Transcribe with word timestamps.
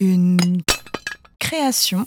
Une 0.00 0.62
création. 1.40 2.06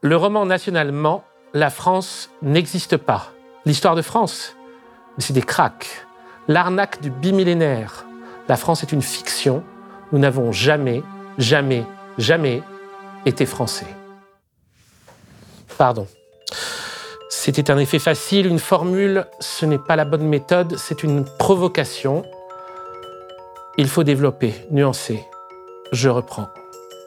Le 0.00 0.16
roman 0.16 0.44
nationalement, 0.44 1.22
La 1.54 1.70
France 1.70 2.30
n'existe 2.42 2.96
pas. 2.96 3.32
L'histoire 3.64 3.94
de 3.94 4.02
France, 4.02 4.56
mais 5.16 5.22
c'est 5.22 5.34
des 5.34 5.42
cracks. 5.42 6.04
L'arnaque 6.48 7.00
du 7.00 7.10
bimillénaire. 7.10 8.06
La 8.48 8.56
France 8.56 8.82
est 8.82 8.90
une 8.90 9.02
fiction. 9.02 9.62
Nous 10.10 10.18
n'avons 10.18 10.50
jamais, 10.50 11.04
jamais, 11.38 11.84
jamais 12.18 12.60
été 13.24 13.46
français. 13.46 13.86
Pardon. 15.78 16.08
C'était 17.46 17.70
un 17.70 17.78
effet 17.78 18.00
facile, 18.00 18.46
une 18.46 18.58
formule, 18.58 19.24
ce 19.38 19.66
n'est 19.66 19.78
pas 19.78 19.94
la 19.94 20.04
bonne 20.04 20.26
méthode, 20.26 20.74
c'est 20.76 21.04
une 21.04 21.24
provocation. 21.24 22.24
Il 23.78 23.86
faut 23.86 24.02
développer, 24.02 24.52
nuancer. 24.72 25.22
Je 25.92 26.08
reprends. 26.08 26.48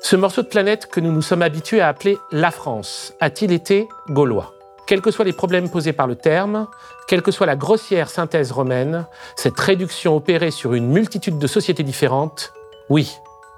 Ce 0.01 0.15
morceau 0.15 0.41
de 0.41 0.47
planète 0.47 0.85
que 0.85 1.01
nous 1.01 1.11
nous 1.11 1.21
sommes 1.21 1.41
habitués 1.41 1.81
à 1.81 1.89
appeler 1.89 2.17
la 2.31 2.51
France 2.51 3.13
a-t-il 3.19 3.51
été 3.51 3.89
gaulois? 4.07 4.53
Quels 4.87 5.01
que 5.01 5.11
soient 5.11 5.25
les 5.25 5.33
problèmes 5.33 5.69
posés 5.69 5.91
par 5.91 6.07
le 6.07 6.15
terme, 6.15 6.67
quelle 7.09 7.21
que 7.21 7.31
soit 7.31 7.45
la 7.45 7.57
grossière 7.57 8.09
synthèse 8.09 8.53
romaine, 8.53 9.07
cette 9.35 9.59
réduction 9.59 10.15
opérée 10.15 10.51
sur 10.51 10.73
une 10.73 10.87
multitude 10.87 11.37
de 11.37 11.47
sociétés 11.47 11.83
différentes, 11.83 12.53
oui, 12.87 13.11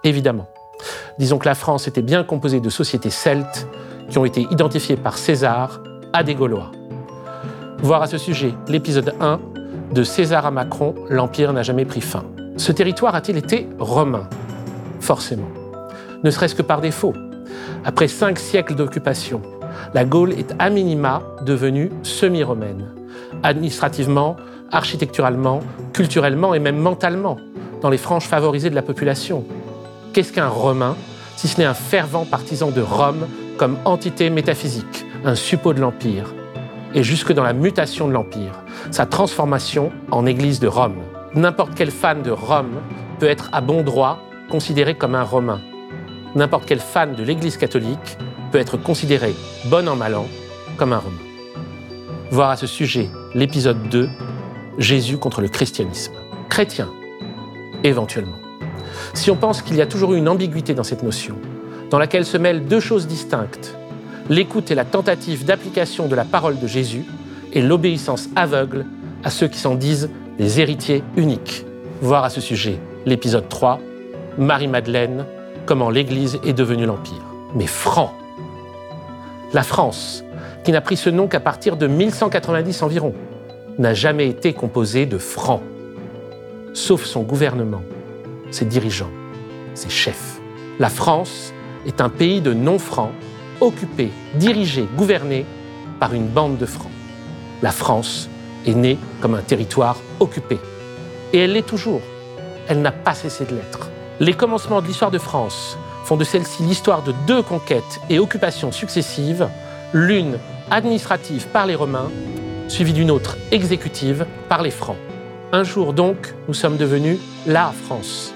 évidemment. 0.03 0.49
Disons 1.19 1.37
que 1.37 1.47
la 1.47 1.53
France 1.53 1.87
était 1.87 2.01
bien 2.01 2.23
composée 2.23 2.59
de 2.59 2.71
sociétés 2.71 3.11
celtes 3.11 3.67
qui 4.09 4.17
ont 4.17 4.25
été 4.25 4.47
identifiées 4.49 4.97
par 4.97 5.19
César 5.19 5.79
à 6.13 6.23
des 6.23 6.35
Gaulois. 6.35 6.71
Voir 7.83 8.03
à 8.03 8.07
ce 8.07 8.19
sujet 8.19 8.53
l'épisode 8.67 9.15
1 9.19 9.39
de 9.91 10.03
César 10.03 10.45
à 10.45 10.51
Macron, 10.51 10.93
l'Empire 11.09 11.51
n'a 11.51 11.63
jamais 11.63 11.83
pris 11.83 12.01
fin. 12.01 12.23
Ce 12.57 12.71
territoire 12.71 13.15
a-t-il 13.15 13.37
été 13.37 13.67
romain? 13.79 14.29
Forcément. 14.99 15.49
Ne 16.23 16.29
serait-ce 16.29 16.53
que 16.53 16.61
par 16.61 16.79
défaut. 16.79 17.13
Après 17.83 18.07
cinq 18.07 18.37
siècles 18.37 18.75
d'occupation, 18.75 19.41
la 19.95 20.05
Gaule 20.05 20.33
est 20.33 20.53
à 20.59 20.69
minima 20.69 21.23
devenue 21.43 21.91
semi-romaine. 22.03 22.93
Administrativement, 23.41 24.35
architecturalement, 24.71 25.61
culturellement 25.91 26.53
et 26.53 26.59
même 26.59 26.77
mentalement, 26.77 27.37
dans 27.81 27.89
les 27.89 27.97
franges 27.97 28.27
favorisées 28.27 28.69
de 28.69 28.75
la 28.75 28.83
population. 28.83 29.43
Qu'est-ce 30.13 30.31
qu'un 30.31 30.49
Romain, 30.49 30.95
si 31.35 31.47
ce 31.47 31.59
n'est 31.59 31.65
un 31.65 31.73
fervent 31.73 32.25
partisan 32.25 32.69
de 32.69 32.81
Rome 32.81 33.27
comme 33.57 33.77
entité 33.85 34.29
métaphysique, 34.29 35.05
un 35.25 35.33
suppôt 35.33 35.73
de 35.73 35.81
l'Empire, 35.81 36.31
et 36.93 37.03
jusque 37.03 37.33
dans 37.33 37.43
la 37.43 37.53
mutation 37.53 38.07
de 38.07 38.13
l'Empire, 38.13 38.63
sa 38.91 39.05
transformation 39.05 39.91
en 40.11 40.25
Église 40.25 40.59
de 40.59 40.67
Rome. 40.67 40.97
N'importe 41.33 41.73
quel 41.75 41.91
fan 41.91 42.21
de 42.21 42.31
Rome 42.31 42.81
peut 43.19 43.29
être 43.29 43.49
à 43.53 43.61
bon 43.61 43.83
droit 43.83 44.19
considéré 44.49 44.95
comme 44.95 45.15
un 45.15 45.23
Romain. 45.23 45.61
N'importe 46.35 46.65
quel 46.65 46.79
fan 46.79 47.15
de 47.15 47.23
l'Église 47.23 47.57
catholique 47.57 48.17
peut 48.51 48.57
être 48.57 48.77
considéré, 48.77 49.33
bon 49.65 49.87
an 49.87 49.95
mal 49.95 50.15
an, 50.15 50.27
comme 50.77 50.93
un 50.93 50.99
Romain. 50.99 51.17
Voir 52.31 52.49
à 52.49 52.57
ce 52.57 52.67
sujet 52.67 53.09
l'épisode 53.33 53.89
2, 53.89 54.09
Jésus 54.77 55.17
contre 55.17 55.41
le 55.41 55.47
christianisme. 55.47 56.13
Chrétien, 56.49 56.89
éventuellement. 57.83 58.37
Si 59.13 59.31
on 59.31 59.35
pense 59.35 59.61
qu'il 59.61 59.75
y 59.75 59.81
a 59.81 59.85
toujours 59.85 60.13
eu 60.13 60.17
une 60.17 60.29
ambiguïté 60.29 60.73
dans 60.73 60.83
cette 60.83 61.03
notion, 61.03 61.35
dans 61.89 61.99
laquelle 61.99 62.25
se 62.25 62.37
mêlent 62.37 62.65
deux 62.65 62.79
choses 62.79 63.07
distinctes, 63.07 63.77
l'écoute 64.31 64.71
et 64.71 64.75
la 64.75 64.85
tentative 64.85 65.43
d'application 65.43 66.07
de 66.07 66.15
la 66.15 66.23
parole 66.23 66.57
de 66.57 66.65
Jésus 66.65 67.03
et 67.51 67.61
l'obéissance 67.61 68.29
aveugle 68.37 68.85
à 69.25 69.29
ceux 69.29 69.49
qui 69.49 69.59
s'en 69.59 69.75
disent 69.75 70.09
les 70.39 70.61
héritiers 70.61 71.03
uniques. 71.17 71.65
Voir 72.01 72.23
à 72.23 72.29
ce 72.29 72.39
sujet 72.39 72.79
l'épisode 73.05 73.49
3, 73.49 73.79
Marie-Madeleine, 74.37 75.25
comment 75.65 75.89
l'Église 75.89 76.39
est 76.45 76.53
devenue 76.53 76.85
l'Empire. 76.85 77.21
Mais 77.55 77.67
franc. 77.67 78.13
La 79.51 79.63
France, 79.63 80.23
qui 80.63 80.71
n'a 80.71 80.79
pris 80.79 80.95
ce 80.95 81.09
nom 81.09 81.27
qu'à 81.27 81.41
partir 81.41 81.75
de 81.75 81.87
1190 81.87 82.83
environ, 82.83 83.13
n'a 83.79 83.93
jamais 83.93 84.29
été 84.29 84.53
composée 84.53 85.05
de 85.05 85.17
francs, 85.17 85.61
sauf 86.73 87.03
son 87.03 87.23
gouvernement, 87.23 87.83
ses 88.49 88.63
dirigeants, 88.63 89.11
ses 89.73 89.89
chefs. 89.89 90.39
La 90.79 90.87
France 90.87 91.53
est 91.85 91.99
un 91.99 92.07
pays 92.07 92.39
de 92.39 92.53
non-francs 92.53 93.11
occupé, 93.61 94.11
dirigé, 94.35 94.85
gouverné 94.97 95.45
par 95.99 96.13
une 96.13 96.27
bande 96.27 96.57
de 96.57 96.65
Francs. 96.65 96.91
La 97.61 97.71
France 97.71 98.27
est 98.65 98.73
née 98.73 98.97
comme 99.21 99.35
un 99.35 99.41
territoire 99.41 99.97
occupé. 100.19 100.59
Et 101.31 101.39
elle 101.39 101.53
l'est 101.53 101.65
toujours. 101.65 102.01
Elle 102.67 102.81
n'a 102.81 102.91
pas 102.91 103.13
cessé 103.13 103.45
de 103.45 103.55
l'être. 103.55 103.89
Les 104.19 104.33
commencements 104.33 104.81
de 104.81 104.87
l'histoire 104.87 105.11
de 105.11 105.17
France 105.17 105.77
font 106.03 106.17
de 106.17 106.23
celle-ci 106.23 106.63
l'histoire 106.63 107.03
de 107.03 107.13
deux 107.27 107.41
conquêtes 107.41 108.01
et 108.09 108.19
occupations 108.19 108.71
successives, 108.71 109.47
l'une 109.93 110.37
administrative 110.69 111.47
par 111.47 111.65
les 111.65 111.75
Romains, 111.75 112.09
suivie 112.67 112.93
d'une 112.93 113.11
autre 113.11 113.37
exécutive 113.51 114.25
par 114.49 114.61
les 114.61 114.71
Francs. 114.71 114.97
Un 115.51 115.63
jour 115.63 115.93
donc, 115.93 116.33
nous 116.47 116.53
sommes 116.53 116.77
devenus 116.77 117.19
la 117.45 117.73
France. 117.85 118.33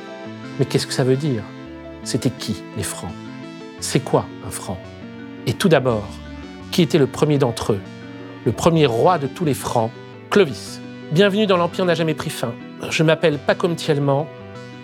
Mais 0.59 0.65
qu'est-ce 0.65 0.87
que 0.87 0.93
ça 0.93 1.03
veut 1.03 1.15
dire? 1.15 1.43
C'était 2.03 2.29
qui 2.29 2.61
les 2.77 2.83
Francs? 2.83 3.11
C'est 3.79 4.01
quoi 4.01 4.25
un 4.45 4.51
Franc? 4.51 4.77
Et 5.47 5.53
tout 5.53 5.69
d'abord, 5.69 6.07
qui 6.71 6.81
était 6.81 6.97
le 6.97 7.07
premier 7.07 7.37
d'entre 7.37 7.73
eux? 7.73 7.81
Le 8.45 8.51
premier 8.51 8.85
roi 8.85 9.17
de 9.17 9.27
tous 9.27 9.45
les 9.45 9.53
Francs, 9.53 9.91
Clovis. 10.29 10.79
Bienvenue 11.11 11.45
dans 11.47 11.57
l'Empire 11.57 11.85
n'a 11.85 11.95
jamais 11.95 12.13
pris 12.13 12.29
fin. 12.29 12.53
Je 12.89 13.03
m'appelle 13.03 13.39
Thielman, 13.75 14.27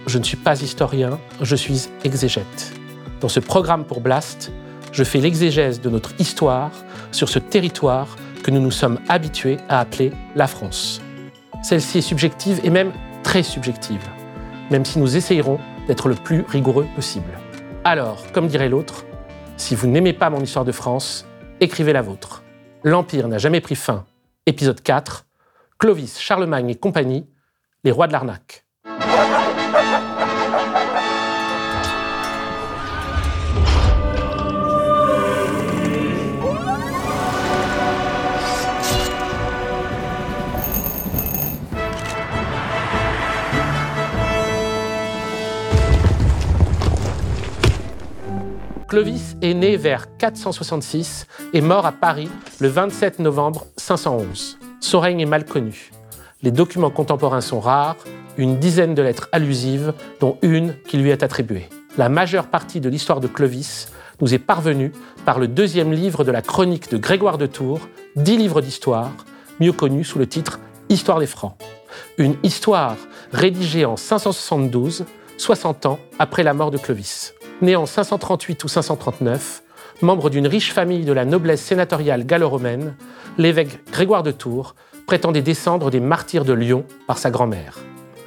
je 0.07 0.17
ne 0.17 0.23
suis 0.23 0.37
pas 0.37 0.61
historien, 0.61 1.19
je 1.41 1.55
suis 1.55 1.89
exégète. 2.03 2.73
Dans 3.19 3.29
ce 3.29 3.39
programme 3.39 3.85
pour 3.85 4.01
Blast, 4.01 4.51
je 4.91 5.03
fais 5.03 5.19
l'exégèse 5.19 5.81
de 5.81 5.89
notre 5.89 6.11
histoire 6.19 6.71
sur 7.11 7.29
ce 7.29 7.39
territoire 7.39 8.15
que 8.43 8.51
nous 8.51 8.61
nous 8.61 8.71
sommes 8.71 8.99
habitués 9.09 9.57
à 9.69 9.79
appeler 9.79 10.11
la 10.35 10.47
France. 10.47 11.01
Celle-ci 11.63 11.99
est 11.99 12.01
subjective 12.01 12.59
et 12.63 12.69
même 12.69 12.91
très 13.23 13.43
subjective, 13.43 14.01
même 14.71 14.85
si 14.85 14.99
nous 14.99 15.15
essayerons 15.15 15.59
d'être 15.87 16.07
le 16.07 16.15
plus 16.15 16.43
rigoureux 16.47 16.87
possible. 16.95 17.39
Alors, 17.83 18.23
comme 18.33 18.47
dirait 18.47 18.69
l'autre, 18.69 19.05
si 19.61 19.75
vous 19.75 19.85
n'aimez 19.85 20.13
pas 20.13 20.31
mon 20.31 20.41
histoire 20.41 20.65
de 20.65 20.71
France, 20.71 21.27
écrivez 21.59 21.93
la 21.93 22.01
vôtre. 22.01 22.43
L'Empire 22.83 23.27
n'a 23.27 23.37
jamais 23.37 23.61
pris 23.61 23.75
fin. 23.75 24.07
Épisode 24.47 24.81
4. 24.81 25.27
Clovis, 25.77 26.19
Charlemagne 26.19 26.71
et 26.71 26.75
compagnie, 26.75 27.29
les 27.83 27.91
rois 27.91 28.07
de 28.07 28.11
l'arnaque. 28.11 28.60
Clovis 48.91 49.37
est 49.41 49.53
né 49.53 49.77
vers 49.77 50.17
466 50.17 51.25
et 51.53 51.61
mort 51.61 51.85
à 51.85 51.93
Paris 51.93 52.27
le 52.59 52.67
27 52.67 53.19
novembre 53.19 53.65
511. 53.77 54.59
Son 54.81 54.99
règne 54.99 55.21
est 55.21 55.25
mal 55.25 55.45
connu. 55.45 55.91
Les 56.41 56.51
documents 56.51 56.89
contemporains 56.89 57.39
sont 57.39 57.61
rares, 57.61 57.95
une 58.37 58.59
dizaine 58.59 58.93
de 58.93 59.01
lettres 59.01 59.29
allusives, 59.31 59.93
dont 60.19 60.37
une 60.41 60.75
qui 60.89 60.97
lui 60.97 61.09
est 61.09 61.23
attribuée. 61.23 61.69
La 61.97 62.09
majeure 62.09 62.47
partie 62.47 62.81
de 62.81 62.89
l'histoire 62.89 63.21
de 63.21 63.29
Clovis 63.29 63.87
nous 64.19 64.33
est 64.33 64.39
parvenue 64.39 64.91
par 65.23 65.39
le 65.39 65.47
deuxième 65.47 65.93
livre 65.93 66.25
de 66.25 66.31
la 66.31 66.41
chronique 66.41 66.91
de 66.91 66.97
Grégoire 66.97 67.37
de 67.37 67.45
Tours, 67.45 67.87
dix 68.17 68.35
livres 68.35 68.59
d'histoire, 68.59 69.11
mieux 69.61 69.71
connu 69.71 70.03
sous 70.03 70.19
le 70.19 70.27
titre 70.27 70.59
Histoire 70.89 71.21
des 71.21 71.27
Francs. 71.27 71.55
Une 72.17 72.35
histoire 72.43 72.97
rédigée 73.31 73.85
en 73.85 73.95
572, 73.95 75.05
60 75.37 75.85
ans 75.85 75.99
après 76.19 76.43
la 76.43 76.53
mort 76.53 76.71
de 76.71 76.77
Clovis 76.77 77.33
né 77.61 77.75
en 77.75 77.85
538 77.85 78.63
ou 78.63 78.67
539, 78.67 79.63
membre 80.01 80.29
d'une 80.29 80.47
riche 80.47 80.73
famille 80.73 81.05
de 81.05 81.13
la 81.13 81.25
noblesse 81.25 81.61
sénatoriale 81.61 82.25
gallo-romaine, 82.25 82.95
l'évêque 83.37 83.79
Grégoire 83.91 84.23
de 84.23 84.31
Tours 84.31 84.75
prétendait 85.05 85.41
descendre 85.41 85.91
des 85.91 85.99
martyrs 85.99 86.45
de 86.45 86.53
Lyon 86.53 86.85
par 87.07 87.17
sa 87.17 87.29
grand-mère. 87.29 87.77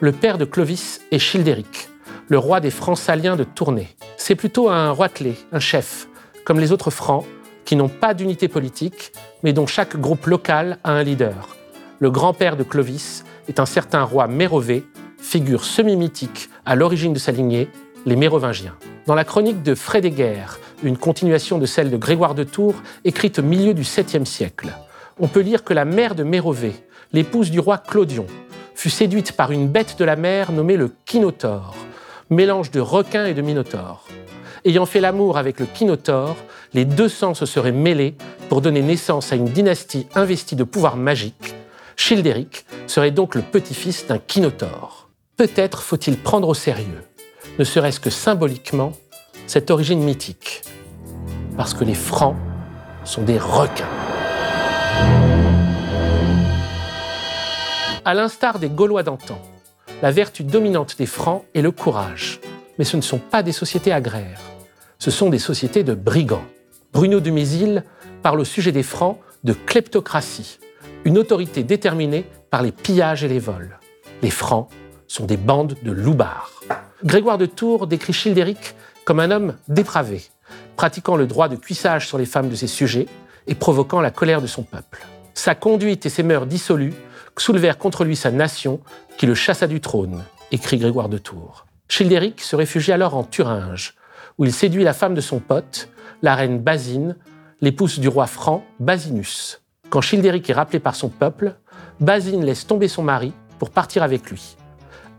Le 0.00 0.12
père 0.12 0.38
de 0.38 0.44
Clovis 0.44 1.00
est 1.10 1.18
Childéric, 1.18 1.88
le 2.28 2.38
roi 2.38 2.60
des 2.60 2.70
Francs 2.70 2.98
saliens 2.98 3.36
de 3.36 3.44
Tournai. 3.44 3.88
C'est 4.16 4.34
plutôt 4.34 4.68
un 4.68 4.90
roitelet, 4.90 5.36
un 5.52 5.60
chef, 5.60 6.08
comme 6.44 6.60
les 6.60 6.72
autres 6.72 6.90
Francs, 6.90 7.24
qui 7.64 7.76
n'ont 7.76 7.88
pas 7.88 8.14
d'unité 8.14 8.48
politique, 8.48 9.12
mais 9.42 9.52
dont 9.52 9.66
chaque 9.66 9.96
groupe 9.96 10.26
local 10.26 10.78
a 10.84 10.92
un 10.92 11.02
leader. 11.02 11.56
Le 11.98 12.10
grand-père 12.10 12.56
de 12.56 12.62
Clovis 12.62 13.24
est 13.48 13.60
un 13.60 13.66
certain 13.66 14.02
roi 14.02 14.26
Mérové, 14.26 14.84
figure 15.18 15.64
semi-mythique 15.64 16.50
à 16.66 16.74
l'origine 16.74 17.14
de 17.14 17.18
sa 17.18 17.32
lignée, 17.32 17.68
les 18.06 18.16
Mérovingiens. 18.16 18.76
Dans 19.06 19.14
la 19.14 19.24
chronique 19.24 19.62
de 19.62 19.74
Frédéguerre, 19.74 20.58
une 20.82 20.98
continuation 20.98 21.58
de 21.58 21.66
celle 21.66 21.90
de 21.90 21.96
Grégoire 21.96 22.34
de 22.34 22.44
Tours, 22.44 22.74
écrite 23.04 23.38
au 23.38 23.42
milieu 23.42 23.74
du 23.74 23.82
7e 23.82 24.24
siècle, 24.24 24.68
on 25.18 25.28
peut 25.28 25.40
lire 25.40 25.64
que 25.64 25.72
la 25.72 25.84
mère 25.84 26.14
de 26.14 26.22
Mérové, 26.22 26.72
l'épouse 27.12 27.50
du 27.50 27.60
roi 27.60 27.78
Clodion, 27.78 28.26
fut 28.74 28.90
séduite 28.90 29.32
par 29.32 29.52
une 29.52 29.68
bête 29.68 29.96
de 29.98 30.04
la 30.04 30.16
mer 30.16 30.52
nommée 30.52 30.76
le 30.76 30.90
Kinotaure, 31.06 31.74
mélange 32.30 32.70
de 32.70 32.80
requin 32.80 33.26
et 33.26 33.34
de 33.34 33.42
minotaure. 33.42 34.06
Ayant 34.64 34.86
fait 34.86 35.00
l'amour 35.00 35.38
avec 35.38 35.60
le 35.60 35.66
Kinotaure, 35.66 36.36
les 36.72 36.84
deux 36.84 37.08
sangs 37.08 37.34
se 37.34 37.46
seraient 37.46 37.72
mêlés 37.72 38.16
pour 38.48 38.60
donner 38.60 38.82
naissance 38.82 39.32
à 39.32 39.36
une 39.36 39.44
dynastie 39.44 40.06
investie 40.14 40.56
de 40.56 40.64
pouvoirs 40.64 40.96
magiques. 40.96 41.54
Childéric 41.96 42.66
serait 42.86 43.12
donc 43.12 43.34
le 43.34 43.42
petit-fils 43.42 44.06
d'un 44.06 44.18
Kinotaure. 44.18 45.08
Peut-être 45.36 45.82
faut-il 45.82 46.16
prendre 46.16 46.48
au 46.48 46.54
sérieux, 46.54 47.02
ne 47.58 47.64
serait-ce 47.64 48.00
que 48.00 48.10
symboliquement, 48.10 48.92
cette 49.46 49.70
origine 49.70 50.02
mythique. 50.02 50.62
Parce 51.56 51.74
que 51.74 51.84
les 51.84 51.94
Francs 51.94 52.36
sont 53.04 53.22
des 53.22 53.38
requins. 53.38 53.84
À 58.04 58.14
l'instar 58.14 58.58
des 58.58 58.68
Gaulois 58.68 59.02
d'antan, 59.02 59.40
la 60.02 60.10
vertu 60.10 60.42
dominante 60.42 60.98
des 60.98 61.06
Francs 61.06 61.44
est 61.54 61.62
le 61.62 61.70
courage. 61.70 62.40
Mais 62.78 62.84
ce 62.84 62.96
ne 62.96 63.02
sont 63.02 63.18
pas 63.18 63.42
des 63.42 63.52
sociétés 63.52 63.92
agraires, 63.92 64.40
ce 64.98 65.10
sont 65.10 65.30
des 65.30 65.38
sociétés 65.38 65.84
de 65.84 65.94
brigands. 65.94 66.44
Bruno 66.92 67.20
Dumézil 67.20 67.84
parle 68.22 68.40
au 68.40 68.44
sujet 68.44 68.72
des 68.72 68.82
Francs 68.82 69.18
de 69.44 69.52
kleptocratie, 69.52 70.58
une 71.04 71.18
autorité 71.18 71.62
déterminée 71.62 72.26
par 72.50 72.62
les 72.62 72.72
pillages 72.72 73.22
et 73.22 73.28
les 73.28 73.38
vols. 73.38 73.78
Les 74.22 74.30
Francs 74.30 74.68
sont 75.06 75.26
des 75.26 75.36
bandes 75.36 75.76
de 75.82 75.92
loupards. 75.92 76.50
Grégoire 77.04 77.38
de 77.38 77.46
Tours 77.46 77.86
décrit 77.86 78.12
Childéric 78.12 78.74
comme 79.04 79.20
un 79.20 79.30
homme 79.30 79.56
dépravé, 79.68 80.22
pratiquant 80.76 81.16
le 81.16 81.26
droit 81.26 81.48
de 81.48 81.56
cuissage 81.56 82.08
sur 82.08 82.18
les 82.18 82.26
femmes 82.26 82.48
de 82.48 82.54
ses 82.54 82.66
sujets 82.66 83.06
et 83.46 83.54
provoquant 83.54 84.00
la 84.00 84.10
colère 84.10 84.40
de 84.40 84.46
son 84.46 84.62
peuple. 84.62 85.06
Sa 85.34 85.54
conduite 85.54 86.06
et 86.06 86.10
ses 86.10 86.22
mœurs 86.22 86.46
dissolues 86.46 86.94
soulevèrent 87.36 87.78
contre 87.78 88.04
lui 88.04 88.16
sa 88.16 88.30
nation, 88.30 88.80
qui 89.18 89.26
le 89.26 89.34
chassa 89.34 89.66
du 89.66 89.80
trône, 89.80 90.22
écrit 90.52 90.78
Grégoire 90.78 91.08
de 91.08 91.18
Tours. 91.18 91.66
Childéric 91.88 92.40
se 92.40 92.56
réfugie 92.56 92.92
alors 92.92 93.14
en 93.14 93.24
Thuringe, 93.24 93.94
où 94.38 94.44
il 94.44 94.52
séduit 94.52 94.84
la 94.84 94.92
femme 94.92 95.14
de 95.14 95.20
son 95.20 95.40
pote, 95.40 95.88
la 96.22 96.34
reine 96.34 96.58
Basine, 96.58 97.16
l'épouse 97.60 97.98
du 97.98 98.08
roi 98.08 98.26
franc 98.26 98.64
Basinus. 98.80 99.60
Quand 99.90 100.00
Childéric 100.00 100.48
est 100.48 100.54
rappelé 100.54 100.78
par 100.78 100.94
son 100.94 101.08
peuple, 101.08 101.54
Basine 102.00 102.44
laisse 102.44 102.66
tomber 102.66 102.88
son 102.88 103.02
mari 103.02 103.32
pour 103.58 103.70
partir 103.70 104.02
avec 104.02 104.30
lui. 104.30 104.56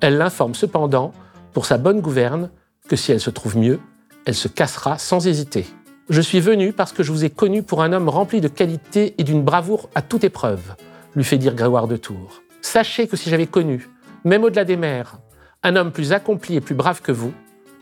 Elle 0.06 0.20
l'informe 0.20 0.54
cependant, 0.54 1.14
pour 1.52 1.66
sa 1.66 1.80
bonne 1.80 2.00
gouverne, 2.00 2.52
que 2.88 2.96
si 2.96 3.12
elle 3.12 3.20
se 3.20 3.32
trouve 3.32 3.58
mieux, 3.58 3.80
elle 4.28 4.36
se 4.36 4.48
cassera 4.48 5.00
sans 5.00 5.26
hésiter. 5.26 5.66
Je 6.12 6.22
suis 6.22 6.40
venu 6.40 6.74
parce 6.74 6.94
que 6.94 7.02
je 7.02 7.12
vous 7.12 7.26
ai 7.26 7.32
connu 7.32 7.64
pour 7.64 7.82
un 7.82 7.92
homme 7.92 8.08
rempli 8.08 8.40
de 8.40 8.48
qualité 8.48 9.16
et 9.18 9.24
d'une 9.24 9.42
bravoure 9.42 9.90
à 9.96 10.04
toute 10.04 10.24
épreuve, 10.24 10.76
lui 11.16 11.24
fait 11.24 11.40
dire 11.40 11.56
Grégoire 11.56 11.88
de 11.88 11.98
Tours. 11.98 12.44
Sachez 12.62 13.08
que 13.08 13.18
si 13.18 13.32
j'avais 13.32 13.48
connu, 13.48 13.90
même 14.26 14.44
au-delà 14.44 14.64
des 14.64 14.78
mers, 14.78 15.18
un 15.64 15.76
homme 15.76 15.92
plus 15.92 16.14
accompli 16.14 16.56
et 16.56 16.62
plus 16.62 16.76
brave 16.76 17.02
que 17.02 17.12
vous, 17.12 17.34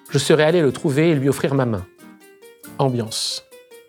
je 0.10 0.18
serais 0.18 0.46
allé 0.46 0.62
le 0.62 0.72
trouver 0.72 1.10
et 1.10 1.16
lui 1.16 1.28
offrir 1.28 1.54
ma 1.54 1.66
main. 1.66 1.86
Ambiance. 2.78 3.44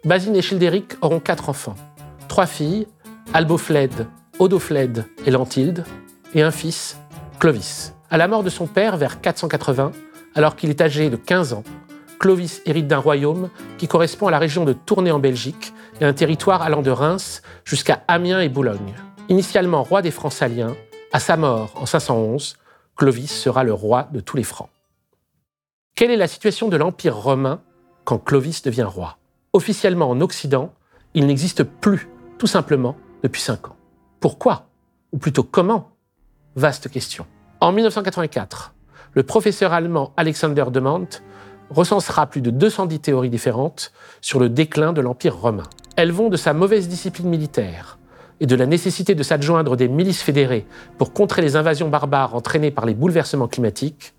Basine 0.05 0.35
et 0.35 0.43
Childéric 0.43 0.97
auront 1.03 1.21
quatre 1.21 1.51
enfants. 1.51 1.77
Trois 2.27 2.47
filles, 2.47 2.89
Albofled, 3.33 4.09
Odofled 4.41 5.05
et 5.25 5.31
Lantilde, 5.31 5.85
et 6.35 6.43
un 6.43 6.51
fils, 6.51 6.99
Clovis. 7.39 7.94
À 8.11 8.17
la 8.19 8.29
mort 8.29 8.43
de 8.43 8.51
son 8.51 8.67
père 8.67 8.97
vers 8.97 9.21
480, 9.21 9.93
alors 10.35 10.57
qu'il 10.57 10.71
est 10.71 10.81
âgé 10.81 11.11
de 11.11 11.17
15 11.17 11.55
ans, 11.55 11.65
Clovis 12.19 12.63
hérite 12.67 12.87
d'un 12.87 12.99
royaume 12.99 13.51
qui 13.79 13.89
correspond 13.89 14.29
à 14.29 14.31
la 14.31 14.39
région 14.39 14.65
de 14.65 14.73
Tournai 14.73 15.11
en 15.11 15.19
Belgique 15.19 15.73
et 16.01 16.05
un 16.05 16.13
territoire 16.13 16.63
allant 16.63 16.83
de 16.83 16.91
Reims 16.91 17.43
jusqu'à 17.65 18.03
Amiens 18.09 18.41
et 18.41 18.49
Boulogne. 18.49 18.95
Initialement 19.29 19.83
roi 19.83 20.03
des 20.03 20.11
Francs 20.11 20.33
saliens, 20.33 20.75
à 21.13 21.21
sa 21.21 21.37
mort 21.37 21.73
en 21.77 21.87
511, 21.87 22.57
Clovis 22.97 23.33
sera 23.33 23.65
le 23.65 23.73
roi 23.73 24.09
de 24.13 24.21
tous 24.21 24.37
les 24.37 24.45
Francs. 24.45 24.69
Quelle 25.95 26.11
est 26.11 26.17
la 26.17 26.29
situation 26.29 26.69
de 26.69 26.77
l'Empire 26.77 27.17
romain 27.17 27.61
quand 28.05 28.19
Clovis 28.19 28.63
devient 28.63 28.83
roi? 28.83 29.19
Officiellement 29.53 30.11
en 30.11 30.21
Occident, 30.21 30.73
il 31.15 31.27
n'existe 31.27 31.63
plus, 31.63 32.09
tout 32.39 32.47
simplement, 32.47 32.97
depuis 33.23 33.41
cinq 33.41 33.69
ans. 33.69 33.77
Pourquoi? 34.21 34.67
Ou 35.13 35.19
plutôt 35.19 35.45
comment? 35.45 35.93
Vaste 36.57 36.91
question. 36.91 37.27
En 37.61 37.73
1984, 37.73 38.75
le 39.13 39.23
professeur 39.23 39.73
allemand 39.73 40.13
Alexander 40.17 40.65
de 40.71 40.83
recensera 41.71 42.27
plus 42.27 42.41
de 42.41 42.51
210 42.51 43.01
théories 43.01 43.31
différentes 43.31 43.93
sur 44.21 44.39
le 44.39 44.49
déclin 44.49 44.93
de 44.93 45.01
l'Empire 45.01 45.37
romain. 45.37 45.63
Elles 45.97 46.13
vont 46.13 46.29
de 46.29 46.37
sa 46.37 46.53
mauvaise 46.53 46.89
discipline 46.89 47.29
militaire 47.29 47.99
et 48.41 48.47
de 48.47 48.57
la 48.57 48.67
nécessité 48.67 49.15
de 49.15 49.23
s'adjoindre 49.23 49.77
des 49.77 49.89
milices 49.89 50.23
fédérées 50.23 50.67
pour 50.99 51.13
contrer 51.13 51.43
les 51.43 51.57
invasions 51.57 51.89
barbares 51.89 52.35
entraînées 52.35 52.73
par 52.73 52.87
les 52.87 52.95
bouleversements 52.95 53.49
climatiques, 53.49 54.15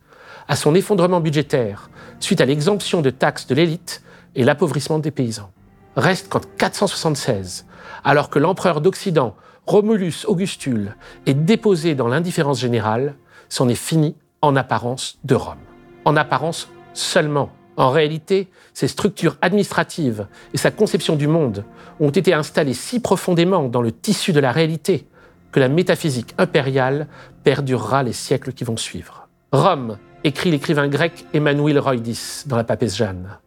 à 0.47 0.55
son 0.55 0.73
effondrement 0.73 1.19
budgétaire 1.19 1.89
suite 2.19 2.41
à 2.41 2.45
l'exemption 2.45 3.01
de 3.01 3.09
taxes 3.09 3.47
de 3.47 3.55
l'élite 3.55 4.01
et 4.35 4.43
l'appauvrissement 4.43 4.99
des 4.99 5.11
paysans. 5.11 5.51
Reste 5.95 6.29
qu'en 6.29 6.41
476, 6.57 7.65
alors 8.03 8.29
que 8.29 8.39
l'empereur 8.39 8.81
d'Occident, 8.81 9.35
Romulus 9.65 10.25
Augustule, 10.27 10.95
est 11.25 11.33
déposé 11.33 11.95
dans 11.95 12.07
l'indifférence 12.07 12.59
générale, 12.59 13.15
c'en 13.49 13.67
est 13.69 13.75
fini 13.75 14.15
en 14.41 14.55
apparence 14.55 15.17
de 15.23 15.35
Rome. 15.35 15.57
En 16.05 16.15
apparence 16.15 16.69
seulement. 16.93 17.49
En 17.77 17.89
réalité, 17.89 18.47
ses 18.73 18.87
structures 18.87 19.37
administratives 19.41 20.27
et 20.53 20.57
sa 20.57 20.71
conception 20.71 21.15
du 21.15 21.27
monde 21.27 21.65
ont 21.99 22.09
été 22.09 22.33
installées 22.33 22.73
si 22.73 23.01
profondément 23.01 23.67
dans 23.67 23.81
le 23.81 23.91
tissu 23.91 24.31
de 24.31 24.39
la 24.39 24.51
réalité 24.51 25.07
que 25.51 25.59
la 25.59 25.67
métaphysique 25.67 26.33
impériale 26.37 27.07
perdurera 27.43 28.03
les 28.03 28.13
siècles 28.13 28.53
qui 28.53 28.63
vont 28.63 28.77
suivre. 28.77 29.27
Rome, 29.51 29.97
écrit 30.23 30.51
l'écrivain 30.51 30.87
grec 30.87 31.25
Emmanuel 31.33 31.79
Roydis 31.79 32.43
dans 32.45 32.57
la 32.57 32.63
papesse 32.63 32.97
Jeanne, 32.97 33.37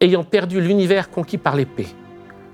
ayant 0.00 0.22
perdu 0.22 0.60
l'univers 0.60 1.10
conquis 1.10 1.38
par 1.38 1.56
l'épée, 1.56 1.88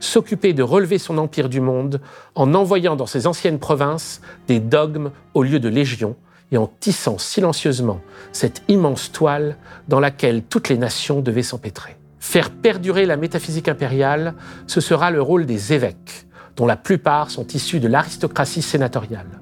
s'occuper 0.00 0.52
de 0.52 0.62
relever 0.62 0.99
son 0.99 1.19
empire 1.19 1.49
du 1.49 1.60
monde 1.60 2.00
en 2.34 2.54
envoyant 2.54 2.96
dans 2.96 3.06
ses 3.06 3.26
anciennes 3.26 3.58
provinces 3.58 4.20
des 4.46 4.60
dogmes 4.60 5.10
au 5.34 5.43
lieu 5.43 5.60
de 5.60 5.69
légions, 5.69 6.16
et 6.52 6.58
en 6.58 6.70
tissant 6.78 7.19
silencieusement 7.19 8.00
cette 8.31 8.62
immense 8.69 9.10
toile 9.10 9.56
dans 9.88 9.99
laquelle 9.99 10.43
toutes 10.43 10.69
les 10.69 10.78
nations 10.78 11.20
devaient 11.20 11.43
s'empêtrer. 11.43 11.96
Faire 12.20 12.50
perdurer 12.50 13.06
la 13.06 13.16
métaphysique 13.16 13.66
impériale, 13.66 14.34
ce 14.69 14.81
sera 14.81 15.10
le 15.10 15.20
rôle 15.20 15.46
des 15.46 15.72
évêques, 15.72 16.26
dont 16.54 16.66
la 16.66 16.76
plupart 16.76 17.31
sont 17.31 17.46
issus 17.49 17.81
de 17.81 17.88
l'aristocratie 17.88 18.62
sénatoriale. 18.62 19.40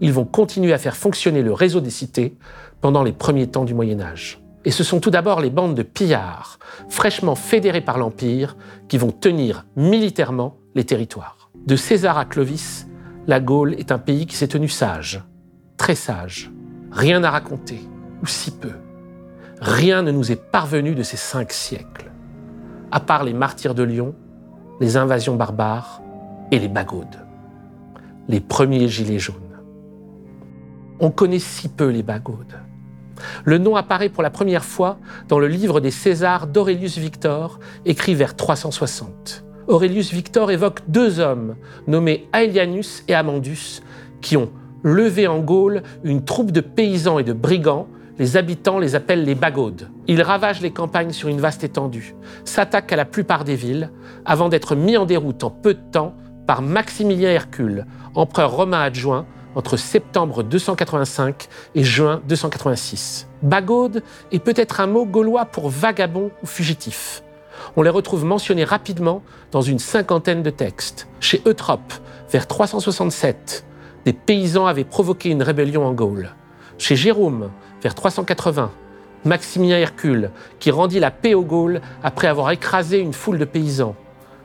Ils 0.00 0.12
vont 0.12 0.26
continuer 0.26 0.72
à 0.72 0.78
faire 0.78 0.96
fonctionner 0.96 1.42
le 1.42 1.52
réseau 1.52 1.80
des 1.80 1.90
cités 1.90 2.36
pendant 2.80 3.02
les 3.02 3.12
premiers 3.12 3.48
temps 3.48 3.64
du 3.64 3.74
Moyen 3.74 4.00
Âge. 4.00 4.40
Et 4.64 4.70
ce 4.70 4.84
sont 4.84 5.00
tout 5.00 5.10
d'abord 5.10 5.40
les 5.40 5.50
bandes 5.50 5.74
de 5.74 5.82
pillards, 5.82 6.58
fraîchement 6.88 7.34
fédérées 7.34 7.80
par 7.80 7.96
l'Empire, 7.96 8.56
qui 8.88 8.98
vont 8.98 9.12
tenir 9.12 9.64
militairement 9.76 10.58
les 10.74 10.84
territoires. 10.84 11.50
De 11.66 11.76
César 11.76 12.18
à 12.18 12.24
Clovis, 12.24 12.86
la 13.26 13.40
Gaule 13.40 13.74
est 13.74 13.92
un 13.92 13.98
pays 13.98 14.26
qui 14.26 14.36
s'est 14.36 14.48
tenu 14.48 14.68
sage, 14.68 15.22
très 15.78 15.94
sage. 15.94 16.50
Rien 16.90 17.24
à 17.24 17.30
raconter, 17.30 17.80
ou 18.22 18.26
si 18.26 18.50
peu. 18.50 18.72
Rien 19.60 20.02
ne 20.02 20.10
nous 20.10 20.30
est 20.30 20.50
parvenu 20.50 20.94
de 20.94 21.02
ces 21.02 21.16
cinq 21.16 21.52
siècles, 21.52 22.10
à 22.90 23.00
part 23.00 23.24
les 23.24 23.32
martyrs 23.32 23.74
de 23.74 23.82
Lyon, 23.82 24.14
les 24.80 24.96
invasions 24.96 25.36
barbares 25.36 26.02
et 26.50 26.58
les 26.58 26.68
bagaudes, 26.68 27.24
les 28.28 28.40
premiers 28.40 28.88
gilets 28.88 29.18
jaunes. 29.18 29.34
On 31.00 31.10
connaît 31.10 31.38
si 31.38 31.68
peu 31.68 31.88
les 31.88 32.02
bagaudes. 32.02 32.58
Le 33.44 33.58
nom 33.58 33.76
apparaît 33.76 34.08
pour 34.08 34.22
la 34.22 34.30
première 34.30 34.64
fois 34.64 34.98
dans 35.28 35.38
le 35.38 35.48
livre 35.48 35.80
des 35.80 35.90
Césars 35.90 36.46
d'Aurelius 36.46 36.98
Victor, 36.98 37.58
écrit 37.84 38.14
vers 38.14 38.36
360. 38.36 39.44
Aurelius 39.66 40.12
Victor 40.12 40.50
évoque 40.50 40.80
deux 40.88 41.20
hommes 41.20 41.56
nommés 41.86 42.28
Aelianus 42.32 43.04
et 43.08 43.14
Amandus 43.14 43.82
qui 44.20 44.36
ont 44.36 44.50
levé 44.82 45.26
en 45.26 45.38
Gaule 45.38 45.82
une 46.04 46.24
troupe 46.24 46.50
de 46.50 46.60
paysans 46.60 47.18
et 47.18 47.24
de 47.24 47.32
brigands. 47.32 47.88
Les 48.18 48.36
habitants 48.36 48.78
les 48.78 48.94
appellent 48.94 49.24
les 49.24 49.34
bagaudes. 49.34 49.90
Ils 50.08 50.22
ravagent 50.22 50.60
les 50.60 50.72
campagnes 50.72 51.12
sur 51.12 51.28
une 51.28 51.40
vaste 51.40 51.62
étendue, 51.62 52.16
s'attaquent 52.44 52.92
à 52.92 52.96
la 52.96 53.04
plupart 53.04 53.44
des 53.44 53.54
villes, 53.54 53.90
avant 54.24 54.48
d'être 54.48 54.74
mis 54.74 54.96
en 54.96 55.06
déroute 55.06 55.44
en 55.44 55.50
peu 55.50 55.74
de 55.74 55.90
temps 55.92 56.14
par 56.46 56.62
Maximilien 56.62 57.30
Hercule, 57.30 57.86
empereur 58.14 58.50
romain 58.50 58.80
adjoint, 58.80 59.26
entre 59.54 59.76
septembre 59.76 60.42
285 60.42 61.48
et 61.74 61.84
juin 61.84 62.20
286. 62.28 63.28
Bagaude 63.42 64.02
est 64.32 64.38
peut-être 64.38 64.80
un 64.80 64.86
mot 64.86 65.04
gaulois 65.04 65.46
pour 65.46 65.68
vagabond 65.68 66.30
ou 66.42 66.46
fugitif. 66.46 67.22
On 67.76 67.82
les 67.82 67.90
retrouve 67.90 68.24
mentionnés 68.24 68.64
rapidement 68.64 69.22
dans 69.50 69.60
une 69.60 69.78
cinquantaine 69.78 70.42
de 70.42 70.50
textes. 70.50 71.08
Chez 71.20 71.42
Eutrope, 71.46 71.92
vers 72.30 72.46
367, 72.46 73.64
des 74.08 74.14
paysans 74.14 74.64
avaient 74.64 74.84
provoqué 74.84 75.28
une 75.28 75.42
rébellion 75.42 75.84
en 75.84 75.92
Gaule. 75.92 76.30
Chez 76.78 76.96
Jérôme, 76.96 77.50
vers 77.82 77.94
380, 77.94 78.70
Maximilien 79.26 79.76
Hercule, 79.76 80.30
qui 80.60 80.70
rendit 80.70 80.98
la 80.98 81.10
paix 81.10 81.34
aux 81.34 81.44
Gaules 81.44 81.82
après 82.02 82.26
avoir 82.26 82.50
écrasé 82.50 83.00
une 83.00 83.12
foule 83.12 83.36
de 83.36 83.44
paysans. 83.44 83.94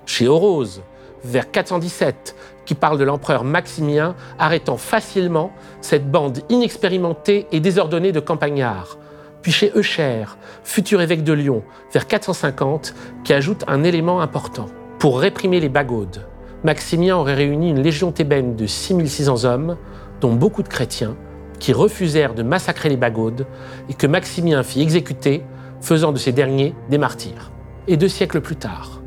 Chez 0.05 0.27
Orose, 0.27 0.81
vers 1.23 1.49
417, 1.49 2.35
qui 2.65 2.75
parle 2.75 2.97
de 2.97 3.05
l'empereur 3.05 3.45
Maximien 3.45 4.15
arrêtant 4.37 4.75
facilement 4.75 5.53
cette 5.79 6.11
bande 6.11 6.39
inexpérimentée 6.49 7.47
et 7.53 7.61
désordonnée 7.61 8.11
de 8.11 8.19
campagnards. 8.19 8.97
Puis 9.41 9.53
chez 9.53 9.71
Eucher, 9.77 10.25
futur 10.65 10.99
évêque 10.99 11.23
de 11.23 11.31
Lyon, 11.31 11.63
vers 11.93 12.05
450, 12.05 12.93
qui 13.23 13.31
ajoute 13.31 13.63
un 13.67 13.85
élément 13.85 14.19
important. 14.19 14.65
Pour 14.99 15.21
réprimer 15.21 15.61
les 15.61 15.69
bagaudes, 15.69 16.27
Maximien 16.63 17.17
aurait 17.17 17.33
réuni 17.33 17.69
une 17.71 17.81
légion 17.81 18.11
thébaine 18.11 18.55
de 18.55 18.65
6600 18.65 19.43
hommes, 19.43 19.77
dont 20.21 20.33
beaucoup 20.33 20.63
de 20.63 20.69
chrétiens, 20.69 21.17
qui 21.59 21.73
refusèrent 21.73 22.33
de 22.33 22.43
massacrer 22.43 22.87
les 22.87 22.95
bagaudes 22.95 23.45
et 23.89 23.93
que 23.93 24.07
Maximien 24.07 24.63
fit 24.63 24.81
exécuter, 24.81 25.43
faisant 25.81 26.13
de 26.13 26.17
ces 26.17 26.31
derniers 26.31 26.73
des 26.89 26.97
martyrs. 26.97 27.51
Et 27.89 27.97
deux 27.97 28.07
siècles 28.07 28.39
plus 28.39 28.55
tard, 28.55 29.01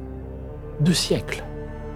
deux 0.80 0.92
siècles, 0.92 1.44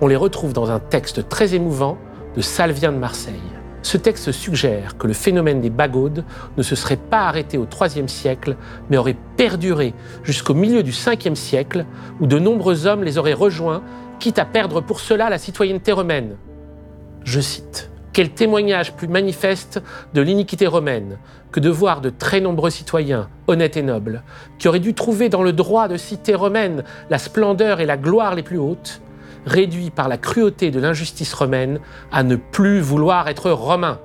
on 0.01 0.07
les 0.07 0.17
retrouve 0.17 0.55
dans 0.55 0.71
un 0.71 0.81
texte 0.81 1.29
très 1.29 1.55
émouvant 1.55 1.99
de 2.35 2.41
Salvien 2.41 2.91
de 2.91 2.97
Marseille. 2.97 3.35
Ce 3.83 3.99
texte 3.99 4.33
suggère 4.33 4.97
que 4.97 5.07
le 5.07 5.13
phénomène 5.13 5.61
des 5.61 5.71
bagaudes 5.71 6.25
ne 6.57 6.63
se 6.63 6.75
serait 6.75 6.97
pas 6.97 7.27
arrêté 7.27 7.59
au 7.59 7.67
IIIe 7.67 8.09
siècle, 8.09 8.57
mais 8.89 8.97
aurait 8.97 9.17
perduré 9.37 9.95
jusqu'au 10.23 10.55
milieu 10.55 10.83
du 10.83 10.91
Ve 10.91 11.35
siècle, 11.35 11.85
où 12.21 12.27
de 12.27 12.39
nombreux 12.39 12.87
hommes 12.87 13.05
les 13.05 13.19
auraient 13.19 13.35
rejoints, 13.35 13.83
quitte 14.21 14.39
à 14.39 14.45
perdre 14.45 14.83
pour 14.83 15.01
cela 15.01 15.31
la 15.31 15.39
citoyenneté 15.39 15.91
romaine. 15.93 16.37
Je 17.25 17.41
cite 17.41 17.91
Quel 18.13 18.31
témoignage 18.31 18.93
plus 18.93 19.09
manifeste 19.09 19.83
de 20.15 20.21
l'iniquité 20.21 20.67
romaine 20.67 21.19
que 21.51 21.59
de 21.59 21.71
voir 21.71 22.03
de 22.03 22.11
très 22.11 22.41
nombreux 22.41 22.71
citoyens, 22.71 23.29
honnêtes 23.49 23.79
et 23.79 23.83
nobles, 23.83 24.23
qui 24.59 24.69
auraient 24.69 24.79
dû 24.79 24.95
trouver 24.95 25.31
dans 25.31 25.43
le 25.43 25.55
droit 25.55 25.89
de 25.89 25.97
cité 25.97 26.35
romaine 26.35 26.85
la 27.09 27.19
splendeur 27.19 27.81
et 27.81 27.87
la 27.87 27.97
gloire 27.97 28.35
les 28.35 28.43
plus 28.43 28.59
hautes, 28.59 29.01
réduit 29.47 29.91
par 29.91 30.07
la 30.07 30.19
cruauté 30.19 30.71
de 30.71 30.81
l'injustice 30.81 31.33
romaine 31.33 31.81
à 32.13 32.23
ne 32.23 32.37
plus 32.37 32.81
vouloir 32.81 33.27
être 33.27 33.51
romain. 33.51 33.99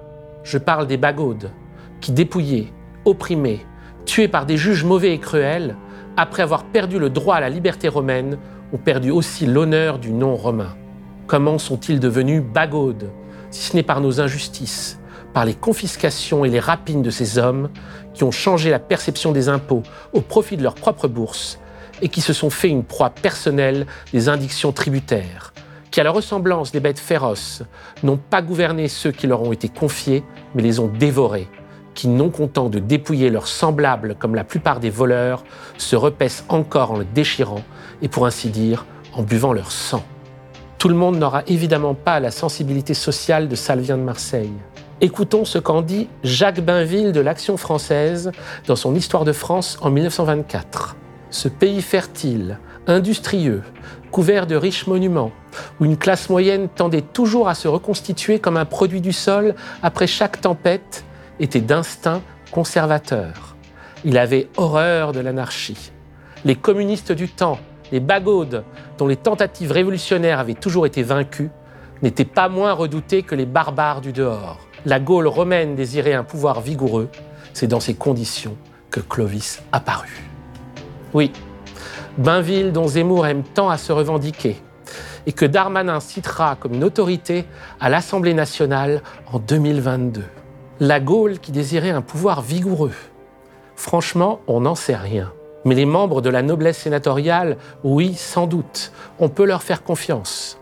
Je 0.43 0.57
parle 0.57 0.87
des 0.87 0.97
bagaudes, 0.97 1.51
qui 1.99 2.13
dépouillés, 2.13 2.71
opprimés, 3.03 3.65
tués 4.05 4.29
par 4.29 4.45
des 4.45 4.55
juges 4.55 4.85
mauvais 4.85 5.13
et 5.13 5.19
cruels, 5.19 5.75
après 6.15 6.43
avoir 6.43 6.63
perdu 6.63 6.99
le 6.99 7.09
droit 7.09 7.35
à 7.35 7.41
la 7.41 7.49
liberté 7.49 7.89
romaine, 7.89 8.37
ont 8.73 8.77
perdu 8.77 9.11
aussi 9.11 9.45
l'honneur 9.45 9.99
du 9.99 10.11
nom 10.11 10.35
romain. 10.35 10.75
Comment 11.27 11.57
sont-ils 11.57 11.99
devenus 11.99 12.43
bagaudes, 12.43 13.09
si 13.51 13.61
ce 13.69 13.75
n'est 13.75 13.83
par 13.83 14.01
nos 14.01 14.21
injustices, 14.21 14.99
par 15.33 15.45
les 15.45 15.53
confiscations 15.53 16.45
et 16.45 16.49
les 16.49 16.59
rapines 16.59 17.01
de 17.01 17.09
ces 17.09 17.37
hommes 17.37 17.69
qui 18.13 18.23
ont 18.23 18.31
changé 18.31 18.69
la 18.69 18.79
perception 18.79 19.31
des 19.31 19.49
impôts 19.49 19.83
au 20.13 20.21
profit 20.21 20.57
de 20.57 20.63
leur 20.63 20.75
propre 20.75 21.07
bourse 21.07 21.59
et 22.01 22.09
qui 22.09 22.21
se 22.21 22.33
sont 22.33 22.49
fait 22.49 22.69
une 22.69 22.83
proie 22.83 23.09
personnelle 23.09 23.85
des 24.13 24.29
indictions 24.29 24.71
tributaires, 24.71 25.53
qui, 25.91 26.01
à 26.01 26.03
la 26.03 26.11
ressemblance 26.11 26.71
des 26.71 26.79
bêtes 26.79 26.99
féroces, 26.99 27.63
n'ont 28.03 28.17
pas 28.17 28.41
gouverné 28.41 28.87
ceux 28.87 29.11
qui 29.11 29.27
leur 29.27 29.41
ont 29.41 29.51
été 29.51 29.69
confiés, 29.69 30.23
mais 30.53 30.61
les 30.61 30.79
ont 30.79 30.87
dévorés, 30.87 31.47
qui, 31.95 32.07
non 32.07 32.29
contents 32.29 32.69
de 32.69 32.79
dépouiller 32.79 33.29
leurs 33.29 33.47
semblables 33.47 34.15
comme 34.19 34.35
la 34.35 34.43
plupart 34.43 34.79
des 34.79 34.91
voleurs, 34.91 35.43
se 35.77 35.95
repaissent 35.95 36.45
encore 36.49 36.91
en 36.91 36.97
le 36.97 37.05
déchirant 37.05 37.63
et, 38.01 38.07
pour 38.07 38.27
ainsi 38.27 38.49
dire, 38.49 38.85
en 39.13 39.23
buvant 39.23 39.53
leur 39.53 39.71
sang. 39.71 40.03
Tout 40.77 40.89
le 40.89 40.95
monde 40.95 41.17
n'aura 41.17 41.41
évidemment 41.47 41.95
pas 41.95 42.19
la 42.19 42.29
sensibilité 42.29 42.93
sociale 42.93 43.47
de 43.47 43.55
Salvien 43.55 43.97
de 43.97 44.03
Marseille. 44.03 44.53
Écoutons 45.01 45.45
ce 45.45 45.57
qu'en 45.57 45.81
dit 45.81 46.07
Jacques 46.23 46.61
Bainville 46.61 47.11
de 47.11 47.21
l'Action 47.21 47.57
française 47.57 48.31
dans 48.67 48.75
son 48.75 48.93
Histoire 48.93 49.25
de 49.25 49.31
France 49.31 49.77
en 49.81 49.89
1924 49.89 50.95
ce 51.35 51.49
pays 51.49 51.81
fertile, 51.81 52.59
industrieux, 52.87 53.61
couvert 54.09 54.47
de 54.47 54.55
riches 54.55 54.87
monuments, 54.87 55.31
où 55.79 55.85
une 55.85 55.97
classe 55.97 56.29
moyenne 56.29 56.69
tendait 56.69 57.01
toujours 57.01 57.49
à 57.49 57.55
se 57.55 57.67
reconstituer 57.67 58.39
comme 58.39 58.55
un 58.55 58.65
produit 58.65 59.01
du 59.01 59.11
sol 59.11 59.53
après 59.83 60.07
chaque 60.07 60.39
tempête, 60.39 61.03
était 61.39 61.61
d'instinct 61.61 62.21
conservateur. 62.51 63.55
Il 64.03 64.17
avait 64.17 64.49
horreur 64.57 65.11
de 65.11 65.19
l'anarchie. 65.19 65.91
Les 66.43 66.55
communistes 66.55 67.11
du 67.11 67.27
temps, 67.27 67.59
les 67.91 67.99
bagaudes, 67.99 68.63
dont 68.97 69.07
les 69.07 69.15
tentatives 69.15 69.71
révolutionnaires 69.71 70.39
avaient 70.39 70.53
toujours 70.53 70.85
été 70.85 71.03
vaincues, 71.03 71.49
n'étaient 72.01 72.25
pas 72.25 72.49
moins 72.49 72.73
redoutés 72.73 73.23
que 73.23 73.35
les 73.35 73.45
barbares 73.45 74.01
du 74.01 74.13
dehors. 74.13 74.59
La 74.85 74.99
Gaule 74.99 75.27
romaine 75.27 75.75
désirait 75.75 76.13
un 76.13 76.23
pouvoir 76.23 76.61
vigoureux. 76.61 77.09
C'est 77.53 77.67
dans 77.67 77.79
ces 77.79 77.95
conditions 77.95 78.57
que 78.91 78.99
Clovis 78.99 79.63
apparut. 79.71 80.23
Oui, 81.13 81.31
Bainville 82.17 82.71
dont 82.71 82.87
Zemmour 82.87 83.27
aime 83.27 83.43
tant 83.43 83.69
à 83.69 83.77
se 83.77 83.91
revendiquer, 83.91 84.57
et 85.25 85.33
que 85.33 85.45
Darmanin 85.45 85.99
citera 85.99 86.55
comme 86.55 86.73
une 86.73 86.83
autorité 86.83 87.45
à 87.79 87.89
l'Assemblée 87.89 88.33
nationale 88.33 89.01
en 89.31 89.39
2022. 89.39 90.23
La 90.81 90.99
Gaule 90.99 91.39
qui 91.39 91.53
désirait 91.53 91.91
un 91.91 92.01
pouvoir 92.01 92.41
vigoureux. 92.41 92.91
Franchement, 93.77 94.41
on 94.45 94.59
n'en 94.59 94.75
sait 94.75 94.97
rien. 94.97 95.31
Mais 95.63 95.73
les 95.73 95.85
membres 95.85 96.21
de 96.21 96.29
la 96.29 96.41
noblesse 96.41 96.79
sénatoriale, 96.79 97.55
oui, 97.85 98.13
sans 98.13 98.45
doute, 98.45 98.91
on 99.17 99.29
peut 99.29 99.45
leur 99.45 99.63
faire 99.63 99.83
confiance. 99.83 100.59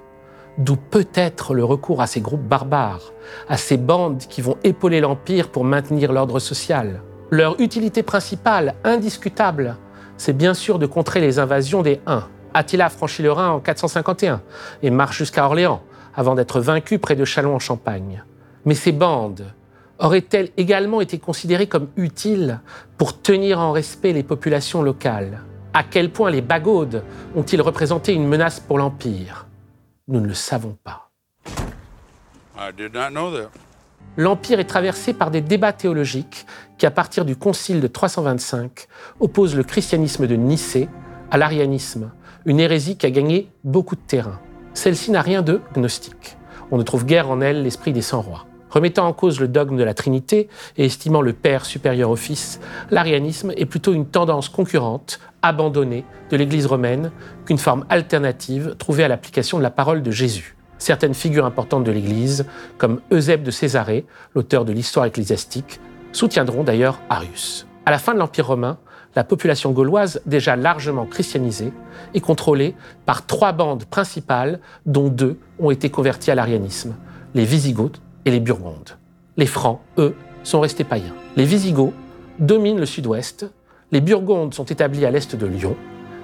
D'où 0.60 0.76
peut-être 0.76 1.56
le 1.56 1.66
recours 1.66 2.00
à 2.00 2.06
ces 2.06 2.22
groupes 2.22 2.48
barbares, 2.48 3.12
à 3.50 3.58
ces 3.58 3.76
bandes 3.78 4.20
qui 4.20 4.42
vont 4.42 4.58
épauler 4.64 5.02
l'Empire 5.02 5.50
pour 5.50 5.64
maintenir 5.64 6.14
l'ordre 6.14 6.38
social. 6.38 7.02
Leur 7.32 7.60
utilité 7.60 8.04
principale, 8.04 8.76
indiscutable, 8.84 9.78
c'est 10.18 10.38
bien 10.38 10.54
sûr 10.54 10.78
de 10.78 10.86
contrer 10.86 11.22
les 11.22 11.40
invasions 11.40 11.82
des 11.82 12.02
Huns. 12.06 12.28
Attila 12.54 12.90
franchit 12.90 13.24
le 13.24 13.32
Rhin 13.32 13.50
en 13.50 13.60
451 13.60 14.44
et 14.84 14.92
marche 14.92 15.18
jusqu'à 15.18 15.46
Orléans 15.46 15.82
avant 16.14 16.36
d'être 16.36 16.60
vaincu 16.60 17.00
près 17.00 17.16
de 17.16 17.26
Châlons 17.26 17.56
en 17.56 17.60
Champagne. 17.60 18.24
Mais 18.66 18.76
ces 18.76 18.92
bandes 18.92 19.56
auraient-elles 20.04 20.52
également 20.58 21.02
été 21.02 21.18
considérées 21.18 21.68
comme 21.68 21.88
utiles 21.96 22.60
pour 22.98 23.20
tenir 23.22 23.60
en 23.60 23.72
respect 23.72 24.14
les 24.14 24.22
populations 24.22 24.84
locales? 24.84 25.42
À 25.74 25.84
quel 25.84 26.12
point 26.12 26.30
les 26.30 26.42
bagaudes 26.42 27.04
ont-ils 27.36 27.62
représenté 27.62 28.14
une 28.14 28.28
menace 28.28 28.60
pour 28.60 28.78
l'Empire? 28.78 29.48
Nous 30.10 30.20
ne 30.20 30.28
le 30.28 30.34
savons 30.34 30.78
pas. 30.84 31.10
L'Empire 34.18 34.60
est 34.60 34.66
traversé 34.66 35.14
par 35.14 35.32
des 35.32 35.42
débats 35.42 35.74
théologiques 35.74 36.46
qui, 36.78 36.86
à 36.86 36.92
partir 36.92 37.26
du 37.26 37.36
Concile 37.36 37.82
de 37.82 37.88
325, 37.88 38.88
opposent 39.20 39.56
le 39.56 39.64
christianisme 39.64 40.28
de 40.28 40.36
Nicée 40.36 40.90
à 41.32 41.38
l'arianisme, 41.38 42.12
une 42.46 42.60
hérésie 42.60 42.98
qui 42.98 43.08
a 43.08 43.12
gagné 43.12 43.50
beaucoup 43.64 43.96
de 43.96 44.02
terrain. 44.02 44.40
Celle-ci 44.76 45.10
n'a 45.10 45.22
rien 45.22 45.42
de 45.42 45.62
gnostique. 45.74 46.38
On 46.70 46.78
ne 46.78 46.84
trouve 46.84 47.06
guère 47.06 47.32
en 47.32 47.42
elle 47.42 47.64
l'esprit 47.64 47.94
des 47.94 48.02
cent 48.02 48.22
rois. 48.22 48.46
Remettant 48.74 49.08
en 49.08 49.14
cause 49.14 49.40
le 49.40 49.48
dogme 49.48 49.78
de 49.78 49.84
la 49.84 49.94
Trinité 49.94 50.50
et 50.78 50.86
estimant 50.86 51.22
le 51.22 51.34
Père 51.34 51.64
supérieur 51.64 52.10
au 52.10 52.16
Fils, 52.16 52.60
l'arianisme 52.90 53.52
est 53.56 53.68
plutôt 53.68 53.94
une 53.94 54.08
tendance 54.08 54.50
concurrente, 54.50 55.20
abandonnée 55.44 56.06
de 56.32 56.38
l'Église 56.38 56.66
romaine, 56.66 57.12
qu'une 57.46 57.60
forme 57.60 57.86
alternative 57.90 58.76
trouvée 58.80 59.04
à 59.04 59.08
l'application 59.08 59.60
de 59.60 59.64
la 59.64 59.70
parole 59.70 60.02
de 60.02 60.12
Jésus 60.12 60.56
certaines 60.80 61.14
figures 61.14 61.46
importantes 61.46 61.86
de 61.86 61.94
l'Église, 61.94 62.46
comme 62.78 63.00
Eusèbe 63.10 63.44
de 63.44 63.52
Césarée, 63.52 64.06
l'auteur 64.36 64.66
de 64.66 64.74
l'histoire 64.74 65.06
ecclésiastique, 65.06 65.80
soutiendront 66.12 66.66
d'ailleurs 66.66 67.00
Arius. 67.10 67.68
À 67.86 67.92
la 67.92 68.00
fin 68.00 68.14
de 68.14 68.20
l'Empire 68.20 68.48
romain, 68.48 68.78
la 69.16 69.24
population 69.24 69.72
gauloise, 69.72 70.22
déjà 70.26 70.58
largement 70.58 71.06
christianisée, 71.06 71.72
est 72.14 72.20
contrôlée 72.20 72.76
par 73.06 73.26
trois 73.26 73.54
bandes 73.54 73.86
principales, 73.86 74.60
dont 74.86 75.08
deux 75.08 75.40
ont 75.58 75.72
été 75.72 75.90
converties 75.90 76.32
à 76.32 76.36
l'arianisme, 76.36 76.96
les 77.34 77.46
Wisigoths 77.46 78.02
et 78.26 78.32
les 78.32 78.40
Burgondes. 78.40 78.98
Les 79.38 79.46
Francs, 79.46 79.80
eux, 79.98 80.16
sont 80.44 80.60
restés 80.60 80.84
païens. 80.84 81.14
Les 81.36 81.46
Wisigoths 81.46 81.94
dominent 82.40 82.80
le 82.80 82.86
sud-ouest, 82.86 83.52
les 83.92 84.02
Burgondes 84.02 84.54
sont 84.54 84.66
établis 84.66 85.06
à 85.06 85.12
l'est 85.12 85.36
de 85.36 85.46
Lyon, 85.46 85.76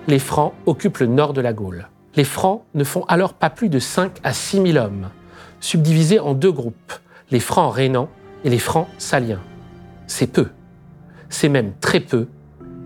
les 0.08 0.20
Francs 0.20 0.54
occupent 0.66 1.00
le 1.00 1.08
nord 1.08 1.34
de 1.34 1.42
la 1.42 1.54
Gaule. 1.54 1.88
Les 2.16 2.24
Francs 2.24 2.64
ne 2.74 2.84
font 2.84 3.06
alors 3.08 3.34
pas 3.34 3.50
plus 3.50 3.70
de 3.70 3.80
5 3.80 4.12
à 4.24 4.34
6 4.34 4.72
000 4.74 4.84
hommes, 4.84 5.10
subdivisés 5.60 6.20
en 6.20 6.34
deux 6.34 6.52
groupes, 6.52 6.94
les 7.32 7.40
Francs 7.40 7.74
rénans 7.74 8.10
et 8.44 8.50
les 8.50 8.60
Francs 8.60 8.88
saliens. 8.98 9.42
C'est 10.08 10.28
peu. 10.28 10.48
C'est 11.30 11.50
même 11.50 11.74
très 11.80 12.00
peu 12.00 12.28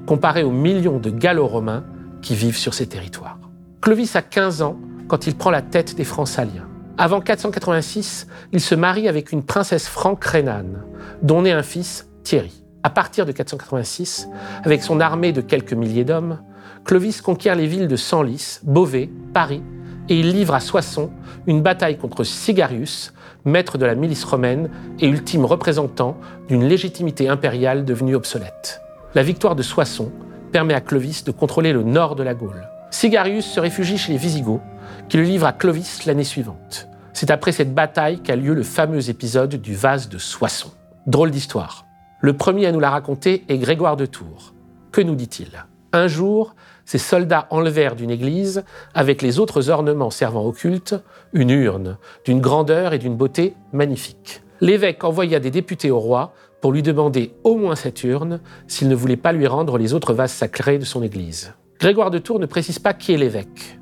comparé 0.06 0.44
aux 0.44 0.52
millions 0.52 1.00
de 1.00 1.10
Gallo-Romains 1.10 1.86
qui 2.22 2.36
vivent 2.36 2.58
sur 2.58 2.74
ces 2.74 2.88
territoires. 2.88 3.40
Clovis 3.82 4.16
a 4.16 4.22
15 4.22 4.62
ans 4.62 4.78
quand 5.08 5.28
il 5.28 5.36
prend 5.36 5.50
la 5.50 5.62
tête 5.62 5.96
des 5.96 6.04
Francs 6.04 6.28
saliens. 6.28 6.68
Avant 6.98 7.22
486, 7.22 8.28
il 8.52 8.62
se 8.62 8.76
marie 8.76 9.08
avec 9.08 9.32
une 9.32 9.44
princesse 9.44 9.88
franque 9.88 10.24
rhénane, 10.24 10.84
dont 11.24 11.42
naît 11.42 11.52
un 11.52 11.64
fils, 11.64 12.08
Thierry. 12.24 12.64
À 12.84 12.92
partir 12.92 13.26
de 13.26 13.32
486, 13.32 14.30
avec 14.64 14.84
son 14.84 15.00
armée 15.00 15.32
de 15.32 15.42
quelques 15.42 15.74
milliers 15.74 16.04
d'hommes, 16.04 16.40
Clovis 16.86 17.22
conquiert 17.22 17.56
les 17.56 17.66
villes 17.66 17.88
de 17.88 17.96
Senlis, 17.96 18.60
Beauvais, 18.62 19.10
Paris, 19.34 19.64
et 20.08 20.20
il 20.20 20.32
livre 20.32 20.54
à 20.54 20.60
Soissons 20.60 21.10
une 21.48 21.64
bataille 21.64 21.98
contre 21.98 22.24
Sigarius, 22.24 23.12
maître 23.44 23.80
de 23.80 23.88
la 23.88 23.96
milice 23.96 24.24
romaine 24.24 24.70
et 25.00 25.08
ultime 25.08 25.46
représentant 25.46 26.18
d'une 26.48 26.66
légitimité 26.66 27.28
impériale 27.28 27.86
devenue 27.86 28.16
obsolète. 28.16 28.82
La 29.16 29.24
victoire 29.24 29.56
de 29.56 29.64
Soissons 29.64 30.12
permet 30.52 30.76
à 30.76 30.82
Clovis 30.82 31.24
de 31.24 31.32
contrôler 31.32 31.74
le 31.74 31.82
nord 31.82 32.16
de 32.16 32.22
la 32.22 32.36
Gaule. 32.36 32.68
Sigarius 32.94 33.48
se 33.48 33.60
réfugie 33.60 33.98
chez 33.98 34.12
les 34.12 34.20
Visigoths, 34.20 34.62
qui 35.10 35.18
le 35.18 35.24
livre 35.24 35.48
à 35.48 35.52
Clovis 35.52 36.06
l'année 36.06 36.24
suivante. 36.24 36.88
C'est 37.12 37.32
après 37.32 37.52
cette 37.52 37.74
bataille 37.74 38.20
qu'a 38.20 38.36
lieu 38.36 38.54
le 38.54 38.62
fameux 38.62 39.10
épisode 39.10 39.56
du 39.56 39.74
vase 39.74 40.10
de 40.10 40.20
Soissons. 40.20 40.72
Drôle 41.08 41.32
d'histoire. 41.32 41.88
Le 42.22 42.38
premier 42.38 42.68
à 42.68 42.72
nous 42.72 42.80
la 42.80 42.92
raconter 42.92 43.46
est 43.50 43.58
Grégoire 43.58 43.98
de 43.98 44.06
Tours. 44.06 44.54
Que 44.92 45.02
nous 45.02 45.16
dit-il? 45.16 45.66
Un 45.92 46.08
jour, 46.08 46.56
ces 46.86 47.00
soldats 47.00 47.48
enlevèrent 47.50 47.96
d'une 47.96 48.12
église, 48.12 48.64
avec 48.94 49.24
les 49.24 49.40
autres 49.40 49.72
ornements 49.72 50.12
servant 50.12 50.46
au 50.46 50.52
culte, 50.52 50.96
une 51.34 51.50
urne 51.50 51.98
d'une 52.26 52.42
grandeur 52.42 52.94
et 52.94 53.00
d'une 53.00 53.18
beauté 53.18 53.56
magnifique. 53.74 54.44
L'évêque 54.62 55.04
envoya 55.04 55.40
des 55.40 55.52
députés 55.52 55.90
au 55.90 56.00
roi 56.00 56.36
pour 56.62 56.72
lui 56.72 56.84
demander 56.84 57.34
au 57.44 57.56
moins 57.56 57.76
cette 57.76 58.04
urne 58.04 58.40
s'il 58.68 58.88
ne 58.88 58.96
voulait 58.96 59.18
pas 59.18 59.34
lui 59.34 59.48
rendre 59.48 59.80
les 59.80 59.96
autres 59.96 60.14
vases 60.14 60.32
sacrés 60.32 60.78
de 60.78 60.86
son 60.86 61.02
église. 61.02 61.54
Grégoire 61.84 62.12
de 62.12 62.18
Tours 62.18 62.40
ne 62.40 62.46
précise 62.46 62.80
pas 62.80 62.94
qui 62.94 63.12
est 63.12 63.18
l'évêque. 63.18 63.78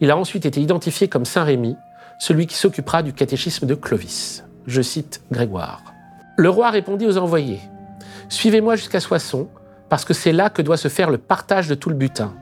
Il 0.00 0.10
a 0.10 0.16
ensuite 0.16 0.46
été 0.46 0.58
identifié 0.62 1.06
comme 1.06 1.26
Saint 1.26 1.44
Rémy, 1.44 1.76
celui 2.18 2.46
qui 2.46 2.54
s'occupera 2.54 3.02
du 3.02 3.12
catéchisme 3.12 3.66
de 3.66 3.74
Clovis. 3.74 4.42
Je 4.66 4.80
cite 4.80 5.20
Grégoire. 5.30 5.82
Le 6.38 6.48
roi 6.48 6.70
répondit 6.70 7.06
aux 7.06 7.18
envoyés 7.18 7.60
Suivez-moi 8.30 8.76
jusqu'à 8.76 9.00
Soissons, 9.00 9.48
parce 9.90 10.06
que 10.06 10.14
c'est 10.14 10.32
là 10.32 10.48
que 10.48 10.62
doit 10.62 10.78
se 10.78 10.88
faire 10.88 11.10
le 11.10 11.18
partage 11.18 11.68
de 11.68 11.74
tout 11.74 11.90
le 11.90 11.94
butin. 11.94 12.32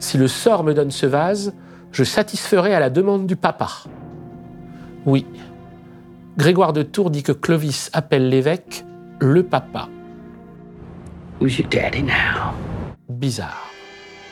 Si 0.00 0.18
le 0.18 0.26
sort 0.26 0.64
me 0.64 0.74
donne 0.74 0.90
ce 0.90 1.06
vase, 1.06 1.54
je 1.92 2.02
satisferai 2.02 2.74
à 2.74 2.80
la 2.80 2.90
demande 2.90 3.28
du 3.28 3.36
papa. 3.36 3.68
Oui, 5.06 5.26
Grégoire 6.36 6.72
de 6.72 6.82
Tours 6.82 7.10
dit 7.10 7.22
que 7.22 7.30
Clovis 7.30 7.88
appelle 7.92 8.28
l'évêque 8.30 8.84
le 9.20 9.44
papa. 9.44 9.88
Who's 11.40 11.56
your 11.56 11.68
daddy 11.68 12.02
now? 12.02 12.52
Bizarre. 13.08 13.73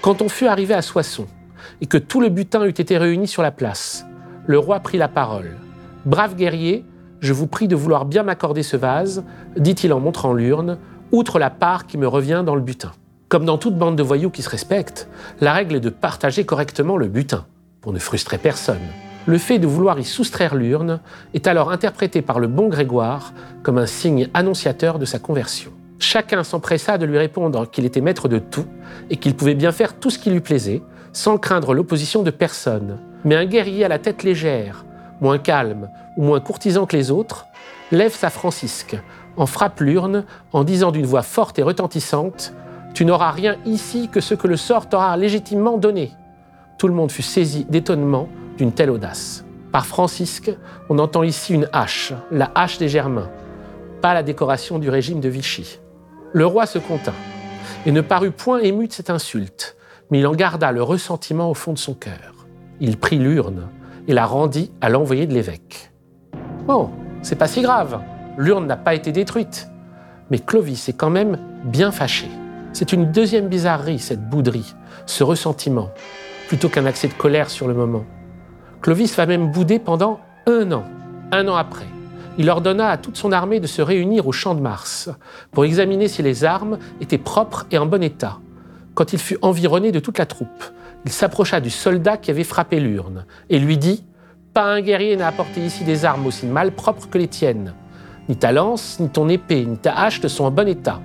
Quand 0.02 0.21
on 0.21 0.28
fut 0.28 0.49
arrivé 0.49 0.75
à 0.75 0.82
Soissons 0.82 1.28
et 1.80 1.87
que 1.87 1.97
tout 1.97 2.21
le 2.21 2.28
butin 2.28 2.64
eut 2.66 2.71
été 2.71 2.99
réuni 2.99 3.28
sur 3.28 3.40
la 3.40 3.52
place, 3.52 4.04
le 4.47 4.59
roi 4.59 4.80
prit 4.80 4.99
la 4.99 5.06
parole. 5.06 5.56
Brave 6.06 6.35
guerrier, 6.35 6.85
je 7.21 7.32
vous 7.32 7.47
prie 7.47 7.68
de 7.68 7.76
vouloir 7.76 8.04
bien 8.04 8.25
m'accorder 8.25 8.64
ce 8.64 8.76
vase, 8.76 9.23
dit-il 9.56 9.92
en 9.92 10.00
montrant 10.00 10.32
l'urne, 10.32 10.78
outre 11.12 11.38
la 11.38 11.50
part 11.50 11.87
qui 11.87 11.99
me 11.99 12.09
revient 12.09 12.42
dans 12.44 12.56
le 12.56 12.62
butin. 12.62 12.90
Comme 13.28 13.44
dans 13.44 13.59
toute 13.59 13.78
bande 13.78 13.94
de 13.94 14.02
voyous 14.02 14.30
qui 14.30 14.42
se 14.42 14.50
respecte, 14.50 15.06
la 15.40 15.52
règle 15.52 15.76
est 15.76 15.80
de 15.80 15.88
partager 15.88 16.44
correctement 16.44 16.97
le 16.97 17.06
butin, 17.06 17.47
pour 17.80 17.92
ne 17.92 18.00
frustrer 18.00 18.38
personne. 18.38 18.82
Le 19.26 19.38
fait 19.38 19.61
de 19.61 19.68
vouloir 19.68 20.00
y 20.00 20.04
soustraire 20.04 20.56
l'urne 20.56 20.99
est 21.32 21.47
alors 21.47 21.71
interprété 21.71 22.23
par 22.23 22.40
le 22.40 22.49
bon 22.49 22.66
Grégoire 22.66 23.32
comme 23.62 23.78
un 23.78 23.87
signe 23.87 24.28
annonciateur 24.35 24.99
de 24.99 25.04
sa 25.04 25.21
conversion. 25.21 25.71
Chacun 26.02 26.42
s'empressa 26.42 26.99
de 26.99 27.06
lui 27.06 27.16
répondre 27.16 27.71
qu'il 27.71 27.85
était 27.85 28.00
maître 28.00 28.26
de 28.26 28.40
tout 28.40 28.66
et 29.09 29.16
qu'il 29.16 29.37
pouvait 29.37 29.54
bien 29.54 29.71
faire 29.71 29.94
tout 29.94 30.11
ce 30.11 30.18
qui 30.18 30.30
lui 30.30 30.40
plaisait, 30.40 30.82
sans 31.12 31.38
craindre 31.38 31.75
l'opposition 31.75 32.25
de 32.25 32.32
personne. 32.32 32.99
Mais 33.25 33.37
un 33.37 33.44
guerrier 33.44 33.85
à 33.85 33.88
la 33.88 34.00
tête 34.00 34.25
légère, 34.25 34.85
moins 35.21 35.38
calme 35.38 35.88
ou 36.16 36.25
moins 36.25 36.40
courtisan 36.40 36.87
que 36.87 36.97
les 36.97 37.12
autres, 37.12 37.47
lève 37.92 38.12
sa 38.12 38.30
francisque, 38.30 38.97
en 39.37 39.47
frappe 39.47 39.78
l'urne, 39.78 40.25
en 40.52 40.64
disant 40.64 40.90
d'une 40.90 41.06
voix 41.06 41.23
forte 41.23 41.61
et 41.61 41.62
retentissante 41.62 42.52
Tu 42.94 43.04
n'auras 43.04 43.30
rien 43.30 43.56
ici 43.64 44.09
que 44.09 44.21
ce 44.21 44.35
que 44.35 44.49
le 44.49 44.56
sort 44.56 44.88
t'aura 44.88 45.16
légitimement 45.16 45.78
donné. 45.78 46.11
Tout 46.78 46.88
le 46.88 46.94
monde 46.94 47.12
fut 47.12 47.23
saisi 47.23 47.64
d'étonnement 47.71 48.28
d'une 48.59 48.73
telle 48.73 48.90
audace. 48.90 49.44
Par 49.71 49.87
francisque, 49.87 50.50
on 50.88 50.99
entend 50.99 51.23
ici 51.23 51.54
une 51.54 51.68
hache, 51.73 52.12
la 52.32 52.50
hache 52.56 52.78
des 52.78 52.88
Germains, 52.88 53.30
pas 54.00 54.14
la 54.14 54.25
décoration 54.25 54.80
du 54.80 54.90
régime 54.90 55.21
de 55.21 55.28
Vichy. 55.28 55.78
Le 56.34 56.46
roi 56.46 56.64
se 56.64 56.78
contint 56.78 57.14
et 57.84 57.92
ne 57.92 58.00
parut 58.00 58.30
point 58.30 58.60
ému 58.60 58.88
de 58.88 58.92
cette 58.92 59.10
insulte, 59.10 59.76
mais 60.10 60.20
il 60.20 60.26
en 60.26 60.34
garda 60.34 60.72
le 60.72 60.82
ressentiment 60.82 61.50
au 61.50 61.54
fond 61.54 61.74
de 61.74 61.78
son 61.78 61.94
cœur. 61.94 62.46
Il 62.80 62.96
prit 62.96 63.18
l'urne 63.18 63.68
et 64.08 64.14
la 64.14 64.24
rendit 64.24 64.72
à 64.80 64.88
l'envoyé 64.88 65.26
de 65.26 65.34
l'évêque. 65.34 65.92
Bon, 66.66 66.90
c'est 67.20 67.36
pas 67.36 67.48
si 67.48 67.60
grave, 67.60 68.00
l'urne 68.38 68.66
n'a 68.66 68.76
pas 68.76 68.94
été 68.94 69.12
détruite. 69.12 69.68
Mais 70.30 70.38
Clovis 70.38 70.88
est 70.88 70.96
quand 70.96 71.10
même 71.10 71.38
bien 71.64 71.92
fâché. 71.92 72.28
C'est 72.72 72.94
une 72.94 73.12
deuxième 73.12 73.48
bizarrerie, 73.48 73.99
cette 73.99 74.26
bouderie, 74.26 74.75
ce 75.04 75.25
ressentiment, 75.25 75.90
plutôt 76.49 76.71
qu'un 76.71 76.86
accès 76.86 77.08
de 77.08 77.12
colère 77.12 77.50
sur 77.50 77.68
le 77.68 77.75
moment. 77.75 78.04
Clovis 78.80 79.14
va 79.16 79.26
même 79.26 79.52
bouder 79.52 79.78
pendant 79.78 80.21
un 80.47 80.73
an. 80.73 80.84
Un 81.30 81.49
an 81.49 81.56
après, 81.56 81.86
il 82.38 82.49
ordonna 82.49 82.88
à 82.88 82.97
toute 82.97 83.16
son 83.16 83.32
armée 83.32 83.60
de 83.60 83.66
se 83.66 83.82
réunir 83.82 84.26
au 84.26 84.32
champ 84.32 84.54
de 84.54 84.60
Mars 84.60 85.10
pour 85.50 85.64
examiner 85.64 86.08
si 86.08 86.23
les 86.23 86.45
armes 86.45 86.78
étaient 87.00 87.18
propres 87.18 87.66
et 87.71 87.78
en 87.78 87.86
bon 87.86 88.02
état. 88.02 88.38
Quand 88.95 89.12
il 89.12 89.18
fut 89.18 89.38
environné 89.42 89.92
de 89.92 90.00
toute 90.00 90.18
la 90.18 90.26
troupe, 90.26 90.64
il 91.04 91.12
s'approcha 91.12 91.60
du 91.60 91.71
soldat 91.71 92.16
qui 92.16 92.30
avait 92.30 92.45
frappé 92.45 92.80
l'urne 92.80 93.26
et 93.50 93.58
lui 93.58 93.76
dit 93.76 94.04
Pas 94.54 94.64
un 94.64 94.80
guerrier 94.80 95.16
n'a 95.16 95.28
apporté 95.28 95.60
ici 95.60 95.84
des 95.84 96.04
armes 96.04 96.26
aussi 96.26 96.47
malpropres 96.47 97.08
que 97.08 97.18
les 97.18 97.28
tiennes. 97.28 97.75
Ni 98.28 98.36
ta 98.36 98.52
lance, 98.52 98.99
ni 99.00 99.08
ton 99.08 99.28
épée, 99.28 99.64
ni 99.64 99.76
ta 99.76 99.92
hache 99.95 100.23
ne 100.23 100.28
sont 100.28 100.45
en 100.45 100.50
bon 100.50 100.68
état. 100.68 101.00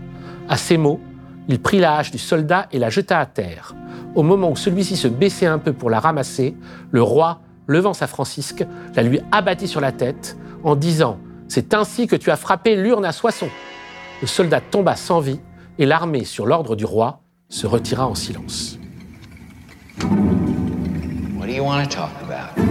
À 0.48 0.56
ces 0.56 0.78
mots, 0.78 1.00
il 1.48 1.60
prit 1.60 1.80
la 1.80 1.98
hache 1.98 2.12
du 2.12 2.20
soldat 2.20 2.68
et 2.72 2.80
la 2.80 2.90
jeta 2.90 3.20
à 3.20 3.26
terre. 3.26 3.74
Au 4.16 4.24
moment 4.24 4.52
où 4.52 4.56
celui-ci 4.56 4.96
se 4.96 5.08
baissait 5.08 5.46
un 5.46 5.60
peu 5.60 5.74
pour 5.74 5.90
la 5.90 6.00
ramasser, 6.00 6.56
le 6.92 7.02
roi, 7.02 7.40
levant 7.68 7.94
sa 7.94 8.08
francisque, 8.08 8.66
la 8.96 9.04
lui 9.04 9.20
abattit 9.32 9.68
sur 9.68 9.82
la 9.82 9.92
tête 9.92 10.38
en 10.64 10.76
disant 10.76 11.20
C'est 11.48 11.74
ainsi 11.74 12.08
que 12.08 12.16
tu 12.16 12.32
as 12.32 12.36
frappé 12.36 12.76
l'urne 12.76 13.06
à 13.06 13.12
Soissons. 13.12 13.50
Le 14.22 14.28
soldat 14.28 14.62
tomba 14.62 14.96
sans 14.96 15.20
vie 15.20 15.40
et 15.80 15.86
l'armée, 15.86 16.26
sur 16.26 16.46
l'ordre 16.46 16.76
du 16.76 16.86
roi, 16.86 17.22
se 17.50 17.68
retira 17.68 18.08
en 18.08 18.16
silence. 18.16 18.80
What 21.38 21.46
do 21.46 21.54
you 21.54 21.64
want 21.64 21.84
to 21.84 21.90
talk 21.90 22.10
about? 22.24 22.62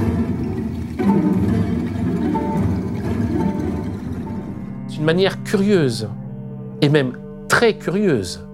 C'est 4.88 4.96
une 4.96 5.04
manière 5.04 5.42
curieuse, 5.44 6.08
et 6.80 6.88
même 6.88 7.16
très 7.48 7.78
curieuse, 7.78 8.46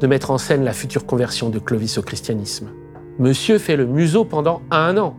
de 0.00 0.06
mettre 0.06 0.30
en 0.30 0.38
scène 0.38 0.64
la 0.64 0.72
future 0.72 1.06
conversion 1.06 1.50
de 1.50 1.58
Clovis 1.58 1.98
au 1.98 2.02
christianisme. 2.02 2.68
Monsieur 3.18 3.58
fait 3.58 3.76
le 3.76 3.86
museau 3.86 4.24
pendant 4.24 4.60
un 4.70 4.98
an, 4.98 5.16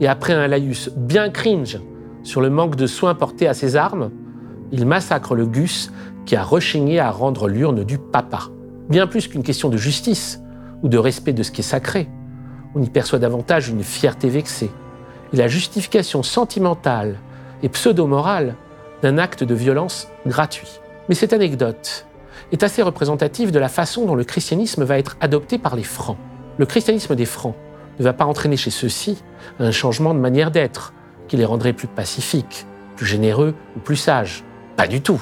et 0.00 0.06
après 0.06 0.32
un 0.32 0.46
laïus 0.46 0.90
bien 0.96 1.30
cringe 1.30 1.78
sur 2.22 2.40
le 2.40 2.50
manque 2.50 2.76
de 2.76 2.86
soins 2.86 3.14
portés 3.14 3.48
à 3.48 3.54
ses 3.54 3.76
armes, 3.76 4.10
il 4.70 4.86
massacre 4.86 5.34
le 5.34 5.46
Gus 5.46 5.92
qui 6.24 6.36
a 6.36 6.42
rechigné 6.42 6.98
à 6.98 7.10
rendre 7.10 7.48
l'urne 7.48 7.84
du 7.84 7.98
papa. 7.98 8.48
Bien 8.88 9.06
plus 9.06 9.28
qu'une 9.28 9.42
question 9.42 9.68
de 9.68 9.76
justice 9.76 10.40
ou 10.82 10.88
de 10.88 10.98
respect 10.98 11.32
de 11.32 11.42
ce 11.42 11.50
qui 11.50 11.60
est 11.60 11.64
sacré, 11.64 12.08
on 12.74 12.82
y 12.82 12.88
perçoit 12.88 13.18
davantage 13.18 13.68
une 13.68 13.82
fierté 13.82 14.28
vexée 14.28 14.70
et 15.32 15.36
la 15.36 15.48
justification 15.48 16.22
sentimentale 16.22 17.18
et 17.62 17.68
pseudo-morale 17.68 18.56
d'un 19.02 19.18
acte 19.18 19.44
de 19.44 19.54
violence 19.54 20.08
gratuit. 20.26 20.80
Mais 21.08 21.14
cette 21.14 21.32
anecdote 21.32 22.06
est 22.52 22.62
assez 22.62 22.82
représentative 22.82 23.50
de 23.50 23.58
la 23.58 23.68
façon 23.68 24.06
dont 24.06 24.14
le 24.14 24.24
christianisme 24.24 24.84
va 24.84 24.98
être 24.98 25.16
adopté 25.20 25.58
par 25.58 25.76
les 25.76 25.82
Francs. 25.82 26.18
Le 26.58 26.66
christianisme 26.66 27.14
des 27.14 27.24
Francs 27.24 27.54
ne 27.98 28.04
va 28.04 28.12
pas 28.12 28.24
entraîner 28.24 28.56
chez 28.56 28.70
ceux-ci 28.70 29.22
un 29.58 29.70
changement 29.70 30.14
de 30.14 30.20
manière 30.20 30.50
d'être 30.50 30.92
les 31.36 31.44
rendrait 31.44 31.72
plus 31.72 31.88
pacifiques, 31.88 32.66
plus 32.96 33.06
généreux 33.06 33.54
ou 33.76 33.80
plus 33.80 33.96
sages. 33.96 34.44
Pas 34.76 34.86
du 34.86 35.00
tout. 35.00 35.20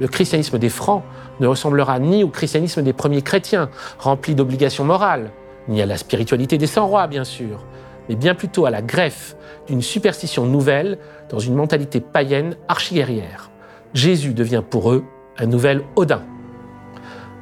Le 0.00 0.08
christianisme 0.08 0.58
des 0.58 0.68
Francs 0.68 1.02
ne 1.40 1.46
ressemblera 1.46 1.98
ni 1.98 2.24
au 2.24 2.28
christianisme 2.28 2.82
des 2.82 2.92
premiers 2.92 3.22
chrétiens, 3.22 3.70
remplis 3.98 4.34
d'obligations 4.34 4.84
morales, 4.84 5.30
ni 5.68 5.82
à 5.82 5.86
la 5.86 5.96
spiritualité 5.96 6.58
des 6.58 6.66
sans-rois, 6.66 7.06
bien 7.06 7.24
sûr, 7.24 7.64
mais 8.08 8.14
bien 8.14 8.34
plutôt 8.34 8.66
à 8.66 8.70
la 8.70 8.82
greffe 8.82 9.36
d'une 9.66 9.82
superstition 9.82 10.46
nouvelle 10.46 10.98
dans 11.28 11.38
une 11.38 11.54
mentalité 11.54 12.00
païenne 12.00 12.56
archi-guerrière. 12.68 13.50
Jésus 13.94 14.34
devient 14.34 14.62
pour 14.68 14.92
eux 14.92 15.04
un 15.38 15.46
nouvel 15.46 15.82
Odin. 15.96 16.22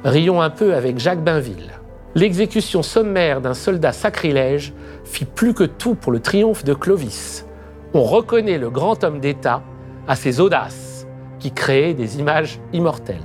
Rions 0.03 0.41
un 0.41 0.49
peu 0.49 0.75
avec 0.75 0.99
Jacques 0.99 1.23
Bainville. 1.23 1.71
L'exécution 2.15 2.81
sommaire 2.83 3.41
d'un 3.41 3.53
soldat 3.53 3.91
sacrilège 3.91 4.73
fit 5.03 5.25
plus 5.25 5.53
que 5.53 5.63
tout 5.63 5.95
pour 5.95 6.11
le 6.11 6.19
triomphe 6.19 6.63
de 6.63 6.73
Clovis. 6.73 7.45
On 7.93 8.03
reconnaît 8.03 8.59
le 8.59 8.69
grand 8.69 9.03
homme 9.03 9.19
d'État 9.19 9.63
à 10.07 10.15
ses 10.15 10.39
audaces 10.39 11.07
qui 11.39 11.51
créaient 11.51 11.95
des 11.95 12.19
images 12.19 12.59
immortelles. 12.71 13.17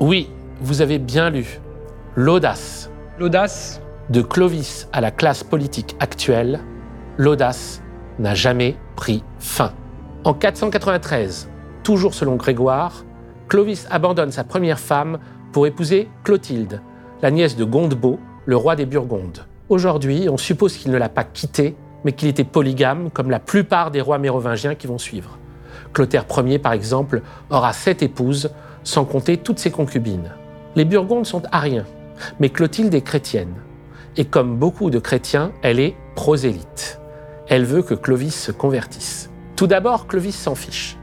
Oui, 0.00 0.30
vous 0.62 0.80
avez 0.80 0.98
bien 0.98 1.28
lu. 1.28 1.60
L'audace. 2.14 2.90
L'audace 3.18 3.82
De 4.08 4.22
Clovis 4.22 4.88
à 4.94 5.02
la 5.02 5.10
classe 5.10 5.44
politique 5.44 5.96
actuelle, 6.00 6.60
l'audace 7.18 7.82
n'a 8.18 8.34
jamais 8.34 8.76
pris 8.94 9.22
fin. 9.38 9.72
En 10.24 10.32
493, 10.32 11.50
toujours 11.82 12.14
selon 12.14 12.36
Grégoire, 12.36 13.04
Clovis 13.48 13.86
abandonne 13.90 14.32
sa 14.32 14.44
première 14.44 14.78
femme 14.78 15.18
pour 15.52 15.66
épouser 15.66 16.08
Clotilde, 16.24 16.80
la 17.20 17.30
nièce 17.30 17.54
de 17.54 17.64
Gondebaud, 17.64 18.18
le 18.46 18.56
roi 18.56 18.76
des 18.76 18.86
Burgondes. 18.86 19.44
Aujourd'hui, 19.68 20.28
on 20.30 20.38
suppose 20.38 20.74
qu'il 20.76 20.90
ne 20.90 20.96
l'a 20.96 21.10
pas 21.10 21.24
quittée, 21.24 21.76
mais 22.04 22.12
qu'il 22.12 22.28
était 22.28 22.44
polygame, 22.44 23.10
comme 23.10 23.30
la 23.30 23.40
plupart 23.40 23.90
des 23.90 24.00
rois 24.00 24.18
mérovingiens 24.18 24.74
qui 24.74 24.86
vont 24.86 24.98
suivre. 24.98 25.38
Clotaire 25.92 26.26
Ier, 26.38 26.58
par 26.58 26.72
exemple, 26.72 27.22
aura 27.50 27.72
sept 27.72 28.02
épouses, 28.02 28.50
sans 28.84 29.04
compter 29.04 29.36
toutes 29.38 29.58
ses 29.58 29.70
concubines. 29.70 30.30
Les 30.76 30.84
Burgondes 30.84 31.26
sont 31.26 31.42
ariens, 31.52 31.86
mais 32.38 32.50
Clotilde 32.50 32.94
est 32.94 33.02
chrétienne. 33.02 33.54
Et 34.16 34.24
comme 34.24 34.56
beaucoup 34.56 34.90
de 34.90 34.98
chrétiens, 34.98 35.52
elle 35.62 35.80
est 35.80 35.96
prosélyte. 36.14 37.00
Elle 37.48 37.64
veut 37.64 37.82
que 37.82 37.94
Clovis 37.94 38.34
se 38.34 38.52
convertisse. 38.52 39.30
Tout 39.56 39.66
d'abord, 39.66 40.06
Clovis 40.06 40.36
s'en 40.36 40.54
fiche. 40.54 40.96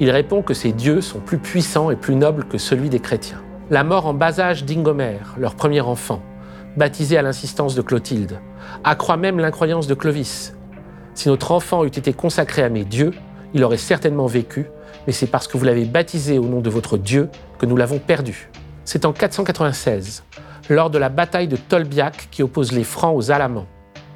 Il 0.00 0.10
répond 0.10 0.42
que 0.42 0.54
ses 0.54 0.72
dieux 0.72 1.00
sont 1.00 1.18
plus 1.18 1.38
puissants 1.38 1.90
et 1.90 1.96
plus 1.96 2.14
nobles 2.14 2.44
que 2.44 2.58
celui 2.58 2.88
des 2.88 3.00
chrétiens. 3.00 3.42
La 3.70 3.84
mort 3.84 4.06
en 4.06 4.14
bas 4.14 4.40
âge 4.40 4.64
d'Ingomère, 4.64 5.34
leur 5.38 5.54
premier 5.54 5.80
enfant, 5.80 6.22
baptisé 6.78 7.18
à 7.18 7.22
l'insistance 7.22 7.74
de 7.74 7.82
Clotilde, 7.82 8.40
accroît 8.84 9.18
même 9.18 9.38
l'incroyance 9.38 9.86
de 9.86 9.94
Clovis. 9.94 10.54
Si 11.14 11.28
notre 11.28 11.52
enfant 11.52 11.84
eût 11.84 11.88
été 11.88 12.12
consacré 12.12 12.62
à 12.62 12.70
mes 12.70 12.84
dieux, 12.84 13.12
il 13.52 13.64
aurait 13.64 13.76
certainement 13.76 14.26
vécu, 14.26 14.66
mais 15.06 15.12
c'est 15.12 15.26
parce 15.26 15.48
que 15.48 15.58
vous 15.58 15.64
l'avez 15.64 15.84
baptisé 15.84 16.38
au 16.38 16.44
nom 16.44 16.60
de 16.60 16.70
votre 16.70 16.96
Dieu 16.96 17.28
que 17.58 17.66
nous 17.66 17.76
l'avons 17.76 17.98
perdu. 17.98 18.48
C'est 18.84 19.04
en 19.04 19.12
496, 19.12 20.24
lors 20.70 20.88
de 20.88 20.98
la 20.98 21.08
bataille 21.08 21.48
de 21.48 21.56
Tolbiac 21.56 22.28
qui 22.30 22.42
oppose 22.42 22.72
les 22.72 22.84
Francs 22.84 23.16
aux 23.16 23.30
Alamans, 23.30 23.66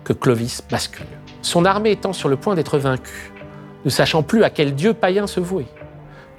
que 0.04 0.12
Clovis 0.12 0.62
bascule. 0.70 1.06
Son 1.42 1.64
armée 1.64 1.90
étant 1.90 2.12
sur 2.12 2.28
le 2.28 2.36
point 2.36 2.54
d'être 2.54 2.78
vaincue, 2.78 3.32
ne 3.84 3.90
sachant 3.90 4.22
plus 4.22 4.44
à 4.44 4.50
quel 4.50 4.74
dieu 4.74 4.94
païen 4.94 5.26
se 5.26 5.40
vouer. 5.40 5.66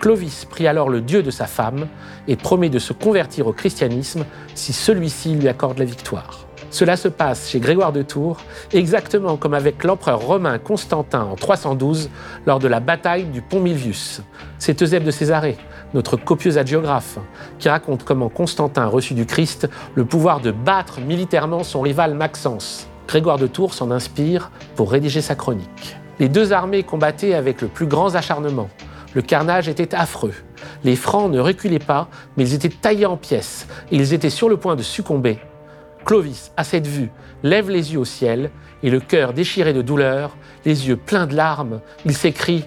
Clovis 0.03 0.43
prie 0.43 0.67
alors 0.67 0.89
le 0.89 0.99
dieu 0.99 1.23
de 1.23 1.31
sa 1.31 1.45
femme 1.45 1.87
et 2.27 2.35
promet 2.35 2.67
de 2.67 2.77
se 2.77 2.91
convertir 2.91 3.47
au 3.47 3.53
christianisme 3.53 4.25
si 4.53 4.73
celui-ci 4.73 5.33
lui 5.33 5.47
accorde 5.47 5.79
la 5.79 5.85
victoire. 5.85 6.45
Cela 6.71 6.97
se 6.97 7.07
passe 7.07 7.49
chez 7.49 7.61
Grégoire 7.61 7.93
de 7.93 8.01
Tours, 8.01 8.41
exactement 8.73 9.37
comme 9.37 9.53
avec 9.53 9.81
l'empereur 9.85 10.19
romain 10.19 10.59
Constantin 10.59 11.21
en 11.21 11.35
312 11.35 12.09
lors 12.45 12.59
de 12.59 12.67
la 12.67 12.81
bataille 12.81 13.23
du 13.23 13.41
pont 13.41 13.61
Milvius. 13.61 14.21
C'est 14.59 14.81
Eusèbe 14.81 15.05
de 15.05 15.11
Césarée, 15.11 15.55
notre 15.93 16.17
copieux 16.17 16.57
hagiographe, 16.57 17.17
qui 17.57 17.69
raconte 17.69 18.03
comment 18.03 18.27
Constantin 18.27 18.87
reçut 18.87 19.13
du 19.13 19.25
Christ 19.25 19.69
le 19.95 20.03
pouvoir 20.03 20.41
de 20.41 20.51
battre 20.51 20.99
militairement 20.99 21.63
son 21.63 21.79
rival 21.79 22.13
Maxence. 22.13 22.89
Grégoire 23.07 23.37
de 23.37 23.47
Tours 23.47 23.73
s'en 23.73 23.89
inspire 23.89 24.51
pour 24.75 24.91
rédiger 24.91 25.21
sa 25.21 25.35
chronique. 25.35 25.95
Les 26.19 26.27
deux 26.27 26.51
armées 26.51 26.83
combattaient 26.83 27.35
avec 27.35 27.61
le 27.61 27.69
plus 27.69 27.87
grand 27.87 28.15
acharnement. 28.15 28.67
Le 29.13 29.21
carnage 29.21 29.67
était 29.69 29.93
affreux. 29.93 30.33
Les 30.83 30.95
Francs 30.95 31.31
ne 31.31 31.39
reculaient 31.39 31.79
pas, 31.79 32.07
mais 32.35 32.43
ils 32.43 32.53
étaient 32.53 32.69
taillés 32.69 33.05
en 33.05 33.17
pièces 33.17 33.67
ils 33.91 34.13
étaient 34.13 34.29
sur 34.29 34.49
le 34.49 34.57
point 34.57 34.75
de 34.75 34.81
succomber. 34.81 35.39
Clovis, 36.05 36.51
à 36.57 36.63
cette 36.63 36.87
vue, 36.87 37.09
lève 37.43 37.69
les 37.69 37.93
yeux 37.93 37.99
au 37.99 38.05
ciel 38.05 38.49
et 38.81 38.89
le 38.89 38.99
cœur 38.99 39.33
déchiré 39.33 39.73
de 39.73 39.81
douleur, 39.81 40.35
les 40.65 40.87
yeux 40.87 40.97
pleins 40.97 41.27
de 41.27 41.35
larmes, 41.35 41.79
il 42.05 42.15
s'écrie 42.15 42.65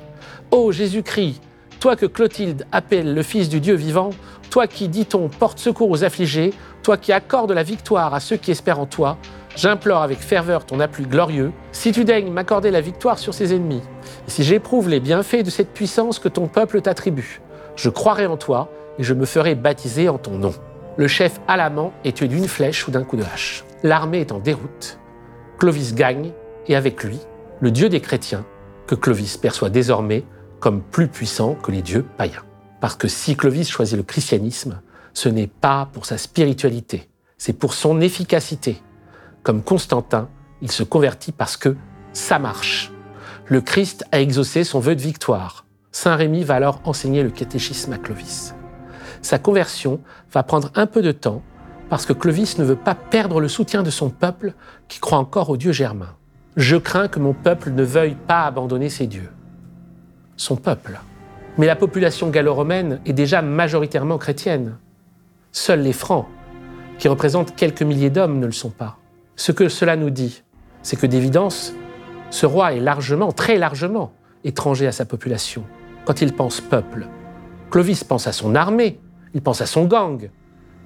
Ô 0.51 0.73
Jésus-Christ, 0.73 1.41
toi 1.81 1.97
que 1.97 2.07
Clotilde 2.07 2.67
appelle 2.73 3.15
le 3.15 3.23
Fils 3.23 3.49
du 3.49 3.61
Dieu 3.61 3.75
vivant, 3.75 4.11
toi 4.51 4.67
qui, 4.67 4.89
dit-on, 4.89 5.29
porte 5.29 5.59
secours 5.59 5.91
aux 5.91 6.05
affligés, 6.05 6.55
toi 6.83 6.97
qui 6.97 7.13
accordes 7.13 7.53
la 7.53 7.63
victoire 7.63 8.15
à 8.15 8.21
ceux 8.21 8.37
qui 8.37 8.53
espèrent 8.53 8.81
en 8.81 8.87
toi, 8.87 9.19
J'implore 9.57 10.03
avec 10.03 10.19
ferveur 10.19 10.67
ton 10.67 10.81
appui 10.81 11.07
glorieux, 11.07 11.51
si 11.73 11.91
tu 11.91 12.05
daignes 12.05 12.31
m'accorder 12.31 12.71
la 12.71 12.83
victoire 12.83 13.19
sur 13.19 13.33
ses 13.33 13.55
ennemis, 13.55 13.81
et 14.29 14.31
si 14.31 14.45
j'éprouve 14.45 14.91
les 14.91 15.01
bienfaits 15.01 15.43
de 15.43 15.49
cette 15.49 15.73
puissance 15.73 16.19
que 16.19 16.29
ton 16.29 16.47
peuple 16.47 16.83
t'attribue, 16.83 17.41
je 17.75 17.89
croirai 17.89 18.27
en 18.27 18.37
toi 18.37 18.71
et 18.99 19.03
je 19.03 19.15
me 19.15 19.25
ferai 19.25 19.55
baptiser 19.55 20.11
en 20.11 20.19
ton 20.19 20.33
nom. 20.33 20.53
Le 20.99 21.09
chef 21.09 21.41
Alamand 21.49 21.95
est 22.05 22.19
tué 22.19 22.29
d'une 22.29 22.49
flèche 22.49 22.87
ou 22.87 22.91
d'un 22.91 23.03
coup 23.03 23.17
de 23.17 23.23
hache. 23.23 23.65
L'armée 23.83 24.21
est 24.21 24.33
en 24.33 24.41
déroute. 24.41 24.99
Clovis 25.59 25.95
gagne, 25.95 26.33
et 26.67 26.77
avec 26.77 27.03
lui, 27.03 27.19
le 27.61 27.71
Dieu 27.71 27.89
des 27.89 28.01
chrétiens, 28.01 28.45
que 28.87 28.95
Clovis 28.95 29.39
perçoit 29.39 29.71
désormais 29.71 30.25
comme 30.61 30.83
plus 30.83 31.09
puissant 31.09 31.55
que 31.55 31.73
les 31.73 31.81
dieux 31.81 32.05
païens. 32.19 32.45
Parce 32.83 32.95
que 32.95 33.09
si 33.09 33.37
Clovis 33.37 33.71
choisit 33.71 33.97
le 33.97 34.03
christianisme, 34.03 34.83
ce 35.15 35.31
n'est 35.31 35.47
pas 35.47 35.89
pour 35.95 36.05
sa 36.05 36.19
spiritualité, 36.19 37.09
c'est 37.39 37.55
pour 37.55 37.73
son 37.73 38.03
efficacité, 38.03 38.83
comme 39.47 39.63
Constantin, 39.63 40.29
il 40.61 40.73
se 40.73 40.83
convertit 40.83 41.31
parce 41.31 41.57
que 41.57 41.77
ça 42.13 42.41
marche. 42.41 42.91
Le 43.45 43.61
Christ 43.61 44.05
a 44.11 44.21
exaucé 44.21 44.65
son 44.65 44.81
vœu 44.81 44.97
de 44.97 45.01
victoire. 45.01 45.67
Saint 45.93 46.17
Rémy 46.17 46.43
va 46.43 46.57
alors 46.57 46.81
enseigner 46.83 47.23
le 47.23 47.31
catéchisme 47.31 47.93
à 47.93 47.99
Clovis. 47.99 48.57
Sa 49.23 49.39
conversion 49.39 50.01
va 50.33 50.43
prendre 50.43 50.73
un 50.75 50.87
peu 50.87 51.01
de 51.01 51.13
temps 51.13 51.43
parce 51.89 52.07
que 52.07 52.13
Clovis 52.13 52.59
ne 52.59 52.65
veut 52.65 52.75
pas 52.75 52.97
perdre 52.97 53.41
le 53.41 53.47
soutien 53.47 53.85
de 53.85 53.91
son 53.91 54.11
peuple 54.11 54.53
qui 54.89 54.99
croit 54.99 55.19
encore 55.19 55.49
au 55.49 55.57
Dieu 55.57 55.71
germain. 55.71 56.17
Je 56.57 56.77
crains 56.77 57.07
que 57.07 57.21
mon 57.21 57.33
peuple 57.33 57.71
ne 57.71 57.85
veuille 57.85 58.17
pas 58.17 58.47
abandonner 58.47 58.89
ses 58.89 59.07
dieux. 59.07 59.31
Son 60.37 60.57
peuple. 60.57 60.99
Mais 61.57 61.67
la 61.67 61.77
population 61.77 62.31
gallo-romaine 62.31 63.01
est 63.07 63.13
déjà 63.13 63.43
majoritairement 63.43 64.19
chrétienne. 64.19 64.77
Seuls 65.53 65.83
les 65.83 65.93
Francs, 65.93 66.27
qui 66.99 67.07
représentent 67.07 67.55
quelques 67.55 67.83
milliers 67.83 68.11
d'hommes, 68.11 68.41
ne 68.41 68.47
le 68.47 68.51
sont 68.51 68.71
pas. 68.71 68.99
Ce 69.37 69.53
que 69.53 69.69
cela 69.69 69.97
nous 69.97 70.09
dit, 70.09 70.43
c'est 70.83 70.97
que 70.97 71.07
d'évidence, 71.07 71.75
ce 72.31 72.47
roi 72.47 72.73
est 72.73 72.81
largement, 72.81 73.33
très 73.33 73.59
largement, 73.59 74.13
étranger 74.45 74.87
à 74.87 74.93
sa 74.93 75.05
population. 75.05 75.63
Quand 76.07 76.23
il 76.23 76.33
pense 76.33 76.63
peuple, 76.63 77.07
Clovis 77.71 78.03
pense 78.03 78.27
à 78.27 78.33
son 78.33 78.55
armée, 78.55 78.99
il 79.35 79.43
pense 79.43 79.61
à 79.61 79.67
son 79.67 79.85
gang, 79.85 80.31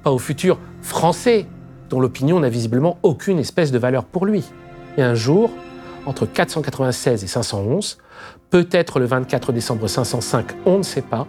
pas 0.02 0.10
au 0.10 0.18
futur 0.18 0.58
français, 0.82 1.46
dont 1.90 2.00
l'opinion 2.00 2.40
n'a 2.40 2.48
visiblement 2.48 2.98
aucune 3.04 3.38
espèce 3.38 3.70
de 3.70 3.78
valeur 3.78 4.04
pour 4.04 4.26
lui. 4.26 4.44
Et 4.96 5.02
un 5.02 5.14
jour, 5.14 5.50
entre 6.04 6.26
496 6.26 7.22
et 7.22 7.26
511, 7.28 7.98
peut-être 8.50 8.98
le 8.98 9.06
24 9.06 9.52
décembre 9.52 9.86
505, 9.86 10.46
on 10.66 10.78
ne 10.78 10.82
sait 10.82 11.02
pas, 11.02 11.28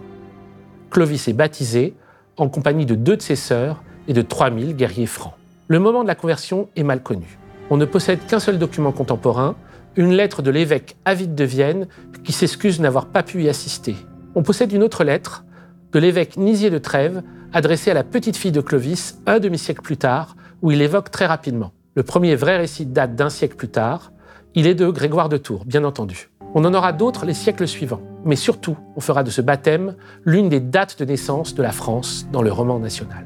Clovis 0.90 1.28
est 1.28 1.34
baptisé 1.34 1.94
en 2.36 2.48
compagnie 2.48 2.86
de 2.86 2.96
deux 2.96 3.16
de 3.16 3.22
ses 3.22 3.36
sœurs 3.36 3.80
et 4.08 4.12
de 4.12 4.22
3000 4.22 4.74
guerriers 4.74 5.06
francs. 5.06 5.34
Le 5.68 5.78
moment 5.78 6.02
de 6.02 6.08
la 6.08 6.14
conversion 6.14 6.68
est 6.76 6.82
mal 6.82 7.02
connu. 7.02 7.38
On 7.70 7.76
ne 7.76 7.84
possède 7.84 8.26
qu'un 8.26 8.40
seul 8.40 8.58
document 8.58 8.92
contemporain, 8.92 9.54
une 9.96 10.12
lettre 10.12 10.42
de 10.42 10.50
l'évêque 10.50 10.96
Avide 11.04 11.34
de 11.34 11.44
Vienne 11.44 11.86
qui 12.24 12.32
s'excuse 12.32 12.80
n'avoir 12.80 13.06
pas 13.06 13.22
pu 13.22 13.44
y 13.44 13.48
assister. 13.48 13.96
On 14.34 14.42
possède 14.42 14.72
une 14.72 14.82
autre 14.82 15.04
lettre 15.04 15.44
de 15.92 15.98
l'évêque 15.98 16.36
Nisier 16.36 16.70
de 16.70 16.78
Trèves 16.78 17.22
adressée 17.52 17.90
à 17.90 17.94
la 17.94 18.04
petite 18.04 18.36
fille 18.36 18.52
de 18.52 18.60
Clovis 18.60 19.18
un 19.26 19.38
demi-siècle 19.38 19.82
plus 19.82 19.96
tard, 19.96 20.36
où 20.62 20.70
il 20.70 20.82
évoque 20.82 21.10
très 21.10 21.26
rapidement. 21.26 21.72
Le 21.94 22.02
premier 22.02 22.34
vrai 22.34 22.56
récit 22.56 22.86
date 22.86 23.14
d'un 23.14 23.30
siècle 23.30 23.56
plus 23.56 23.68
tard. 23.68 24.12
Il 24.54 24.66
est 24.66 24.74
de 24.74 24.88
Grégoire 24.88 25.28
de 25.28 25.36
Tours, 25.36 25.64
bien 25.64 25.84
entendu. 25.84 26.30
On 26.54 26.64
en 26.64 26.74
aura 26.74 26.92
d'autres 26.92 27.24
les 27.24 27.34
siècles 27.34 27.68
suivants. 27.68 28.02
Mais 28.24 28.36
surtout, 28.36 28.76
on 28.96 29.00
fera 29.00 29.22
de 29.22 29.30
ce 29.30 29.40
baptême 29.40 29.96
l'une 30.24 30.48
des 30.48 30.60
dates 30.60 30.98
de 30.98 31.04
naissance 31.04 31.54
de 31.54 31.62
la 31.62 31.72
France 31.72 32.26
dans 32.32 32.42
le 32.42 32.52
roman 32.52 32.78
national. 32.78 33.24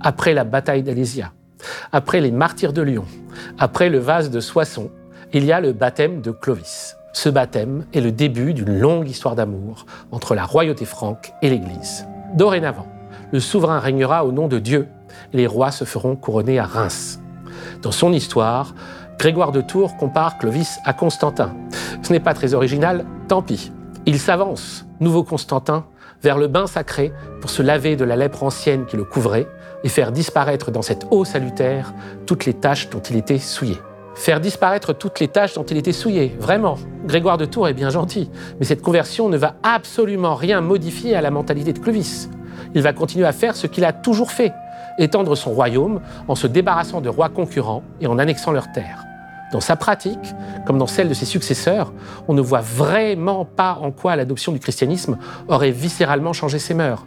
Après 0.00 0.34
la 0.34 0.44
bataille 0.44 0.82
d'Alésia, 0.82 1.32
après 1.92 2.20
les 2.20 2.30
martyrs 2.30 2.72
de 2.72 2.82
Lyon, 2.82 3.04
après 3.58 3.88
le 3.88 3.98
vase 3.98 4.30
de 4.30 4.40
Soissons, 4.40 4.90
il 5.32 5.44
y 5.44 5.52
a 5.52 5.60
le 5.60 5.72
baptême 5.72 6.20
de 6.20 6.30
Clovis. 6.30 6.96
Ce 7.12 7.28
baptême 7.28 7.84
est 7.92 8.00
le 8.00 8.12
début 8.12 8.54
d'une 8.54 8.78
longue 8.78 9.08
histoire 9.08 9.34
d'amour 9.34 9.86
entre 10.12 10.34
la 10.34 10.44
royauté 10.44 10.84
franque 10.84 11.32
et 11.42 11.50
l'Église. 11.50 12.06
Dorénavant, 12.34 12.86
le 13.32 13.40
souverain 13.40 13.78
régnera 13.78 14.24
au 14.24 14.32
nom 14.32 14.48
de 14.48 14.58
Dieu 14.58 14.88
et 15.32 15.36
les 15.36 15.46
rois 15.46 15.70
se 15.70 15.84
feront 15.84 16.16
couronner 16.16 16.58
à 16.58 16.64
Reims. 16.64 17.20
Dans 17.82 17.92
son 17.92 18.12
histoire, 18.12 18.74
Grégoire 19.18 19.50
de 19.50 19.60
Tours 19.60 19.96
compare 19.96 20.38
Clovis 20.38 20.78
à 20.84 20.92
Constantin. 20.92 21.52
Ce 22.02 22.12
n'est 22.12 22.20
pas 22.20 22.34
très 22.34 22.54
original, 22.54 23.04
tant 23.26 23.42
pis. 23.42 23.72
Il 24.06 24.20
s'avance, 24.20 24.86
nouveau 25.00 25.24
Constantin, 25.24 25.86
vers 26.22 26.38
le 26.38 26.46
bain 26.46 26.68
sacré 26.68 27.12
pour 27.40 27.50
se 27.50 27.60
laver 27.60 27.96
de 27.96 28.04
la 28.04 28.14
lèpre 28.14 28.44
ancienne 28.44 28.86
qui 28.86 28.96
le 28.96 29.02
couvrait 29.02 29.48
et 29.84 29.88
faire 29.88 30.12
disparaître 30.12 30.70
dans 30.70 30.82
cette 30.82 31.06
eau 31.10 31.24
salutaire 31.24 31.94
toutes 32.26 32.46
les 32.46 32.54
taches 32.54 32.90
dont 32.90 33.00
il 33.00 33.16
était 33.16 33.38
souillé. 33.38 33.76
Faire 34.14 34.40
disparaître 34.40 34.92
toutes 34.92 35.20
les 35.20 35.28
taches 35.28 35.54
dont 35.54 35.64
il 35.64 35.76
était 35.76 35.92
souillé, 35.92 36.36
vraiment. 36.40 36.76
Grégoire 37.06 37.38
de 37.38 37.44
Tours 37.44 37.68
est 37.68 37.74
bien 37.74 37.90
gentil, 37.90 38.28
mais 38.58 38.66
cette 38.66 38.82
conversion 38.82 39.28
ne 39.28 39.36
va 39.36 39.54
absolument 39.62 40.34
rien 40.34 40.60
modifier 40.60 41.14
à 41.14 41.20
la 41.20 41.30
mentalité 41.30 41.72
de 41.72 41.78
Clovis. 41.78 42.28
Il 42.74 42.82
va 42.82 42.92
continuer 42.92 43.26
à 43.26 43.32
faire 43.32 43.54
ce 43.54 43.68
qu'il 43.68 43.84
a 43.84 43.92
toujours 43.92 44.32
fait, 44.32 44.52
étendre 44.98 45.36
son 45.36 45.52
royaume 45.52 46.00
en 46.26 46.34
se 46.34 46.48
débarrassant 46.48 47.00
de 47.00 47.08
rois 47.08 47.28
concurrents 47.28 47.84
et 48.00 48.08
en 48.08 48.18
annexant 48.18 48.50
leurs 48.50 48.72
terres. 48.72 49.04
Dans 49.52 49.60
sa 49.60 49.76
pratique, 49.76 50.34
comme 50.66 50.78
dans 50.78 50.86
celle 50.86 51.08
de 51.08 51.14
ses 51.14 51.24
successeurs, 51.24 51.92
on 52.26 52.34
ne 52.34 52.42
voit 52.42 52.60
vraiment 52.60 53.44
pas 53.44 53.78
en 53.80 53.92
quoi 53.92 54.16
l'adoption 54.16 54.52
du 54.52 54.58
christianisme 54.58 55.16
aurait 55.48 55.70
viscéralement 55.70 56.32
changé 56.32 56.58
ses 56.58 56.74
mœurs. 56.74 57.06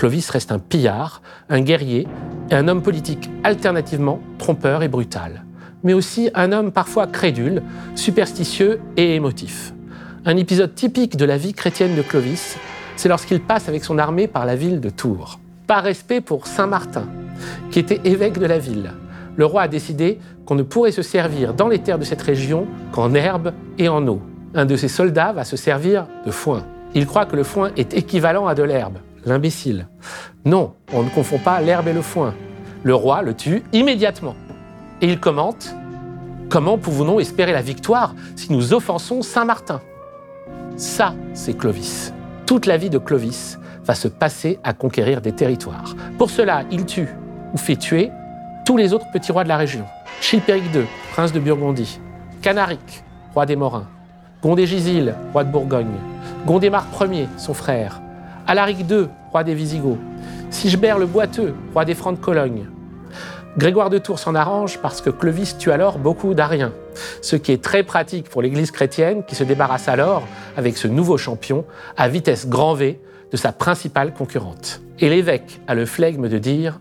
Clovis 0.00 0.30
reste 0.30 0.50
un 0.50 0.58
pillard, 0.58 1.20
un 1.50 1.60
guerrier 1.60 2.08
et 2.50 2.54
un 2.54 2.68
homme 2.68 2.80
politique 2.80 3.28
alternativement 3.44 4.18
trompeur 4.38 4.82
et 4.82 4.88
brutal, 4.88 5.44
mais 5.82 5.92
aussi 5.92 6.30
un 6.32 6.52
homme 6.52 6.72
parfois 6.72 7.06
crédule, 7.06 7.62
superstitieux 7.96 8.80
et 8.96 9.14
émotif. 9.14 9.74
Un 10.24 10.38
épisode 10.38 10.74
typique 10.74 11.18
de 11.18 11.26
la 11.26 11.36
vie 11.36 11.52
chrétienne 11.52 11.96
de 11.96 12.00
Clovis, 12.00 12.56
c'est 12.96 13.10
lorsqu'il 13.10 13.42
passe 13.42 13.68
avec 13.68 13.84
son 13.84 13.98
armée 13.98 14.26
par 14.26 14.46
la 14.46 14.56
ville 14.56 14.80
de 14.80 14.88
Tours. 14.88 15.38
Par 15.66 15.82
respect 15.82 16.22
pour 16.22 16.46
Saint 16.46 16.66
Martin, 16.66 17.04
qui 17.70 17.78
était 17.78 18.00
évêque 18.04 18.38
de 18.38 18.46
la 18.46 18.58
ville, 18.58 18.92
le 19.36 19.44
roi 19.44 19.60
a 19.60 19.68
décidé 19.68 20.18
qu'on 20.46 20.54
ne 20.54 20.62
pourrait 20.62 20.92
se 20.92 21.02
servir 21.02 21.52
dans 21.52 21.68
les 21.68 21.80
terres 21.80 21.98
de 21.98 22.06
cette 22.06 22.22
région 22.22 22.66
qu'en 22.92 23.12
herbe 23.12 23.52
et 23.76 23.90
en 23.90 24.08
eau. 24.08 24.22
Un 24.54 24.64
de 24.64 24.76
ses 24.76 24.88
soldats 24.88 25.34
va 25.34 25.44
se 25.44 25.58
servir 25.58 26.06
de 26.24 26.30
foin. 26.30 26.64
Il 26.94 27.04
croit 27.04 27.26
que 27.26 27.36
le 27.36 27.44
foin 27.44 27.70
est 27.76 27.92
équivalent 27.92 28.46
à 28.46 28.54
de 28.54 28.62
l'herbe 28.62 28.96
l'imbécile. 29.24 29.88
Non, 30.44 30.74
on 30.92 31.02
ne 31.02 31.10
confond 31.10 31.38
pas 31.38 31.60
l'herbe 31.60 31.88
et 31.88 31.92
le 31.92 32.02
foin. 32.02 32.34
Le 32.82 32.94
roi 32.94 33.22
le 33.22 33.34
tue 33.34 33.62
immédiatement. 33.72 34.34
Et 35.00 35.08
il 35.08 35.20
commente 35.20 35.74
Comment 36.50 36.78
pouvons-nous 36.78 37.20
espérer 37.20 37.52
la 37.52 37.62
victoire 37.62 38.14
si 38.34 38.52
nous 38.52 38.74
offensons 38.74 39.22
Saint 39.22 39.44
Martin? 39.44 39.80
Ça, 40.76 41.14
c'est 41.32 41.56
Clovis. 41.56 42.12
Toute 42.44 42.66
la 42.66 42.76
vie 42.76 42.90
de 42.90 42.98
Clovis 42.98 43.58
va 43.84 43.94
se 43.94 44.08
passer 44.08 44.58
à 44.64 44.72
conquérir 44.72 45.20
des 45.20 45.30
territoires. 45.30 45.94
Pour 46.18 46.28
cela, 46.28 46.64
il 46.72 46.86
tue 46.86 47.08
ou 47.52 47.56
fait 47.56 47.76
tuer 47.76 48.10
tous 48.66 48.76
les 48.76 48.92
autres 48.92 49.10
petits 49.12 49.30
rois 49.30 49.44
de 49.44 49.48
la 49.48 49.56
région. 49.56 49.84
Chilpéric 50.20 50.64
II, 50.74 50.82
prince 51.12 51.32
de 51.32 51.38
Burgondie. 51.38 52.00
Canaric, 52.42 53.04
roi 53.32 53.46
des 53.46 53.56
Morins. 53.56 53.86
Gondé-Gisil, 54.42 55.14
roi 55.32 55.44
de 55.44 55.52
Bourgogne. 55.52 55.86
Gondémar 56.46 56.86
Ier, 57.00 57.28
son 57.36 57.54
frère. 57.54 58.00
Alaric 58.50 58.80
II, 58.90 59.06
roi 59.30 59.44
des 59.44 59.54
Visigoths. 59.54 60.00
Sigebert 60.50 60.98
le 60.98 61.06
Boiteux, 61.06 61.54
roi 61.72 61.84
des 61.84 61.94
Francs 61.94 62.18
de 62.18 62.20
Cologne. 62.20 62.66
Grégoire 63.56 63.90
de 63.90 63.98
Tours 63.98 64.18
s'en 64.18 64.34
arrange 64.34 64.78
parce 64.78 65.00
que 65.00 65.08
Clovis 65.08 65.56
tue 65.56 65.70
alors 65.70 65.98
beaucoup 65.98 66.34
d'Ariens, 66.34 66.72
ce 67.22 67.36
qui 67.36 67.52
est 67.52 67.62
très 67.62 67.84
pratique 67.84 68.28
pour 68.28 68.42
l'Église 68.42 68.72
chrétienne 68.72 69.22
qui 69.22 69.36
se 69.36 69.44
débarrasse 69.44 69.86
alors, 69.86 70.24
avec 70.56 70.78
ce 70.78 70.88
nouveau 70.88 71.16
champion, 71.16 71.64
à 71.96 72.08
vitesse 72.08 72.48
grand 72.48 72.74
V, 72.74 73.00
de 73.30 73.36
sa 73.36 73.52
principale 73.52 74.12
concurrente. 74.12 74.82
Et 74.98 75.08
l'évêque 75.08 75.60
a 75.68 75.76
le 75.76 75.86
flegme 75.86 76.28
de 76.28 76.38
dire 76.38 76.80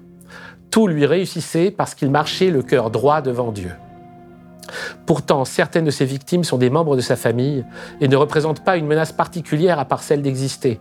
Tout 0.72 0.88
lui 0.88 1.06
réussissait 1.06 1.70
parce 1.70 1.94
qu'il 1.94 2.10
marchait 2.10 2.50
le 2.50 2.64
cœur 2.64 2.90
droit 2.90 3.22
devant 3.22 3.52
Dieu. 3.52 3.74
Pourtant, 5.06 5.46
certaines 5.46 5.86
de 5.86 5.92
ses 5.92 6.06
victimes 6.06 6.44
sont 6.44 6.58
des 6.58 6.72
membres 6.72 6.96
de 6.96 7.02
sa 7.02 7.16
famille 7.16 7.64
et 8.02 8.08
ne 8.08 8.16
représentent 8.16 8.64
pas 8.64 8.78
une 8.78 8.88
menace 8.88 9.12
particulière 9.12 9.78
à 9.78 9.86
part 9.86 10.02
celle 10.02 10.24
d'exister. 10.24 10.80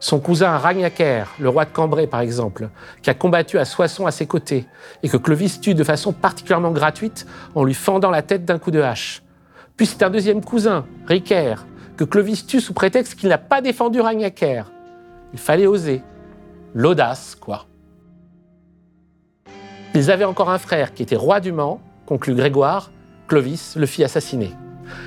Son 0.00 0.20
cousin 0.20 0.56
Ragnacaire, 0.56 1.34
le 1.40 1.48
roi 1.48 1.64
de 1.64 1.70
Cambrai 1.70 2.06
par 2.06 2.20
exemple, 2.20 2.68
qui 3.02 3.10
a 3.10 3.14
combattu 3.14 3.58
à 3.58 3.64
Soissons 3.64 4.06
à 4.06 4.12
ses 4.12 4.26
côtés 4.26 4.66
et 5.02 5.08
que 5.08 5.16
Clovis 5.16 5.60
tue 5.60 5.74
de 5.74 5.82
façon 5.82 6.12
particulièrement 6.12 6.70
gratuite 6.70 7.26
en 7.56 7.64
lui 7.64 7.74
fendant 7.74 8.10
la 8.10 8.22
tête 8.22 8.44
d'un 8.44 8.60
coup 8.60 8.70
de 8.70 8.80
hache. 8.80 9.22
Puis 9.76 9.86
c'est 9.86 10.04
un 10.04 10.10
deuxième 10.10 10.44
cousin, 10.44 10.86
Ricaire, 11.06 11.66
que 11.96 12.04
Clovis 12.04 12.46
tue 12.46 12.60
sous 12.60 12.74
prétexte 12.74 13.16
qu'il 13.16 13.28
n'a 13.28 13.38
pas 13.38 13.60
défendu 13.60 14.00
Ragnacaire. 14.00 14.70
Il 15.32 15.38
fallait 15.40 15.66
oser. 15.66 16.02
L'audace, 16.74 17.34
quoi. 17.34 17.66
Ils 19.94 20.12
avaient 20.12 20.24
encore 20.24 20.50
un 20.50 20.58
frère 20.58 20.94
qui 20.94 21.02
était 21.02 21.16
roi 21.16 21.40
du 21.40 21.50
Mans, 21.50 21.80
conclut 22.06 22.34
Grégoire, 22.34 22.92
Clovis 23.26 23.74
le 23.74 23.86
fit 23.86 24.04
assassiner. 24.04 24.52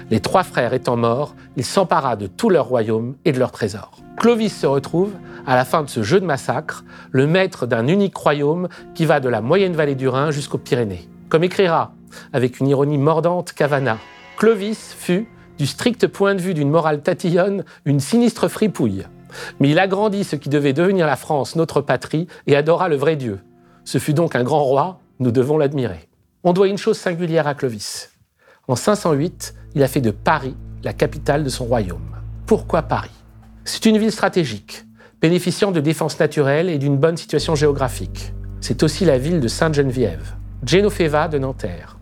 Les 0.09 0.19
trois 0.19 0.43
frères 0.43 0.73
étant 0.73 0.97
morts, 0.97 1.33
il 1.55 1.63
s'empara 1.63 2.17
de 2.17 2.27
tout 2.27 2.49
leur 2.49 2.65
royaume 2.65 3.15
et 3.23 3.31
de 3.31 3.39
leurs 3.39 3.51
trésors. 3.51 4.00
Clovis 4.17 4.55
se 4.55 4.67
retrouve, 4.67 5.13
à 5.47 5.55
la 5.55 5.65
fin 5.65 5.83
de 5.83 5.89
ce 5.89 6.03
jeu 6.03 6.19
de 6.19 6.25
massacre, 6.25 6.83
le 7.11 7.27
maître 7.27 7.65
d'un 7.65 7.87
unique 7.87 8.15
royaume 8.15 8.67
qui 8.93 9.05
va 9.05 9.19
de 9.19 9.29
la 9.29 9.41
moyenne 9.41 9.73
vallée 9.73 9.95
du 9.95 10.07
Rhin 10.07 10.31
jusqu'aux 10.31 10.57
Pyrénées. 10.57 11.09
Comme 11.29 11.43
écrira, 11.43 11.93
avec 12.33 12.59
une 12.59 12.67
ironie 12.67 12.97
mordante, 12.97 13.53
Cavana, 13.53 13.97
Clovis 14.37 14.95
fut, 14.97 15.27
du 15.57 15.65
strict 15.65 16.07
point 16.07 16.35
de 16.35 16.41
vue 16.41 16.53
d'une 16.53 16.69
morale 16.69 17.01
tatillonne, 17.01 17.63
une 17.85 17.99
sinistre 17.99 18.47
fripouille. 18.47 19.05
Mais 19.59 19.69
il 19.69 19.79
agrandit 19.79 20.23
ce 20.23 20.35
qui 20.35 20.49
devait 20.49 20.73
devenir 20.73 21.07
la 21.07 21.15
France, 21.15 21.55
notre 21.55 21.81
patrie, 21.81 22.27
et 22.47 22.55
adora 22.55 22.89
le 22.89 22.97
vrai 22.97 23.15
Dieu. 23.15 23.39
Ce 23.85 23.97
fut 23.97 24.13
donc 24.13 24.35
un 24.35 24.43
grand 24.43 24.63
roi, 24.63 24.99
nous 25.19 25.31
devons 25.31 25.57
l'admirer. 25.57 26.09
On 26.43 26.53
doit 26.53 26.67
une 26.67 26.77
chose 26.77 26.97
singulière 26.97 27.47
à 27.47 27.53
Clovis. 27.53 28.11
En 28.67 28.75
508, 28.75 29.53
il 29.75 29.83
a 29.83 29.87
fait 29.87 30.01
de 30.01 30.11
Paris 30.11 30.55
la 30.83 30.93
capitale 30.93 31.43
de 31.43 31.49
son 31.49 31.65
royaume. 31.65 32.17
Pourquoi 32.45 32.81
Paris? 32.81 33.20
C'est 33.63 33.85
une 33.85 33.99
ville 33.99 34.11
stratégique, 34.11 34.85
bénéficiant 35.21 35.71
de 35.71 35.79
défenses 35.79 36.19
naturelles 36.19 36.67
et 36.67 36.79
d'une 36.79 36.97
bonne 36.97 37.15
situation 37.15 37.53
géographique. 37.53 38.33
C'est 38.59 38.81
aussi 38.81 39.05
la 39.05 39.19
ville 39.19 39.39
de 39.39 39.47
Sainte-Geneviève, 39.47 40.33
Genoveva 40.65 41.27
de 41.27 41.37
Nanterre, 41.37 41.99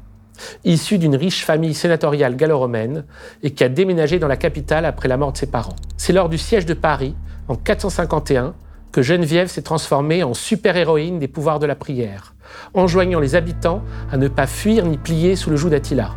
issue 0.63 0.97
d'une 0.97 1.17
riche 1.17 1.43
famille 1.43 1.73
sénatoriale 1.73 2.37
gallo-romaine 2.37 3.03
et 3.43 3.51
qui 3.51 3.65
a 3.65 3.69
déménagé 3.69 4.19
dans 4.19 4.29
la 4.29 4.37
capitale 4.37 4.85
après 4.85 5.09
la 5.09 5.17
mort 5.17 5.33
de 5.33 5.37
ses 5.37 5.47
parents. 5.47 5.75
C'est 5.97 6.13
lors 6.13 6.29
du 6.29 6.37
siège 6.37 6.65
de 6.65 6.73
Paris, 6.73 7.13
en 7.49 7.55
451, 7.55 8.53
que 8.93 9.01
Geneviève 9.01 9.49
s'est 9.49 9.61
transformée 9.61 10.23
en 10.23 10.33
super-héroïne 10.33 11.19
des 11.19 11.27
pouvoirs 11.27 11.59
de 11.59 11.65
la 11.65 11.75
prière, 11.75 12.35
enjoignant 12.73 13.19
les 13.19 13.35
habitants 13.35 13.83
à 14.13 14.15
ne 14.15 14.29
pas 14.29 14.47
fuir 14.47 14.85
ni 14.85 14.97
plier 14.97 15.35
sous 15.35 15.49
le 15.49 15.57
joug 15.57 15.71
d'Attila. 15.71 16.11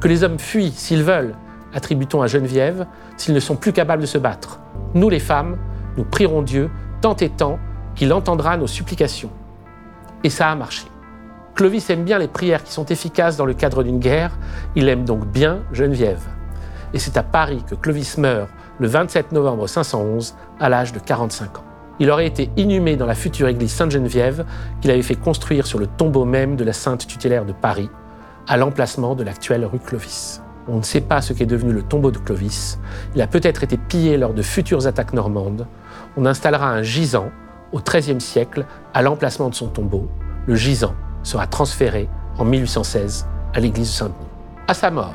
Que 0.00 0.06
les 0.06 0.22
hommes 0.22 0.38
fuient 0.38 0.70
s'ils 0.70 1.02
veulent, 1.02 1.34
attribue-t-on 1.74 2.22
à 2.22 2.28
Geneviève, 2.28 2.86
s'ils 3.16 3.34
ne 3.34 3.40
sont 3.40 3.56
plus 3.56 3.72
capables 3.72 4.02
de 4.02 4.06
se 4.06 4.18
battre. 4.18 4.60
Nous, 4.94 5.08
les 5.08 5.20
femmes, 5.20 5.58
nous 5.96 6.04
prierons 6.04 6.42
Dieu 6.42 6.70
tant 7.00 7.16
et 7.16 7.28
tant 7.28 7.58
qu'il 7.94 8.12
entendra 8.12 8.56
nos 8.56 8.66
supplications. 8.66 9.30
Et 10.24 10.30
ça 10.30 10.50
a 10.50 10.54
marché. 10.54 10.86
Clovis 11.54 11.90
aime 11.90 12.04
bien 12.04 12.18
les 12.18 12.28
prières 12.28 12.62
qui 12.62 12.72
sont 12.72 12.86
efficaces 12.86 13.36
dans 13.36 13.44
le 13.44 13.54
cadre 13.54 13.82
d'une 13.82 13.98
guerre, 13.98 14.38
il 14.76 14.88
aime 14.88 15.04
donc 15.04 15.26
bien 15.26 15.60
Geneviève. 15.72 16.22
Et 16.94 16.98
c'est 16.98 17.16
à 17.16 17.22
Paris 17.22 17.64
que 17.68 17.74
Clovis 17.74 18.16
meurt 18.16 18.48
le 18.78 18.86
27 18.86 19.32
novembre 19.32 19.66
511 19.66 20.36
à 20.60 20.68
l'âge 20.68 20.92
de 20.92 21.00
45 21.00 21.58
ans. 21.58 21.64
Il 22.00 22.10
aurait 22.10 22.26
été 22.26 22.48
inhumé 22.56 22.96
dans 22.96 23.06
la 23.06 23.16
future 23.16 23.48
église 23.48 23.72
Sainte-Geneviève 23.72 24.44
qu'il 24.80 24.92
avait 24.92 25.02
fait 25.02 25.16
construire 25.16 25.66
sur 25.66 25.80
le 25.80 25.88
tombeau 25.88 26.24
même 26.24 26.54
de 26.54 26.62
la 26.62 26.72
sainte 26.72 27.06
tutélaire 27.06 27.44
de 27.44 27.52
Paris, 27.52 27.90
à 28.46 28.56
l'emplacement 28.56 29.16
de 29.16 29.24
l'actuelle 29.24 29.64
rue 29.64 29.80
Clovis. 29.80 30.40
On 30.70 30.76
ne 30.76 30.82
sait 30.82 31.00
pas 31.00 31.22
ce 31.22 31.32
qu'est 31.32 31.46
devenu 31.46 31.72
le 31.72 31.82
tombeau 31.82 32.10
de 32.10 32.18
Clovis. 32.18 32.78
Il 33.14 33.22
a 33.22 33.26
peut-être 33.26 33.64
été 33.64 33.78
pillé 33.78 34.18
lors 34.18 34.34
de 34.34 34.42
futures 34.42 34.86
attaques 34.86 35.14
normandes. 35.14 35.66
On 36.18 36.26
installera 36.26 36.70
un 36.70 36.82
gisant 36.82 37.30
au 37.72 37.80
XIIIe 37.80 38.20
siècle 38.20 38.66
à 38.92 39.00
l'emplacement 39.00 39.48
de 39.48 39.54
son 39.54 39.68
tombeau. 39.68 40.08
Le 40.46 40.54
gisant 40.54 40.94
sera 41.22 41.46
transféré 41.46 42.08
en 42.38 42.44
1816 42.44 43.26
à 43.54 43.60
l'église 43.60 43.88
de 43.88 43.92
Saint-Denis. 43.92 44.28
À 44.66 44.74
sa 44.74 44.90
mort, 44.90 45.14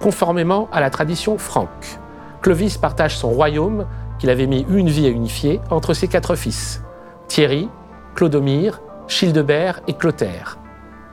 conformément 0.00 0.68
à 0.72 0.80
la 0.80 0.90
tradition 0.90 1.38
franque, 1.38 1.98
Clovis 2.42 2.76
partage 2.76 3.16
son 3.16 3.30
royaume 3.30 3.86
qu'il 4.18 4.28
avait 4.28 4.46
mis 4.46 4.66
une 4.68 4.88
vie 4.88 5.06
à 5.06 5.10
unifier 5.10 5.60
entre 5.70 5.94
ses 5.94 6.08
quatre 6.08 6.36
fils, 6.36 6.82
Thierry, 7.28 7.68
Clodomir, 8.14 8.80
Childebert 9.08 9.80
et 9.88 9.94
Clotaire. 9.94 10.58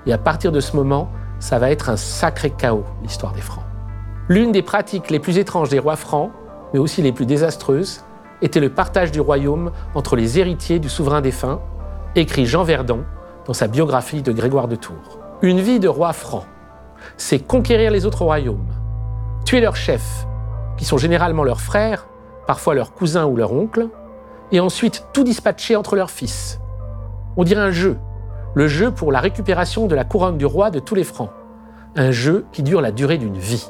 Et 0.05 0.11
à 0.11 0.17
partir 0.17 0.51
de 0.51 0.59
ce 0.59 0.75
moment, 0.75 1.09
ça 1.43 1.59
va 1.59 1.71
être 1.71 1.89
un 1.89 1.97
sacré 1.97 2.51
chaos, 2.51 2.85
l'histoire 3.01 3.33
des 3.33 3.41
Francs. 3.41 3.65
L'une 4.29 4.53
des 4.53 4.61
pratiques 4.61 5.09
les 5.09 5.19
plus 5.19 5.37
étranges 5.37 5.67
des 5.67 5.77
rois 5.77 5.97
francs, 5.97 6.31
mais 6.71 6.79
aussi 6.79 7.01
les 7.01 7.11
plus 7.11 7.25
désastreuses, 7.25 8.05
était 8.41 8.61
le 8.61 8.69
partage 8.69 9.11
du 9.11 9.19
royaume 9.19 9.73
entre 9.93 10.15
les 10.15 10.39
héritiers 10.39 10.79
du 10.79 10.87
souverain 10.87 11.19
défunt, 11.19 11.59
écrit 12.15 12.45
Jean 12.45 12.63
Verdon 12.63 13.03
dans 13.45 13.51
sa 13.51 13.67
biographie 13.67 14.21
de 14.21 14.31
Grégoire 14.31 14.69
de 14.69 14.77
Tours. 14.77 15.19
Une 15.41 15.59
vie 15.59 15.81
de 15.81 15.89
roi 15.89 16.13
franc, 16.13 16.45
c'est 17.17 17.45
conquérir 17.45 17.91
les 17.91 18.05
autres 18.05 18.23
royaumes, 18.23 18.71
tuer 19.43 19.59
leurs 19.59 19.75
chefs, 19.75 20.25
qui 20.77 20.85
sont 20.85 20.97
généralement 20.97 21.43
leurs 21.43 21.59
frères, 21.59 22.07
parfois 22.47 22.73
leurs 22.73 22.93
cousins 22.93 23.25
ou 23.25 23.35
leurs 23.35 23.51
oncles, 23.51 23.89
et 24.53 24.61
ensuite 24.61 25.07
tout 25.11 25.25
dispatcher 25.25 25.75
entre 25.75 25.97
leurs 25.97 26.09
fils. 26.09 26.61
On 27.35 27.43
dirait 27.43 27.59
un 27.59 27.71
jeu, 27.71 27.97
le 28.55 28.67
jeu 28.67 28.91
pour 28.91 29.11
la 29.11 29.19
récupération 29.19 29.87
de 29.87 29.95
la 29.95 30.03
couronne 30.03 30.37
du 30.37 30.45
roi 30.45 30.69
de 30.69 30.79
tous 30.79 30.95
les 30.95 31.03
Francs. 31.03 31.31
Un 31.95 32.11
jeu 32.11 32.45
qui 32.51 32.63
dure 32.63 32.81
la 32.81 32.91
durée 32.91 33.17
d'une 33.17 33.37
vie. 33.37 33.69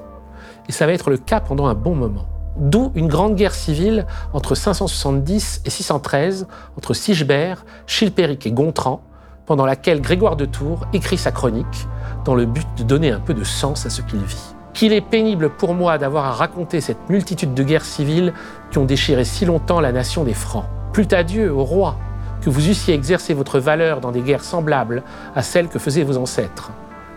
Et 0.67 0.71
ça 0.71 0.85
va 0.85 0.93
être 0.93 1.09
le 1.09 1.17
cas 1.17 1.39
pendant 1.39 1.67
un 1.67 1.73
bon 1.73 1.95
moment. 1.95 2.25
D'où 2.57 2.91
une 2.95 3.07
grande 3.07 3.35
guerre 3.35 3.55
civile 3.55 4.05
entre 4.33 4.55
570 4.55 5.61
et 5.65 5.69
613 5.69 6.47
entre 6.77 6.93
Sigebert, 6.93 7.65
Chilpéric 7.87 8.45
et 8.45 8.51
Gontran, 8.51 9.01
pendant 9.45 9.65
laquelle 9.65 10.01
Grégoire 10.01 10.35
de 10.35 10.45
Tours 10.45 10.85
écrit 10.93 11.17
sa 11.17 11.31
chronique 11.31 11.87
dans 12.25 12.35
le 12.35 12.45
but 12.45 12.67
de 12.77 12.83
donner 12.83 13.11
un 13.11 13.19
peu 13.19 13.33
de 13.33 13.43
sens 13.43 13.85
à 13.85 13.89
ce 13.89 14.01
qu'il 14.01 14.23
vit. 14.23 14.53
Qu'il 14.73 14.93
est 14.93 15.01
pénible 15.01 15.49
pour 15.49 15.73
moi 15.73 15.97
d'avoir 15.97 16.25
à 16.25 16.31
raconter 16.31 16.81
cette 16.81 17.09
multitude 17.09 17.53
de 17.53 17.63
guerres 17.63 17.85
civiles 17.85 18.33
qui 18.71 18.77
ont 18.77 18.85
déchiré 18.85 19.23
si 19.23 19.45
longtemps 19.45 19.81
la 19.81 19.91
nation 19.91 20.23
des 20.23 20.33
Francs. 20.33 20.65
Plût 20.93 21.07
à 21.11 21.23
Dieu, 21.23 21.51
au 21.51 21.63
roi, 21.63 21.97
que 22.43 22.49
vous 22.49 22.69
eussiez 22.69 22.93
exercé 22.93 23.34
votre 23.34 23.60
valeur 23.60 24.01
dans 24.01 24.12
des 24.12 24.21
guerres 24.21 24.43
semblables 24.43 25.03
à 25.34 25.41
celles 25.41 25.69
que 25.69 25.79
faisaient 25.79 26.03
vos 26.03 26.17
ancêtres. 26.17 26.71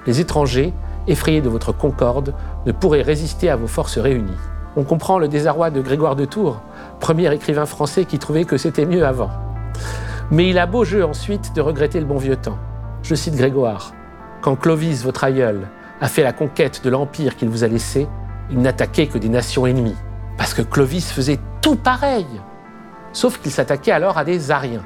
Les 0.07 0.21
étrangers, 0.21 0.73
effrayés 1.09 1.41
de 1.41 1.49
votre 1.49 1.73
concorde, 1.73 2.33
ne 2.65 2.73
pourraient 2.73 3.03
résister 3.03 3.51
à 3.51 3.57
vos 3.57 3.67
forces 3.67 3.99
réunies. 3.99 4.39
On 4.77 4.85
comprend 4.85 5.19
le 5.19 5.27
désarroi 5.27 5.71
de 5.71 5.81
Grégoire 5.81 6.15
de 6.15 6.25
Tours, 6.27 6.63
premier 7.01 7.33
écrivain 7.35 7.67
français 7.67 8.05
qui 8.05 8.19
trouvait 8.19 8.45
que 8.45 8.57
c'était 8.57 8.87
mieux 8.87 9.05
avant. 9.05 9.31
Mais 10.31 10.49
il 10.49 10.59
a 10.59 10.67
beau 10.67 10.85
jeu 10.85 11.05
ensuite 11.05 11.55
de 11.55 11.61
regretter 11.61 11.99
le 11.99 12.07
bon 12.07 12.19
vieux 12.19 12.37
temps. 12.37 12.59
Je 13.03 13.15
cite 13.15 13.37
Grégoire. 13.37 13.93
Quand 14.43 14.55
Clovis, 14.55 15.03
votre 15.03 15.25
aïeul, 15.25 15.67
a 16.01 16.09
fait 16.09 16.23
la 16.23 16.33
conquête 16.33 16.85
de 16.85 16.91
l'empire 16.91 17.37
qu'il 17.37 17.49
vous 17.49 17.65
a 17.65 17.69
laissé, 17.69 18.07
il 18.51 18.61
n'attaquait 18.61 19.09
que 19.09 19.19
des 19.19 19.29
nations 19.29 19.67
ennemies. 19.67 19.97
Parce 20.37 20.55
que 20.55 20.63
Clovis 20.63 21.11
faisait 21.11 21.41
tout 21.63 21.77
pareil. 21.77 22.27
Sauf 23.13 23.41
qu'il 23.41 23.51
s'attaquait 23.51 23.93
alors 23.93 24.19
à 24.19 24.25
des 24.25 24.51
Ariens. 24.51 24.85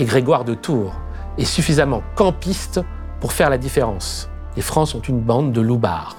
Et 0.00 0.04
Grégoire 0.06 0.46
de 0.46 0.54
Tours 0.54 0.94
est 1.36 1.44
suffisamment 1.44 2.02
campiste 2.16 2.80
pour 3.20 3.34
faire 3.34 3.50
la 3.50 3.58
différence. 3.58 4.30
Les 4.56 4.62
Francs 4.62 4.88
sont 4.88 5.02
une 5.02 5.20
bande 5.20 5.52
de 5.52 5.60
loupards. 5.60 6.16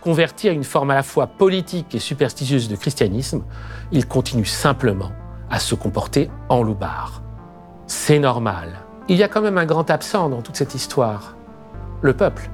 converti 0.00 0.50
à 0.50 0.52
une 0.52 0.64
forme 0.64 0.90
à 0.90 0.94
la 0.96 1.02
fois 1.02 1.26
politique 1.26 1.94
et 1.94 1.98
superstitieuse 1.98 2.68
de 2.68 2.76
christianisme, 2.76 3.42
il 3.90 4.06
continue 4.06 4.44
simplement 4.44 5.12
à 5.48 5.58
se 5.58 5.74
comporter 5.74 6.28
en 6.50 6.62
loupard. 6.62 7.22
C'est 7.86 8.18
normal. 8.18 8.84
Il 9.06 9.16
y 9.16 9.22
a 9.22 9.28
quand 9.28 9.42
même 9.42 9.58
un 9.58 9.66
grand 9.66 9.90
absent 9.90 10.30
dans 10.30 10.40
toute 10.40 10.56
cette 10.56 10.74
histoire, 10.74 11.36
le 12.00 12.14
peuple. 12.14 12.48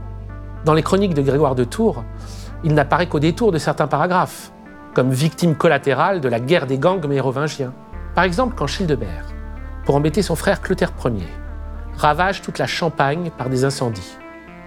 Dans 0.64 0.74
les 0.74 0.82
chroniques 0.82 1.14
de 1.14 1.22
Grégoire 1.22 1.54
de 1.54 1.62
Tours, 1.62 2.02
il 2.64 2.74
n'apparaît 2.74 3.06
qu'au 3.06 3.20
détour 3.20 3.52
de 3.52 3.58
certains 3.58 3.86
paragraphes, 3.86 4.50
comme 4.92 5.12
victime 5.12 5.54
collatérale 5.54 6.20
de 6.20 6.28
la 6.28 6.40
guerre 6.40 6.66
des 6.66 6.76
gangs 6.76 7.06
mérovingiens. 7.06 7.72
Par 8.16 8.24
exemple, 8.24 8.56
quand 8.56 8.66
Childebert, 8.66 9.26
pour 9.84 9.94
embêter 9.94 10.22
son 10.22 10.34
frère 10.34 10.60
Clotaire 10.60 10.92
Ier, 11.04 11.28
ravage 11.96 12.42
toute 12.42 12.58
la 12.58 12.66
Champagne 12.66 13.30
par 13.38 13.48
des 13.48 13.64
incendies. 13.64 14.16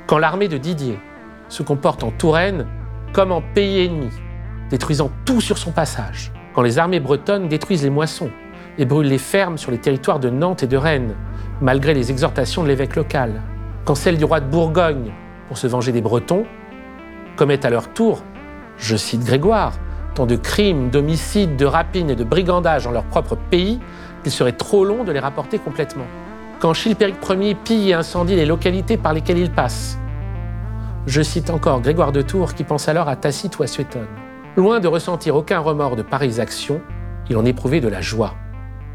Quand 0.07 0.19
l'armée 0.19 0.47
de 0.47 0.57
Didier 0.57 1.01
se 1.49 1.63
comporte 1.63 2.05
en 2.05 2.11
Touraine 2.11 2.65
comme 3.11 3.33
en 3.33 3.41
pays 3.41 3.87
ennemi, 3.87 4.09
détruisant 4.69 5.11
tout 5.25 5.41
sur 5.41 5.57
son 5.57 5.71
passage. 5.71 6.31
Quand 6.55 6.61
les 6.61 6.79
armées 6.79 7.01
bretonnes 7.01 7.49
détruisent 7.49 7.83
les 7.83 7.89
moissons 7.89 8.31
et 8.77 8.85
brûlent 8.85 9.09
les 9.09 9.17
fermes 9.17 9.57
sur 9.57 9.69
les 9.69 9.79
territoires 9.79 10.21
de 10.21 10.29
Nantes 10.29 10.63
et 10.63 10.67
de 10.67 10.77
Rennes, 10.77 11.15
malgré 11.63 11.93
les 11.93 12.11
exhortations 12.11 12.61
de 12.61 12.67
l'évêque 12.67 12.97
local. 12.97 13.41
Quand 13.85 13.95
celles 13.95 14.17
du 14.17 14.25
roi 14.25 14.41
de 14.41 14.45
Bourgogne, 14.45 15.13
pour 15.47 15.57
se 15.57 15.65
venger 15.65 15.93
des 15.93 16.01
Bretons, 16.01 16.45
commettent 17.37 17.63
à 17.63 17.69
leur 17.69 17.93
tour, 17.93 18.21
je 18.77 18.97
cite 18.97 19.23
Grégoire, 19.23 19.71
tant 20.13 20.25
de 20.25 20.35
crimes, 20.35 20.89
d'homicides, 20.89 21.55
de 21.55 21.65
rapines 21.65 22.09
et 22.09 22.17
de 22.17 22.25
brigandages 22.25 22.83
dans 22.83 22.91
leur 22.91 23.05
propre 23.05 23.37
pays 23.49 23.79
qu'il 24.23 24.31
serait 24.33 24.51
trop 24.51 24.83
long 24.83 25.05
de 25.05 25.13
les 25.13 25.21
rapporter 25.21 25.57
complètement. 25.57 26.05
Quand 26.59 26.73
Chilpéric 26.73 27.15
Ier 27.29 27.55
pille 27.55 27.91
et 27.91 27.93
incendie 27.93 28.35
les 28.35 28.45
localités 28.45 28.97
par 28.97 29.13
lesquelles 29.13 29.37
il 29.39 29.49
passe. 29.49 29.97
Je 31.07 31.21
cite 31.21 31.49
encore 31.49 31.79
Grégoire 31.79 32.11
de 32.11 32.21
Tours 32.21 32.55
qui 32.55 32.65
pense 32.65 32.89
alors 32.89 33.07
à 33.07 33.15
Tacite 33.15 33.57
ou 33.57 33.63
à 33.63 33.67
Suétone. 33.67 34.07
Loin 34.57 34.81
de 34.81 34.89
ressentir 34.89 35.37
aucun 35.37 35.59
remords 35.59 35.95
de 35.95 36.01
pareilles 36.01 36.41
actions, 36.41 36.81
il 37.29 37.37
en 37.37 37.45
éprouvait 37.45 37.81
de 37.81 37.87
la 37.87 38.01
joie. 38.01 38.33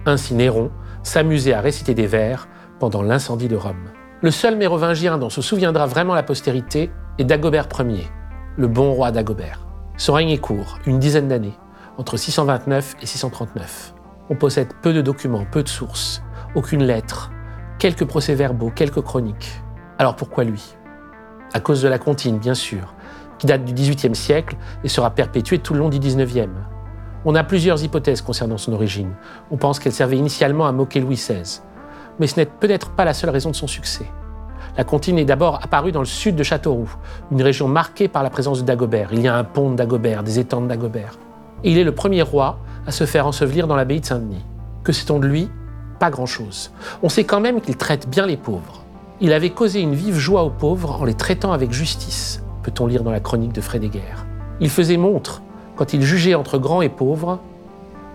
Ainsi 0.04 0.34
Néron 0.34 0.70
s'amusait 1.02 1.54
à 1.54 1.60
réciter 1.62 1.94
des 1.94 2.06
vers 2.06 2.46
pendant 2.78 3.02
l'incendie 3.02 3.48
de 3.48 3.56
Rome. 3.56 3.90
Le 4.22 4.30
seul 4.30 4.56
mérovingien 4.56 5.18
dont 5.18 5.30
se 5.30 5.42
souviendra 5.42 5.86
vraiment 5.86 6.14
la 6.14 6.22
postérité 6.22 6.90
est 7.18 7.24
Dagobert 7.24 7.68
Ier, 7.78 8.08
le 8.56 8.66
bon 8.66 8.92
roi 8.92 9.10
Dagobert. 9.10 9.66
Son 9.96 10.12
règne 10.12 10.30
est 10.30 10.38
court, 10.38 10.78
une 10.86 10.98
dizaine 10.98 11.28
d'années, 11.28 11.56
entre 11.96 12.16
629 12.16 12.96
et 13.02 13.06
639. 13.06 13.94
On 14.30 14.34
possède 14.34 14.68
peu 14.82 14.92
de 14.92 15.02
documents, 15.02 15.46
peu 15.50 15.62
de 15.62 15.68
sources, 15.68 16.22
aucune 16.54 16.84
lettre, 16.84 17.30
quelques 17.78 18.04
procès-verbaux, 18.04 18.70
quelques 18.70 19.02
chroniques. 19.02 19.60
Alors 19.98 20.16
pourquoi 20.16 20.44
lui? 20.44 20.74
À 21.54 21.60
cause 21.60 21.82
de 21.82 21.88
la 21.88 21.98
comptine, 21.98 22.38
bien 22.38 22.54
sûr, 22.54 22.94
qui 23.38 23.46
date 23.46 23.64
du 23.64 23.72
XVIIIe 23.72 24.14
siècle 24.14 24.56
et 24.84 24.88
sera 24.88 25.10
perpétuée 25.10 25.58
tout 25.58 25.74
le 25.74 25.80
long 25.80 25.88
du 25.88 25.98
XIXe. 25.98 26.48
On 27.24 27.34
a 27.34 27.44
plusieurs 27.44 27.82
hypothèses 27.82 28.22
concernant 28.22 28.58
son 28.58 28.72
origine. 28.72 29.14
On 29.50 29.56
pense 29.56 29.78
qu'elle 29.78 29.92
servait 29.92 30.16
initialement 30.16 30.66
à 30.66 30.72
moquer 30.72 31.00
Louis 31.00 31.16
XVI. 31.16 31.60
Mais 32.18 32.26
ce 32.26 32.40
n'est 32.40 32.46
peut-être 32.46 32.90
pas 32.90 33.04
la 33.04 33.14
seule 33.14 33.30
raison 33.30 33.50
de 33.50 33.56
son 33.56 33.66
succès. 33.66 34.06
La 34.76 34.84
comptine 34.84 35.18
est 35.18 35.24
d'abord 35.24 35.60
apparue 35.62 35.92
dans 35.92 36.00
le 36.00 36.06
sud 36.06 36.36
de 36.36 36.42
Châteauroux, 36.42 36.94
une 37.32 37.42
région 37.42 37.68
marquée 37.68 38.08
par 38.08 38.22
la 38.22 38.30
présence 38.30 38.60
de 38.60 38.66
Dagobert. 38.66 39.10
Il 39.12 39.20
y 39.20 39.28
a 39.28 39.36
un 39.36 39.44
pont 39.44 39.70
Dagobert, 39.70 40.22
des 40.22 40.38
étangs 40.38 40.60
Dagobert. 40.60 41.14
Et 41.64 41.72
il 41.72 41.78
est 41.78 41.84
le 41.84 41.94
premier 41.94 42.22
roi 42.22 42.58
à 42.86 42.92
se 42.92 43.04
faire 43.04 43.26
ensevelir 43.26 43.66
dans 43.66 43.76
l'abbaye 43.76 44.00
de 44.00 44.06
Saint-Denis. 44.06 44.44
Que 44.84 44.92
sait-on 44.92 45.18
de 45.18 45.26
lui? 45.26 45.50
Pas 45.98 46.10
grand-chose. 46.10 46.70
On 47.02 47.08
sait 47.08 47.24
quand 47.24 47.40
même 47.40 47.60
qu'il 47.60 47.76
traite 47.76 48.08
bien 48.08 48.24
les 48.24 48.36
pauvres. 48.36 48.84
Il 49.20 49.32
avait 49.32 49.50
causé 49.50 49.80
une 49.80 49.94
vive 49.94 50.16
joie 50.16 50.44
aux 50.44 50.50
pauvres 50.50 51.00
en 51.00 51.04
les 51.04 51.14
traitant 51.14 51.52
avec 51.52 51.72
justice, 51.72 52.44
peut-on 52.62 52.86
lire 52.86 53.02
dans 53.02 53.10
la 53.10 53.18
chronique 53.18 53.52
de 53.52 53.60
Frédéguerre. 53.60 54.26
Il 54.60 54.70
faisait 54.70 54.96
montre, 54.96 55.42
quand 55.74 55.92
il 55.92 56.02
jugeait 56.02 56.36
entre 56.36 56.58
grands 56.58 56.82
et 56.82 56.88
pauvres, 56.88 57.40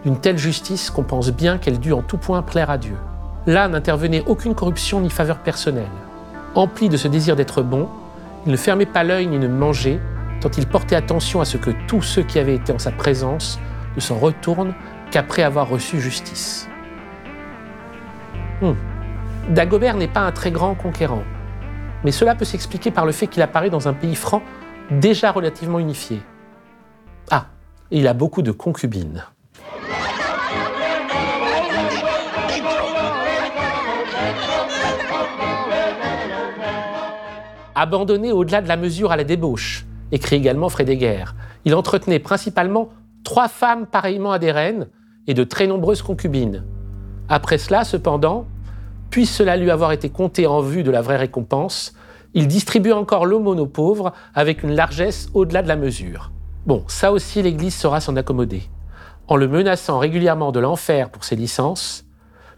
d'une 0.05 0.17
telle 0.17 0.37
justice 0.37 0.89
qu'on 0.89 1.03
pense 1.03 1.29
bien 1.29 1.57
qu'elle 1.57 1.79
dut 1.79 1.91
en 1.91 2.01
tout 2.01 2.17
point 2.17 2.41
plaire 2.41 2.69
à 2.69 2.77
Dieu. 2.77 2.95
Là 3.45 3.67
n'intervenait 3.67 4.23
aucune 4.25 4.55
corruption 4.55 5.01
ni 5.01 5.09
faveur 5.09 5.39
personnelle. 5.39 5.89
Empli 6.55 6.87
de 6.87 6.97
ce 6.97 7.07
désir 7.07 7.35
d'être 7.35 7.61
bon, 7.61 7.89
il 8.45 8.51
ne 8.51 8.57
fermait 8.57 8.85
pas 8.85 9.03
l'œil 9.03 9.27
ni 9.27 9.37
ne 9.37 9.47
mangeait, 9.47 9.99
tant 10.39 10.49
il 10.57 10.67
portait 10.67 10.95
attention 10.95 11.41
à 11.41 11.45
ce 11.45 11.57
que 11.57 11.71
tous 11.87 12.01
ceux 12.01 12.23
qui 12.23 12.39
avaient 12.39 12.55
été 12.55 12.71
en 12.71 12.79
sa 12.79 12.91
présence 12.91 13.59
ne 13.95 14.01
s'en 14.01 14.17
retournent 14.17 14.73
qu'après 15.11 15.43
avoir 15.43 15.67
reçu 15.67 15.99
justice. 15.99 16.67
Hmm. 18.61 18.73
Dagobert 19.49 19.97
n'est 19.97 20.07
pas 20.07 20.21
un 20.21 20.31
très 20.31 20.51
grand 20.51 20.73
conquérant, 20.75 21.23
mais 22.03 22.11
cela 22.11 22.35
peut 22.35 22.45
s'expliquer 22.45 22.91
par 22.91 23.05
le 23.05 23.11
fait 23.11 23.27
qu'il 23.27 23.41
apparaît 23.41 23.69
dans 23.69 23.87
un 23.87 23.93
pays 23.93 24.15
franc 24.15 24.41
déjà 24.89 25.31
relativement 25.31 25.79
unifié. 25.79 26.21
Ah, 27.29 27.47
il 27.91 28.07
a 28.07 28.13
beaucoup 28.13 28.41
de 28.41 28.51
concubines. 28.51 29.23
Abandonné 37.75 38.31
au-delà 38.31 38.61
de 38.61 38.67
la 38.67 38.77
mesure 38.77 39.11
à 39.11 39.17
la 39.17 39.23
débauche, 39.23 39.85
écrit 40.11 40.35
également 40.35 40.69
Frédéguerre. 40.69 41.35
Il 41.65 41.75
entretenait 41.75 42.19
principalement 42.19 42.89
trois 43.23 43.47
femmes 43.47 43.85
pareillement 43.85 44.31
à 44.31 44.39
des 44.39 44.51
reines 44.51 44.87
et 45.27 45.33
de 45.33 45.43
très 45.43 45.67
nombreuses 45.67 46.01
concubines. 46.01 46.63
Après 47.29 47.57
cela, 47.57 47.83
cependant, 47.83 48.45
puis 49.09 49.25
cela 49.25 49.57
lui 49.57 49.71
avoir 49.71 49.91
été 49.91 50.09
compté 50.09 50.47
en 50.47 50.59
vue 50.59 50.83
de 50.83 50.91
la 50.91 51.01
vraie 51.01 51.17
récompense, 51.17 51.93
il 52.33 52.47
distribue 52.47 52.91
encore 52.91 53.25
l'aumône 53.25 53.59
aux 53.59 53.67
pauvres 53.67 54.11
avec 54.33 54.63
une 54.63 54.73
largesse 54.73 55.29
au-delà 55.33 55.61
de 55.61 55.67
la 55.67 55.75
mesure. 55.75 56.31
Bon, 56.65 56.83
ça 56.87 57.11
aussi 57.11 57.41
l'Église 57.41 57.75
saura 57.75 57.99
s'en 58.01 58.15
accommoder. 58.15 58.63
En 59.27 59.35
le 59.35 59.47
menaçant 59.47 59.99
régulièrement 59.99 60.51
de 60.51 60.59
l'enfer 60.59 61.09
pour 61.09 61.23
ses 61.23 61.35
licences, 61.35 62.05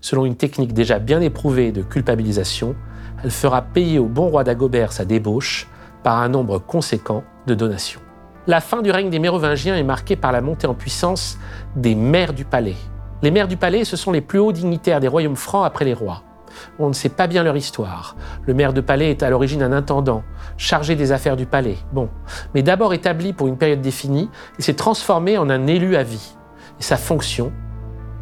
selon 0.02 0.26
une 0.26 0.36
technique 0.36 0.74
déjà 0.74 1.00
bien 1.00 1.22
éprouvée 1.22 1.72
de 1.72 1.82
culpabilisation, 1.82 2.76
elle 3.24 3.32
fera 3.32 3.62
payer 3.62 4.00
au 4.00 4.06
bon 4.06 4.28
roi 4.28 4.44
d'Agobert 4.44 4.92
sa 4.92 5.06
débauche 5.06 5.68
par 6.04 6.20
un 6.20 6.30
nombre 6.30 6.60
conséquent 6.60 7.24
de 7.48 7.56
donations. 7.56 8.02
La 8.48 8.62
fin 8.62 8.82
du 8.82 8.92
règne 8.92 9.10
des 9.10 9.20
Mérovingiens 9.20 9.76
est 9.76 9.84
marquée 9.84 10.16
par 10.16 10.32
la 10.32 10.42
montée 10.42 10.68
en 10.68 10.76
puissance 10.76 11.40
des 11.76 11.96
maires 11.96 12.34
du 12.34 12.46
palais. 12.46 12.76
Les 13.24 13.32
maires 13.32 13.48
du 13.48 13.58
palais, 13.58 13.86
ce 13.86 13.98
sont 13.98 14.12
les 14.12 14.22
plus 14.22 14.38
hauts 14.38 14.52
dignitaires 14.52 15.00
des 15.00 15.08
royaumes 15.08 15.36
francs 15.36 15.66
après 15.66 15.86
les 15.86 15.96
rois. 15.96 16.22
On 16.78 16.88
ne 16.88 16.94
sait 16.94 17.10
pas 17.10 17.28
bien 17.28 17.44
leur 17.44 17.58
histoire. 17.58 18.16
Le 18.46 18.54
maire 18.54 18.74
de 18.74 18.82
palais 18.82 19.10
est 19.10 19.24
à 19.24 19.30
l'origine 19.30 19.64
un 19.64 19.72
intendant, 19.72 20.24
chargé 20.58 20.96
des 20.96 21.12
affaires 21.12 21.36
du 21.36 21.46
palais. 21.46 21.78
Bon, 21.92 22.10
mais 22.54 22.62
d'abord 22.62 22.94
établi 22.94 23.34
pour 23.34 23.48
une 23.48 23.58
période 23.58 23.82
définie, 23.82 24.30
il 24.60 24.64
s'est 24.64 24.76
transformé 24.76 25.38
en 25.38 25.50
un 25.50 25.66
élu 25.68 25.96
à 25.96 26.04
vie. 26.04 26.36
Sa 26.80 26.98
fonction 26.98 27.52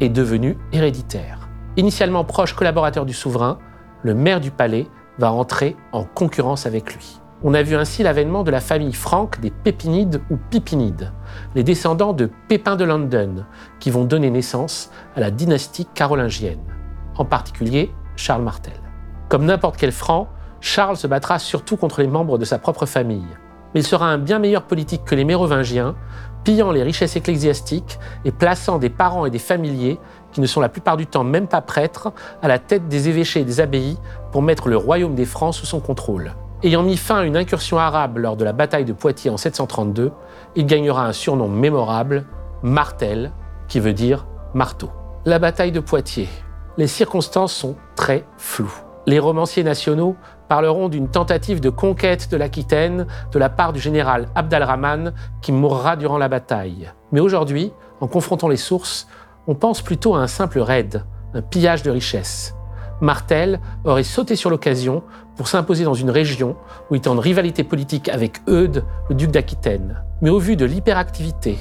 est 0.00 0.08
devenue 0.08 0.56
héréditaire. 0.72 1.48
Initialement 1.76 2.24
proche 2.24 2.54
collaborateur 2.54 3.04
du 3.04 3.12
souverain, 3.12 3.58
le 4.04 4.14
maire 4.14 4.40
du 4.40 4.50
palais 4.50 4.86
va 5.18 5.32
entrer 5.32 5.76
en 5.92 6.04
concurrence 6.04 6.66
avec 6.66 6.94
lui. 6.94 7.20
On 7.42 7.54
a 7.54 7.62
vu 7.62 7.74
ainsi 7.74 8.02
l'avènement 8.02 8.42
de 8.42 8.50
la 8.50 8.60
famille 8.60 8.92
franque 8.92 9.40
des 9.40 9.50
Pépinides 9.50 10.20
ou 10.30 10.36
Pipinides, 10.36 11.10
les 11.54 11.64
descendants 11.64 12.12
de 12.12 12.30
Pépin 12.48 12.76
de 12.76 12.84
London, 12.84 13.44
qui 13.80 13.90
vont 13.90 14.04
donner 14.04 14.30
naissance 14.30 14.90
à 15.16 15.20
la 15.20 15.30
dynastie 15.30 15.86
carolingienne, 15.86 16.60
en 17.16 17.24
particulier 17.24 17.90
Charles 18.16 18.42
Martel. 18.42 18.80
Comme 19.30 19.46
n'importe 19.46 19.78
quel 19.78 19.92
franc, 19.92 20.28
Charles 20.60 20.98
se 20.98 21.06
battra 21.06 21.38
surtout 21.38 21.76
contre 21.76 22.02
les 22.02 22.08
membres 22.08 22.38
de 22.38 22.44
sa 22.44 22.58
propre 22.58 22.86
famille. 22.86 23.26
Mais 23.74 23.80
il 23.80 23.86
sera 23.86 24.06
un 24.06 24.18
bien 24.18 24.38
meilleur 24.38 24.64
politique 24.64 25.04
que 25.04 25.14
les 25.14 25.24
Mérovingiens, 25.24 25.96
pillant 26.44 26.70
les 26.70 26.82
richesses 26.82 27.16
ecclésiastiques 27.16 27.98
et 28.24 28.30
plaçant 28.30 28.78
des 28.78 28.90
parents 28.90 29.26
et 29.26 29.30
des 29.30 29.38
familiers 29.38 29.98
qui 30.34 30.42
ne 30.42 30.46
sont 30.46 30.60
la 30.60 30.68
plupart 30.68 30.98
du 30.98 31.06
temps 31.06 31.24
même 31.24 31.46
pas 31.46 31.62
prêtres, 31.62 32.12
à 32.42 32.48
la 32.48 32.58
tête 32.58 32.88
des 32.88 33.08
évêchés 33.08 33.40
et 33.40 33.44
des 33.44 33.60
abbayes 33.60 33.96
pour 34.32 34.42
mettre 34.42 34.68
le 34.68 34.76
royaume 34.76 35.14
des 35.14 35.24
Francs 35.24 35.54
sous 35.54 35.64
son 35.64 35.80
contrôle. 35.80 36.34
Ayant 36.62 36.82
mis 36.82 36.96
fin 36.96 37.18
à 37.18 37.24
une 37.24 37.36
incursion 37.36 37.78
arabe 37.78 38.18
lors 38.18 38.36
de 38.36 38.44
la 38.44 38.52
bataille 38.52 38.84
de 38.84 38.92
Poitiers 38.92 39.30
en 39.30 39.36
732, 39.36 40.12
il 40.56 40.66
gagnera 40.66 41.06
un 41.06 41.12
surnom 41.12 41.48
mémorable, 41.48 42.26
Martel, 42.62 43.32
qui 43.68 43.80
veut 43.80 43.92
dire 43.92 44.26
marteau. 44.54 44.90
La 45.24 45.38
bataille 45.38 45.72
de 45.72 45.80
Poitiers. 45.80 46.28
Les 46.76 46.86
circonstances 46.86 47.52
sont 47.52 47.76
très 47.94 48.24
floues. 48.36 48.74
Les 49.06 49.18
romanciers 49.18 49.62
nationaux 49.62 50.16
parleront 50.48 50.88
d'une 50.88 51.08
tentative 51.08 51.60
de 51.60 51.70
conquête 51.70 52.30
de 52.30 52.36
l'Aquitaine 52.36 53.06
de 53.32 53.38
la 53.38 53.50
part 53.50 53.72
du 53.72 53.80
général 53.80 54.28
Abdalrahman 54.34 55.12
qui 55.42 55.52
mourra 55.52 55.96
durant 55.96 56.18
la 56.18 56.28
bataille. 56.28 56.90
Mais 57.12 57.20
aujourd'hui, 57.20 57.72
en 58.00 58.06
confrontant 58.06 58.48
les 58.48 58.56
sources, 58.56 59.06
on 59.46 59.54
pense 59.54 59.82
plutôt 59.82 60.14
à 60.14 60.20
un 60.20 60.26
simple 60.26 60.60
raid, 60.60 61.04
un 61.34 61.42
pillage 61.42 61.82
de 61.82 61.90
richesses. 61.90 62.54
Martel 63.00 63.60
aurait 63.84 64.04
sauté 64.04 64.36
sur 64.36 64.50
l'occasion 64.50 65.02
pour 65.36 65.48
s'imposer 65.48 65.84
dans 65.84 65.94
une 65.94 66.10
région 66.10 66.56
où 66.90 66.94
il 66.94 67.00
est 67.00 67.08
en 67.08 67.18
rivalité 67.18 67.64
politique 67.64 68.08
avec 68.08 68.40
Eudes, 68.48 68.84
le 69.08 69.14
duc 69.14 69.30
d'Aquitaine. 69.30 70.02
Mais 70.22 70.30
au 70.30 70.38
vu 70.38 70.56
de 70.56 70.64
l'hyperactivité, 70.64 71.58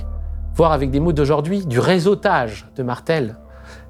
voire 0.55 0.71
avec 0.71 0.91
des 0.91 0.99
mots 0.99 1.11
d'aujourd'hui, 1.11 1.65
du 1.65 1.79
réseautage 1.79 2.67
de 2.75 2.83
Martel, 2.83 3.37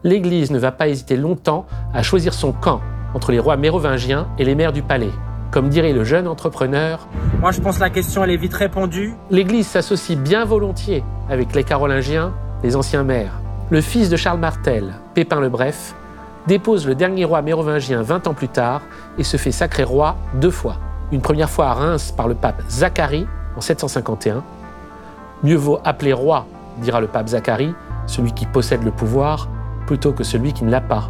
l'Église 0.03 0.51
ne 0.51 0.59
va 0.59 0.71
pas 0.71 0.87
hésiter 0.87 1.17
longtemps 1.17 1.65
à 1.93 2.01
choisir 2.01 2.33
son 2.33 2.53
camp 2.53 2.81
entre 3.13 3.31
les 3.31 3.39
rois 3.39 3.57
mérovingiens 3.57 4.27
et 4.39 4.45
les 4.45 4.55
maires 4.55 4.73
du 4.73 4.81
palais. 4.81 5.11
Comme 5.51 5.69
dirait 5.69 5.93
le 5.93 6.03
jeune 6.03 6.27
entrepreneur, 6.27 7.07
Moi, 7.39 7.51
je 7.51 7.61
pense 7.61 7.77
la 7.77 7.91
question, 7.91 8.23
elle 8.23 8.31
est 8.31 8.37
vite 8.37 8.55
répondue. 8.55 9.13
l'Église 9.29 9.67
s'associe 9.67 10.17
bien 10.17 10.45
volontiers 10.45 11.03
avec 11.29 11.53
les 11.53 11.63
Carolingiens, 11.63 12.33
les 12.63 12.75
anciens 12.75 13.03
maires. 13.03 13.42
Le 13.73 13.81
fils 13.81 14.07
de 14.07 14.17
Charles 14.17 14.37
Martel, 14.37 14.93
Pépin 15.15 15.39
le 15.39 15.49
Bref, 15.49 15.95
dépose 16.45 16.85
le 16.85 16.93
dernier 16.93 17.25
roi 17.25 17.41
mérovingien 17.41 18.03
20 18.03 18.27
ans 18.27 18.35
plus 18.35 18.47
tard 18.47 18.83
et 19.17 19.23
se 19.23 19.35
fait 19.35 19.51
sacrer 19.51 19.83
roi 19.83 20.15
deux 20.35 20.51
fois. 20.51 20.75
Une 21.11 21.21
première 21.21 21.49
fois 21.49 21.69
à 21.69 21.73
Reims 21.73 22.13
par 22.15 22.27
le 22.27 22.35
pape 22.35 22.61
Zacharie 22.69 23.25
en 23.57 23.61
751. 23.61 24.43
Mieux 25.41 25.55
vaut 25.55 25.79
appeler 25.83 26.13
roi, 26.13 26.45
dira 26.83 27.01
le 27.01 27.07
pape 27.07 27.29
Zacharie, 27.29 27.73
celui 28.05 28.31
qui 28.33 28.45
possède 28.45 28.83
le 28.83 28.91
pouvoir, 28.91 29.49
plutôt 29.87 30.13
que 30.13 30.23
celui 30.23 30.53
qui 30.53 30.65
ne 30.65 30.69
l'a 30.69 30.79
pas. 30.79 31.09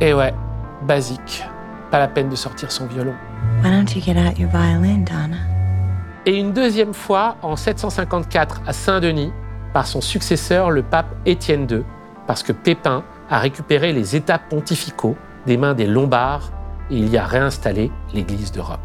Et 0.00 0.12
ouais, 0.12 0.34
basique. 0.82 1.44
Pas 1.92 2.00
la 2.00 2.08
peine 2.08 2.28
de 2.28 2.34
sortir 2.34 2.72
son 2.72 2.86
violon. 2.86 3.14
Why 3.62 3.70
don't 3.70 3.94
you 3.94 4.02
get 4.02 4.18
out 4.20 4.36
your 4.36 4.50
violin, 4.50 5.04
Donna? 5.04 5.36
et 6.26 6.36
une 6.36 6.52
deuxième 6.52 6.92
fois 6.92 7.36
en 7.42 7.54
754 7.54 8.62
à 8.66 8.72
Saint-Denis 8.72 9.32
par 9.72 9.86
son 9.86 10.00
successeur 10.00 10.72
le 10.72 10.82
pape 10.82 11.14
Étienne 11.24 11.68
II, 11.70 11.84
parce 12.30 12.44
que 12.44 12.52
Pépin 12.52 13.02
a 13.28 13.40
récupéré 13.40 13.92
les 13.92 14.14
États 14.14 14.38
pontificaux 14.38 15.16
des 15.48 15.56
mains 15.56 15.74
des 15.74 15.88
Lombards 15.88 16.52
et 16.88 16.96
il 16.96 17.08
y 17.08 17.18
a 17.18 17.24
réinstallé 17.24 17.90
l'Église 18.14 18.52
de 18.52 18.60
Rome. 18.60 18.76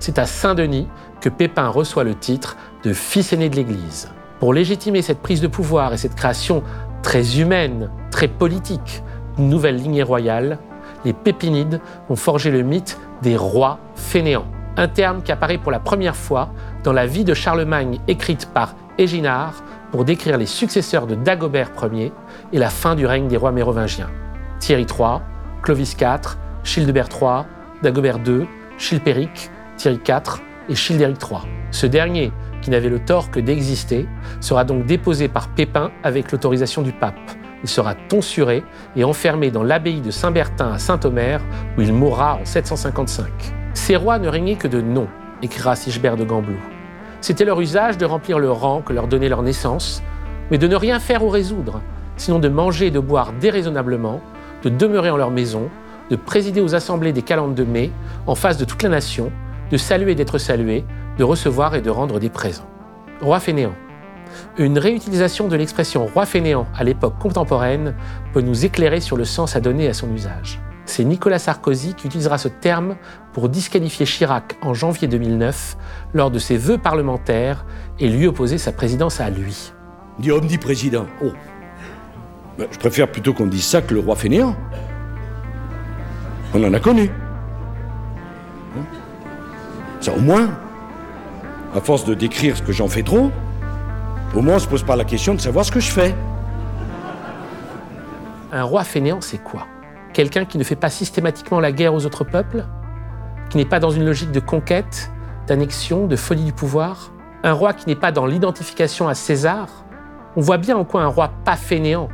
C'est 0.00 0.18
à 0.18 0.26
Saint-Denis 0.26 0.88
que 1.20 1.28
Pépin 1.28 1.68
reçoit 1.68 2.02
le 2.02 2.16
titre 2.16 2.56
de 2.82 2.92
fils 2.92 3.32
aîné 3.32 3.48
de 3.48 3.54
l'Église. 3.54 4.10
Pour 4.40 4.52
légitimer 4.52 5.02
cette 5.02 5.22
prise 5.22 5.40
de 5.40 5.46
pouvoir 5.46 5.92
et 5.92 5.98
cette 5.98 6.16
création 6.16 6.64
très 7.04 7.38
humaine, 7.38 7.92
très 8.10 8.26
politique, 8.26 9.04
d'une 9.36 9.50
nouvelle 9.50 9.76
lignée 9.76 10.02
royale, 10.02 10.58
les 11.04 11.12
Pépinides 11.12 11.80
ont 12.08 12.16
forgé 12.16 12.50
le 12.50 12.62
mythe 12.62 12.98
des 13.22 13.36
rois 13.36 13.78
fainéants, 13.94 14.48
un 14.76 14.88
terme 14.88 15.22
qui 15.22 15.30
apparaît 15.30 15.58
pour 15.58 15.70
la 15.70 15.78
première 15.78 16.16
fois 16.16 16.50
dans 16.82 16.92
la 16.92 17.06
vie 17.06 17.24
de 17.24 17.34
Charlemagne 17.34 18.00
écrite 18.08 18.46
par 18.52 18.74
Éginard 18.98 19.62
pour 19.90 20.04
décrire 20.04 20.36
les 20.36 20.46
successeurs 20.46 21.06
de 21.06 21.14
Dagobert 21.14 21.70
Ier 21.92 22.12
et 22.52 22.58
la 22.58 22.70
fin 22.70 22.94
du 22.94 23.06
règne 23.06 23.28
des 23.28 23.36
rois 23.36 23.52
mérovingiens. 23.52 24.10
Thierry 24.58 24.82
III, 24.82 25.20
Clovis 25.62 25.96
IV, 26.00 26.36
Childebert 26.64 27.08
III, 27.10 27.44
Dagobert 27.82 28.18
II, 28.26 28.46
Chilpéric, 28.78 29.50
Thierry 29.76 30.00
IV 30.06 30.42
et 30.68 30.74
Childéric 30.74 31.18
III. 31.22 31.40
Ce 31.70 31.86
dernier, 31.86 32.32
qui 32.62 32.70
n'avait 32.70 32.88
le 32.88 32.98
tort 32.98 33.30
que 33.30 33.40
d'exister, 33.40 34.08
sera 34.40 34.64
donc 34.64 34.86
déposé 34.86 35.28
par 35.28 35.48
Pépin 35.48 35.90
avec 36.02 36.32
l'autorisation 36.32 36.82
du 36.82 36.92
pape. 36.92 37.14
Il 37.62 37.68
sera 37.68 37.94
tonsuré 37.94 38.62
et 38.96 39.04
enfermé 39.04 39.50
dans 39.50 39.62
l'abbaye 39.62 40.00
de 40.00 40.10
Saint-Bertin 40.10 40.72
à 40.72 40.78
Saint-Omer, 40.78 41.40
où 41.76 41.82
il 41.82 41.92
mourra 41.92 42.38
en 42.40 42.44
755. 42.44 43.26
Ces 43.74 43.96
rois 43.96 44.18
ne 44.18 44.28
régnaient 44.28 44.56
que 44.56 44.68
de 44.68 44.80
nom, 44.80 45.08
écrira 45.42 45.76
Sigebert 45.76 46.16
de 46.16 46.24
Gamblou. 46.24 46.56
C'était 47.20 47.44
leur 47.44 47.60
usage 47.60 47.98
de 47.98 48.04
remplir 48.04 48.38
le 48.38 48.50
rang 48.50 48.80
que 48.80 48.92
leur 48.92 49.08
donnait 49.08 49.28
leur 49.28 49.42
naissance, 49.42 50.02
mais 50.50 50.58
de 50.58 50.68
ne 50.68 50.76
rien 50.76 51.00
faire 51.00 51.24
ou 51.24 51.28
résoudre, 51.28 51.80
sinon 52.18 52.38
de 52.38 52.48
manger 52.48 52.88
et 52.88 52.90
de 52.90 52.98
boire 52.98 53.32
déraisonnablement, 53.32 54.20
de 54.62 54.68
demeurer 54.68 55.10
en 55.10 55.16
leur 55.16 55.30
maison, 55.30 55.68
de 56.10 56.16
présider 56.16 56.60
aux 56.60 56.74
assemblées 56.74 57.12
des 57.12 57.22
calendes 57.22 57.54
de 57.54 57.64
mai, 57.64 57.90
en 58.26 58.34
face 58.34 58.58
de 58.58 58.64
toute 58.64 58.82
la 58.82 58.88
nation, 58.88 59.32
de 59.70 59.76
saluer 59.76 60.12
et 60.12 60.14
d'être 60.14 60.38
salué, 60.38 60.84
de 61.18 61.24
recevoir 61.24 61.74
et 61.74 61.80
de 61.80 61.90
rendre 61.90 62.18
des 62.18 62.30
présents. 62.30 62.68
Roi 63.20 63.40
fainéant. 63.40 63.74
Une 64.58 64.78
réutilisation 64.78 65.48
de 65.48 65.56
l'expression 65.56 66.06
roi 66.06 66.26
fainéant 66.26 66.66
à 66.76 66.84
l'époque 66.84 67.18
contemporaine 67.18 67.94
peut 68.32 68.40
nous 68.40 68.64
éclairer 68.64 69.00
sur 69.00 69.16
le 69.16 69.24
sens 69.24 69.56
à 69.56 69.60
donner 69.60 69.88
à 69.88 69.94
son 69.94 70.12
usage. 70.12 70.60
C'est 70.84 71.04
Nicolas 71.04 71.38
Sarkozy 71.38 71.94
qui 71.94 72.06
utilisera 72.06 72.38
ce 72.38 72.48
terme 72.48 72.96
pour 73.34 73.50
disqualifier 73.50 74.06
Chirac 74.06 74.56
en 74.62 74.72
janvier 74.72 75.06
2009 75.06 75.76
lors 76.14 76.30
de 76.30 76.38
ses 76.38 76.56
vœux 76.56 76.78
parlementaires 76.78 77.66
et 77.98 78.08
lui 78.08 78.26
opposer 78.26 78.56
sa 78.56 78.72
présidence 78.72 79.20
à 79.20 79.28
lui. 79.28 79.72
Dit 80.18 80.32
omniprésident. 80.32 81.06
Oh. 81.22 81.30
Ben, 82.58 82.66
je 82.72 82.78
préfère 82.78 83.06
plutôt 83.06 83.32
qu'on 83.32 83.46
dise 83.46 83.64
ça 83.64 83.80
que 83.80 83.94
le 83.94 84.00
roi 84.00 84.16
fainéant. 84.16 84.56
On 86.52 86.64
en 86.64 86.74
a 86.74 86.80
connu. 86.80 87.08
Hein 88.76 88.82
Ça 90.00 90.12
au 90.12 90.20
moins, 90.20 90.48
à 91.72 91.80
force 91.80 92.04
de 92.04 92.14
décrire 92.14 92.56
ce 92.56 92.62
que 92.62 92.72
j'en 92.72 92.88
fais 92.88 93.04
trop, 93.04 93.30
au 94.34 94.42
moins 94.42 94.56
on 94.56 94.58
se 94.58 94.66
pose 94.66 94.82
pas 94.82 94.96
la 94.96 95.04
question 95.04 95.34
de 95.34 95.40
savoir 95.40 95.64
ce 95.64 95.70
que 95.70 95.78
je 95.78 95.90
fais. 95.90 96.16
Un 98.50 98.64
roi 98.64 98.82
fainéant, 98.82 99.20
c'est 99.20 99.42
quoi? 99.42 99.66
Quelqu'un 100.12 100.44
qui 100.44 100.58
ne 100.58 100.64
fait 100.64 100.74
pas 100.74 100.90
systématiquement 100.90 101.60
la 101.60 101.70
guerre 101.70 101.94
aux 101.94 102.06
autres 102.06 102.24
peuples? 102.24 102.64
Qui 103.50 103.58
n'est 103.58 103.66
pas 103.66 103.78
dans 103.78 103.90
une 103.90 104.04
logique 104.04 104.32
de 104.32 104.40
conquête, 104.40 105.12
d'annexion, 105.46 106.08
de 106.08 106.16
folie 106.16 106.44
du 106.44 106.52
pouvoir? 106.52 107.12
Un 107.44 107.52
roi 107.52 107.72
qui 107.72 107.86
n'est 107.86 107.94
pas 107.94 108.10
dans 108.10 108.26
l'identification 108.26 109.06
à 109.06 109.14
César? 109.14 109.68
On 110.34 110.40
voit 110.40 110.58
bien 110.58 110.76
en 110.76 110.84
quoi 110.84 111.02
un 111.02 111.06
roi 111.06 111.30
pas 111.44 111.56
fainéant 111.56 112.08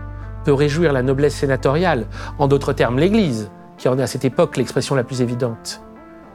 peut 0.45 0.53
réjouir 0.53 0.92
la 0.92 1.03
noblesse 1.03 1.34
sénatoriale, 1.34 2.07
en 2.38 2.47
d'autres 2.47 2.72
termes 2.72 2.99
l'Église, 2.99 3.51
qui 3.78 3.88
en 3.88 3.99
est 3.99 4.03
à 4.03 4.07
cette 4.07 4.24
époque 4.24 4.57
l'expression 4.57 4.95
la 4.95 5.05
plus 5.05 5.22
évidente. 5.22 5.82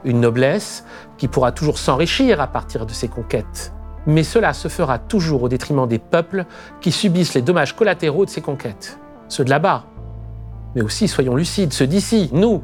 Une 0.04 0.20
noblesse 0.20 0.86
qui 1.18 1.28
pourra 1.28 1.52
toujours 1.52 1.78
s'enrichir 1.78 2.42
à 2.42 2.48
partir 2.48 2.86
de 2.86 2.92
ses 2.92 3.08
conquêtes. 3.08 3.74
Mais 4.08 4.24
cela 4.24 4.54
se 4.54 4.68
fera 4.68 4.98
toujours 4.98 5.44
au 5.44 5.50
détriment 5.50 5.88
des 5.88 6.00
peuples 6.00 6.46
qui 6.82 6.92
subissent 6.92 7.34
les 7.34 7.42
dommages 7.42 7.76
collatéraux 7.76 8.26
de 8.26 8.30
ces 8.30 8.42
conquêtes. 8.42 9.00
Ceux 9.28 9.44
de 9.44 9.50
là-bas, 9.50 9.86
mais 10.76 10.82
aussi, 10.82 11.08
soyons 11.08 11.36
lucides, 11.36 11.74
ceux 11.74 11.88
d'ici, 11.88 12.30
nous. 12.32 12.64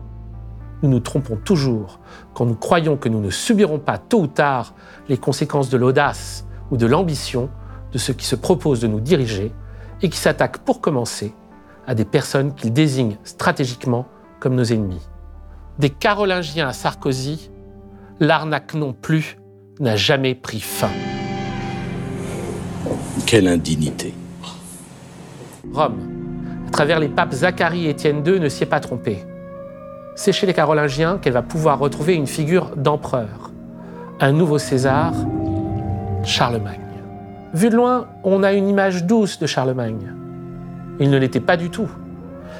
Nous 0.84 0.90
nous 0.90 1.00
trompons 1.00 1.38
toujours 1.38 2.00
quand 2.34 2.46
nous 2.46 2.56
croyons 2.56 2.98
que 2.98 3.10
nous 3.10 3.22
ne 3.22 3.30
subirons 3.30 3.80
pas 3.80 3.98
tôt 3.98 4.22
ou 4.22 4.28
tard 4.28 4.74
les 5.10 5.18
conséquences 5.18 5.70
de 5.70 5.78
l'audace 5.78 6.46
ou 6.70 6.78
de 6.78 6.86
l'ambition 6.86 7.50
de 7.92 7.98
ceux 7.98 8.14
qui 8.14 8.26
se 8.26 8.36
proposent 8.36 8.82
de 8.82 8.88
nous 8.88 9.00
diriger 9.00 9.54
et 10.02 10.10
qui 10.10 10.18
s'attaquent 10.18 10.60
pour 10.60 10.82
commencer 10.82 11.34
à 11.88 11.96
des 11.96 12.06
personnes 12.06 12.54
qu'ils 12.54 12.74
désignent 12.74 13.18
stratégiquement 13.24 14.08
comme 14.40 14.56
nos 14.56 14.64
ennemis. 14.64 15.02
Des 15.80 15.90
Carolingiens 15.90 16.68
à 16.68 16.74
Sarkozy, 16.74 17.52
l'arnaque 18.20 18.74
non 18.74 18.94
plus 18.94 19.38
n'a 19.80 19.96
jamais 19.96 20.36
pris 20.36 20.62
fin. 20.62 20.90
Quelle 23.26 23.48
indignité. 23.48 24.14
Rome, 25.74 26.00
à 26.68 26.72
travers 26.72 27.00
les 27.00 27.10
papes 27.10 27.34
Zacharie 27.34 27.88
et 27.88 27.90
Étienne 27.90 28.26
II, 28.26 28.40
ne 28.40 28.50
s'y 28.50 28.64
est 28.64 28.68
pas 28.68 28.80
trompée. 28.80 29.26
C'est 30.16 30.32
chez 30.32 30.48
les 30.48 30.54
Carolingiens 30.54 31.18
qu'elle 31.18 31.34
va 31.34 31.42
pouvoir 31.42 31.80
retrouver 31.80 32.14
une 32.14 32.28
figure 32.28 32.76
d'empereur, 32.76 33.52
un 34.22 34.32
nouveau 34.32 34.60
César, 34.60 35.14
Charlemagne. 36.24 36.85
Vu 37.56 37.70
de 37.70 37.78
loin, 37.78 38.10
on 38.26 38.44
a 38.44 38.52
une 38.52 38.68
image 38.68 39.06
douce 39.06 39.40
de 39.40 39.48
Charlemagne. 39.48 40.14
Il 41.00 41.10
ne 41.10 41.18
l'était 41.18 41.40
pas 41.40 41.56
du 41.56 41.70
tout. 41.70 41.90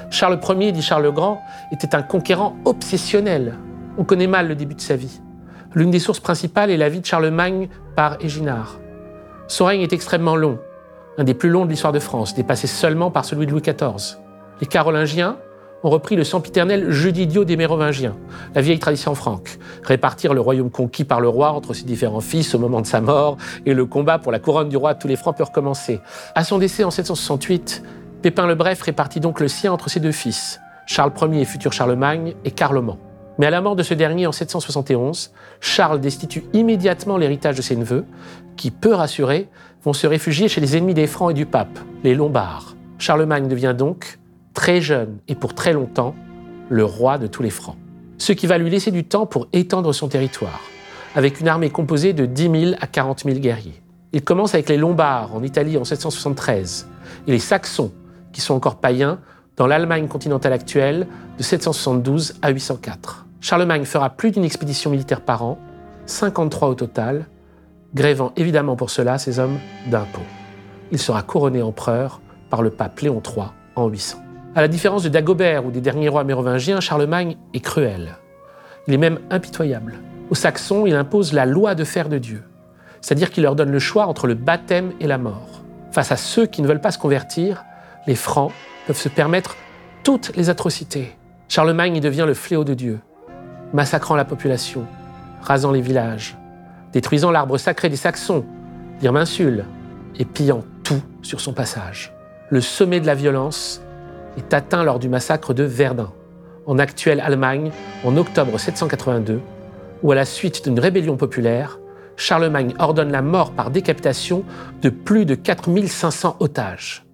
Charles 0.08 0.40
Ier, 0.58 0.72
dit 0.72 0.80
Charles 0.80 1.02
le 1.02 1.12
Grand, 1.12 1.42
était 1.70 1.94
un 1.94 2.00
conquérant 2.00 2.56
obsessionnel. 2.64 3.58
On 3.98 4.04
connaît 4.04 4.26
mal 4.26 4.48
le 4.48 4.54
début 4.54 4.74
de 4.74 4.80
sa 4.80 4.96
vie. 4.96 5.20
L'une 5.74 5.90
des 5.90 5.98
sources 5.98 6.20
principales 6.20 6.70
est 6.70 6.78
la 6.78 6.88
vie 6.88 7.00
de 7.00 7.04
Charlemagne 7.04 7.68
par 7.94 8.16
Éginard. 8.24 8.78
Son 9.48 9.66
règne 9.66 9.82
est 9.82 9.92
extrêmement 9.92 10.34
long, 10.34 10.58
un 11.18 11.24
des 11.24 11.34
plus 11.34 11.50
longs 11.50 11.66
de 11.66 11.70
l'histoire 11.70 11.92
de 11.92 11.98
France, 11.98 12.34
dépassé 12.34 12.66
seulement 12.66 13.10
par 13.10 13.26
celui 13.26 13.44
de 13.44 13.50
Louis 13.50 13.60
XIV. 13.60 14.16
Les 14.62 14.66
Carolingiens 14.66 15.36
repris 15.88 16.16
le 16.16 16.24
sempiternel 16.24 16.90
jeu 16.90 17.12
d'idiot 17.12 17.44
des 17.44 17.56
Mérovingiens, 17.56 18.16
la 18.54 18.60
vieille 18.60 18.78
tradition 18.78 19.14
franque, 19.14 19.58
répartir 19.82 20.34
le 20.34 20.40
royaume 20.40 20.70
conquis 20.70 21.04
par 21.04 21.20
le 21.20 21.28
roi 21.28 21.52
entre 21.52 21.74
ses 21.74 21.84
différents 21.84 22.20
fils 22.20 22.54
au 22.54 22.58
moment 22.58 22.80
de 22.80 22.86
sa 22.86 23.00
mort, 23.00 23.36
et 23.64 23.74
le 23.74 23.86
combat 23.86 24.18
pour 24.18 24.32
la 24.32 24.38
couronne 24.38 24.68
du 24.68 24.76
roi 24.76 24.94
de 24.94 24.98
tous 24.98 25.08
les 25.08 25.16
Francs 25.16 25.36
peut 25.36 25.44
recommencer. 25.44 26.00
À 26.34 26.44
son 26.44 26.58
décès 26.58 26.84
en 26.84 26.90
768, 26.90 27.82
Pépin 28.22 28.46
le 28.46 28.54
Bref 28.54 28.82
répartit 28.82 29.20
donc 29.20 29.40
le 29.40 29.48
sien 29.48 29.72
entre 29.72 29.88
ses 29.88 30.00
deux 30.00 30.12
fils, 30.12 30.60
Charles 30.86 31.12
Ier 31.32 31.44
futur 31.44 31.72
Charlemagne, 31.72 32.34
et 32.44 32.50
Carloman. 32.50 32.96
Mais 33.38 33.46
à 33.46 33.50
la 33.50 33.60
mort 33.60 33.76
de 33.76 33.82
ce 33.82 33.92
dernier 33.92 34.26
en 34.26 34.32
771, 34.32 35.32
Charles 35.60 36.00
destitue 36.00 36.44
immédiatement 36.54 37.18
l'héritage 37.18 37.56
de 37.56 37.62
ses 37.62 37.76
neveux, 37.76 38.04
qui, 38.56 38.70
peu 38.70 38.94
rassurés, 38.94 39.48
vont 39.84 39.92
se 39.92 40.06
réfugier 40.06 40.48
chez 40.48 40.60
les 40.60 40.76
ennemis 40.76 40.94
des 40.94 41.06
Francs 41.06 41.30
et 41.30 41.34
du 41.34 41.44
pape, 41.44 41.78
les 42.02 42.14
Lombards. 42.14 42.74
Charlemagne 42.98 43.46
devient 43.46 43.74
donc, 43.76 44.18
très 44.56 44.80
jeune 44.80 45.18
et 45.28 45.34
pour 45.36 45.54
très 45.54 45.74
longtemps, 45.74 46.16
le 46.70 46.84
roi 46.84 47.18
de 47.18 47.28
tous 47.28 47.42
les 47.42 47.50
Francs. 47.50 47.76
Ce 48.18 48.32
qui 48.32 48.46
va 48.46 48.58
lui 48.58 48.70
laisser 48.70 48.90
du 48.90 49.04
temps 49.04 49.26
pour 49.26 49.46
étendre 49.52 49.92
son 49.92 50.08
territoire, 50.08 50.60
avec 51.14 51.40
une 51.40 51.46
armée 51.46 51.68
composée 51.70 52.14
de 52.14 52.24
10 52.24 52.42
000 52.70 52.76
à 52.80 52.86
40 52.86 53.24
000 53.24 53.38
guerriers. 53.38 53.80
Il 54.12 54.22
commence 54.22 54.54
avec 54.54 54.70
les 54.70 54.78
Lombards 54.78 55.34
en 55.34 55.42
Italie 55.42 55.76
en 55.76 55.84
773 55.84 56.88
et 57.28 57.30
les 57.30 57.38
Saxons, 57.38 57.92
qui 58.32 58.40
sont 58.40 58.54
encore 58.54 58.76
païens, 58.76 59.20
dans 59.58 59.66
l'Allemagne 59.66 60.08
continentale 60.08 60.54
actuelle 60.54 61.06
de 61.36 61.42
772 61.42 62.34
à 62.40 62.48
804. 62.50 63.26
Charlemagne 63.40 63.84
fera 63.84 64.10
plus 64.10 64.30
d'une 64.30 64.44
expédition 64.44 64.90
militaire 64.90 65.20
par 65.20 65.44
an, 65.44 65.58
53 66.06 66.68
au 66.68 66.74
total, 66.74 67.26
grévant 67.94 68.32
évidemment 68.36 68.74
pour 68.74 68.88
cela 68.88 69.18
ses 69.18 69.38
hommes 69.38 69.58
d'impôts. 69.90 70.20
Il 70.92 70.98
sera 70.98 71.22
couronné 71.22 71.60
empereur 71.60 72.22
par 72.48 72.62
le 72.62 72.70
pape 72.70 72.98
Léon 73.00 73.22
III 73.24 73.48
en 73.74 73.88
800. 73.88 74.25
À 74.56 74.62
la 74.62 74.68
différence 74.68 75.02
de 75.02 75.10
Dagobert 75.10 75.66
ou 75.66 75.70
des 75.70 75.82
derniers 75.82 76.08
rois 76.08 76.24
mérovingiens, 76.24 76.80
Charlemagne 76.80 77.36
est 77.52 77.60
cruel. 77.60 78.16
Il 78.86 78.94
est 78.94 78.96
même 78.96 79.18
impitoyable. 79.28 79.96
Aux 80.30 80.34
Saxons, 80.34 80.86
il 80.86 80.94
impose 80.94 81.34
la 81.34 81.44
loi 81.44 81.74
de 81.74 81.84
fer 81.84 82.08
de 82.08 82.16
Dieu, 82.16 82.42
c'est-à-dire 83.02 83.30
qu'il 83.30 83.42
leur 83.42 83.54
donne 83.54 83.70
le 83.70 83.78
choix 83.78 84.06
entre 84.06 84.26
le 84.26 84.32
baptême 84.32 84.92
et 84.98 85.06
la 85.06 85.18
mort. 85.18 85.60
Face 85.92 86.10
à 86.10 86.16
ceux 86.16 86.46
qui 86.46 86.62
ne 86.62 86.66
veulent 86.66 86.80
pas 86.80 86.90
se 86.90 86.98
convertir, 86.98 87.66
les 88.06 88.14
Francs 88.14 88.50
peuvent 88.86 88.96
se 88.96 89.10
permettre 89.10 89.56
toutes 90.04 90.34
les 90.36 90.48
atrocités. 90.48 91.14
Charlemagne 91.48 91.96
y 91.96 92.00
devient 92.00 92.24
le 92.26 92.32
fléau 92.32 92.64
de 92.64 92.72
Dieu, 92.72 93.00
massacrant 93.74 94.16
la 94.16 94.24
population, 94.24 94.86
rasant 95.42 95.70
les 95.70 95.82
villages, 95.82 96.34
détruisant 96.94 97.30
l'arbre 97.30 97.58
sacré 97.58 97.90
des 97.90 97.96
Saxons, 97.96 98.46
l'Irminsule, 99.02 99.66
et 100.18 100.24
pillant 100.24 100.64
tout 100.82 101.02
sur 101.20 101.42
son 101.42 101.52
passage. 101.52 102.14
Le 102.48 102.62
sommet 102.62 103.00
de 103.00 103.06
la 103.06 103.14
violence 103.14 103.82
est 104.36 104.54
atteint 104.54 104.84
lors 104.84 104.98
du 104.98 105.08
massacre 105.08 105.54
de 105.54 105.64
Verdun, 105.64 106.12
en 106.66 106.78
actuelle 106.78 107.20
Allemagne, 107.20 107.70
en 108.04 108.16
octobre 108.16 108.58
782, 108.58 109.40
où 110.02 110.12
à 110.12 110.14
la 110.14 110.24
suite 110.24 110.64
d'une 110.64 110.78
rébellion 110.78 111.16
populaire, 111.16 111.78
Charlemagne 112.16 112.74
ordonne 112.78 113.12
la 113.12 113.22
mort 113.22 113.52
par 113.52 113.70
décapitation 113.70 114.44
de 114.82 114.88
plus 114.88 115.26
de 115.26 115.34
4500 115.34 116.36
otages. 116.40 117.04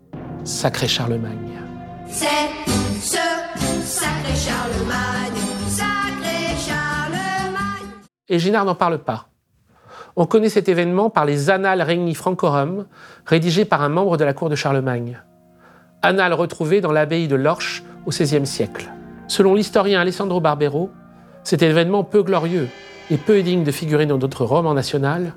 Sacré 0.44 0.88
Charlemagne. 0.88 1.60
C'est 2.08 2.26
ce 3.00 3.18
sacré 3.84 4.34
Charlemagne, 4.34 5.42
sacré 5.68 6.56
Charlemagne. 6.56 7.88
Et 8.28 8.38
Ginard 8.38 8.64
n'en 8.64 8.74
parle 8.74 8.98
pas. 8.98 9.28
On 10.14 10.26
connaît 10.26 10.50
cet 10.50 10.68
événement 10.68 11.10
par 11.10 11.24
les 11.24 11.50
Annales 11.50 11.82
Regni 11.82 12.14
Francorum, 12.14 12.86
rédigées 13.26 13.64
par 13.64 13.82
un 13.82 13.88
membre 13.88 14.16
de 14.16 14.24
la 14.24 14.34
cour 14.34 14.50
de 14.50 14.56
Charlemagne. 14.56 15.22
Annales 16.02 16.34
retrouvées 16.34 16.80
dans 16.80 16.92
l'abbaye 16.92 17.28
de 17.28 17.36
Lorch 17.36 17.84
au 18.06 18.10
XVIe 18.10 18.46
siècle. 18.46 18.90
Selon 19.28 19.54
l'historien 19.54 20.00
Alessandro 20.00 20.40
Barbero, 20.40 20.90
cet 21.44 21.62
événement 21.62 22.02
peu 22.02 22.22
glorieux 22.22 22.68
et 23.10 23.16
peu 23.16 23.40
digne 23.42 23.62
de 23.62 23.70
figurer 23.70 24.06
dans 24.06 24.18
notre 24.18 24.44
roman 24.44 24.74
national 24.74 25.34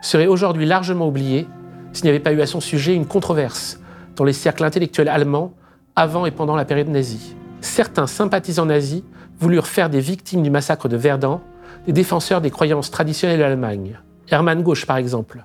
serait 0.00 0.26
aujourd'hui 0.26 0.64
largement 0.64 1.08
oublié 1.08 1.46
s'il 1.92 2.04
n'y 2.04 2.10
avait 2.10 2.20
pas 2.20 2.32
eu 2.32 2.40
à 2.40 2.46
son 2.46 2.60
sujet 2.60 2.94
une 2.94 3.06
controverse 3.06 3.78
dans 4.16 4.24
les 4.24 4.32
cercles 4.32 4.64
intellectuels 4.64 5.08
allemands 5.08 5.52
avant 5.96 6.24
et 6.26 6.30
pendant 6.30 6.56
la 6.56 6.64
période 6.64 6.88
nazie. 6.88 7.36
Certains 7.60 8.06
sympathisants 8.06 8.66
nazis 8.66 9.02
voulurent 9.38 9.66
faire 9.66 9.90
des 9.90 10.00
victimes 10.00 10.42
du 10.42 10.50
massacre 10.50 10.88
de 10.88 10.96
Verdun 10.96 11.40
des 11.86 11.92
défenseurs 11.92 12.40
des 12.40 12.50
croyances 12.50 12.90
traditionnelles 12.90 13.38
de 13.38 13.42
l'Allemagne. 13.42 14.00
Hermann 14.30 14.62
Gauche, 14.62 14.86
par 14.86 14.96
exemple, 14.96 15.44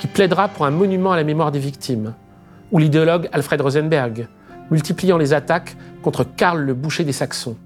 qui 0.00 0.06
plaidera 0.06 0.48
pour 0.48 0.64
un 0.64 0.70
monument 0.70 1.12
à 1.12 1.16
la 1.16 1.24
mémoire 1.24 1.52
des 1.52 1.58
victimes, 1.58 2.14
ou 2.72 2.78
l'idéologue 2.78 3.28
Alfred 3.32 3.60
Rosenberg, 3.60 4.26
multipliant 4.70 5.18
les 5.18 5.32
attaques 5.32 5.76
contre 6.02 6.24
Karl 6.24 6.60
le 6.60 6.74
boucher 6.74 7.04
des 7.04 7.12
Saxons. 7.12 7.56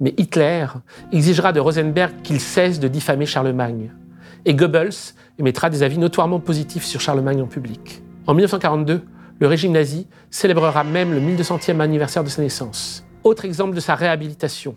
Mais 0.00 0.14
Hitler 0.16 0.66
exigera 1.12 1.52
de 1.52 1.60
Rosenberg 1.60 2.12
qu'il 2.22 2.40
cesse 2.40 2.80
de 2.80 2.88
diffamer 2.88 3.26
Charlemagne. 3.26 3.92
Et 4.44 4.54
Goebbels 4.54 5.14
émettra 5.38 5.68
des 5.68 5.82
avis 5.82 5.98
notoirement 5.98 6.40
positifs 6.40 6.84
sur 6.84 7.00
Charlemagne 7.00 7.42
en 7.42 7.46
public. 7.46 8.02
En 8.26 8.34
1942, 8.34 9.02
le 9.40 9.46
régime 9.46 9.72
nazi 9.72 10.06
célébrera 10.30 10.84
même 10.84 11.12
le 11.12 11.20
1200e 11.20 11.80
anniversaire 11.80 12.24
de 12.24 12.28
sa 12.28 12.42
naissance. 12.42 13.04
Autre 13.24 13.44
exemple 13.44 13.74
de 13.74 13.80
sa 13.80 13.94
réhabilitation, 13.94 14.76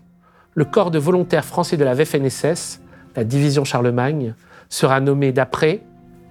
le 0.53 0.65
corps 0.65 0.91
de 0.91 0.99
volontaires 0.99 1.45
français 1.45 1.77
de 1.77 1.83
la 1.83 1.95
Waffen-SS, 1.95 2.81
la 3.15 3.23
division 3.23 3.63
Charlemagne, 3.63 4.33
sera 4.69 4.99
nommé 4.99 5.31
d'après, 5.31 5.81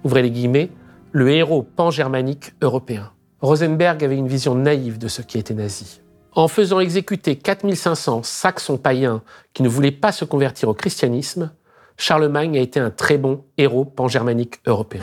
ouvrez 0.03 0.21
les 0.21 0.31
guillemets, 0.31 0.69
le 1.11 1.29
héros 1.29 1.63
pan-germanique 1.63 2.53
européen. 2.61 3.11
Rosenberg 3.41 4.03
avait 4.03 4.17
une 4.17 4.27
vision 4.27 4.53
naïve 4.53 4.99
de 4.99 5.07
ce 5.07 5.23
qui 5.23 5.39
était 5.39 5.55
nazi. 5.55 6.01
En 6.33 6.47
faisant 6.47 6.79
exécuter 6.79 7.37
4500 7.37 8.21
saxons 8.23 8.77
païens 8.77 9.23
qui 9.53 9.63
ne 9.63 9.67
voulaient 9.67 9.91
pas 9.91 10.11
se 10.11 10.25
convertir 10.25 10.69
au 10.69 10.73
christianisme, 10.73 11.51
Charlemagne 11.97 12.57
a 12.57 12.61
été 12.61 12.79
un 12.79 12.91
très 12.91 13.17
bon 13.17 13.43
héros 13.57 13.83
pan-germanique 13.83 14.61
européen. 14.65 15.01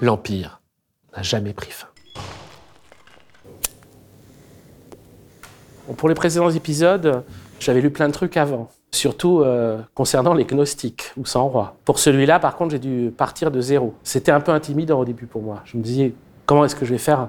L'Empire 0.00 0.60
n'a 1.16 1.22
jamais 1.22 1.52
pris 1.52 1.72
fin. 1.72 1.88
Bon, 5.86 5.94
Pour 5.94 6.08
les 6.08 6.14
précédents 6.14 6.50
épisodes, 6.50 7.24
j'avais 7.58 7.80
lu 7.80 7.90
plein 7.90 8.08
de 8.08 8.12
trucs 8.12 8.36
avant, 8.36 8.70
surtout 8.94 9.40
euh, 9.40 9.78
concernant 9.94 10.34
les 10.34 10.44
gnostiques 10.44 11.12
ou 11.16 11.26
sans 11.26 11.46
roi. 11.48 11.76
Pour 11.84 11.98
celui-là, 11.98 12.38
par 12.38 12.56
contre, 12.56 12.72
j'ai 12.72 12.78
dû 12.78 13.12
partir 13.16 13.50
de 13.50 13.60
zéro. 13.60 13.94
C'était 14.02 14.32
un 14.32 14.40
peu 14.40 14.52
intimidant 14.52 15.00
au 15.00 15.04
début 15.04 15.26
pour 15.26 15.42
moi. 15.42 15.60
Je 15.64 15.76
me 15.76 15.82
disais, 15.82 16.14
comment 16.46 16.64
est-ce 16.64 16.76
que 16.76 16.84
je 16.84 16.92
vais 16.92 16.98
faire 16.98 17.28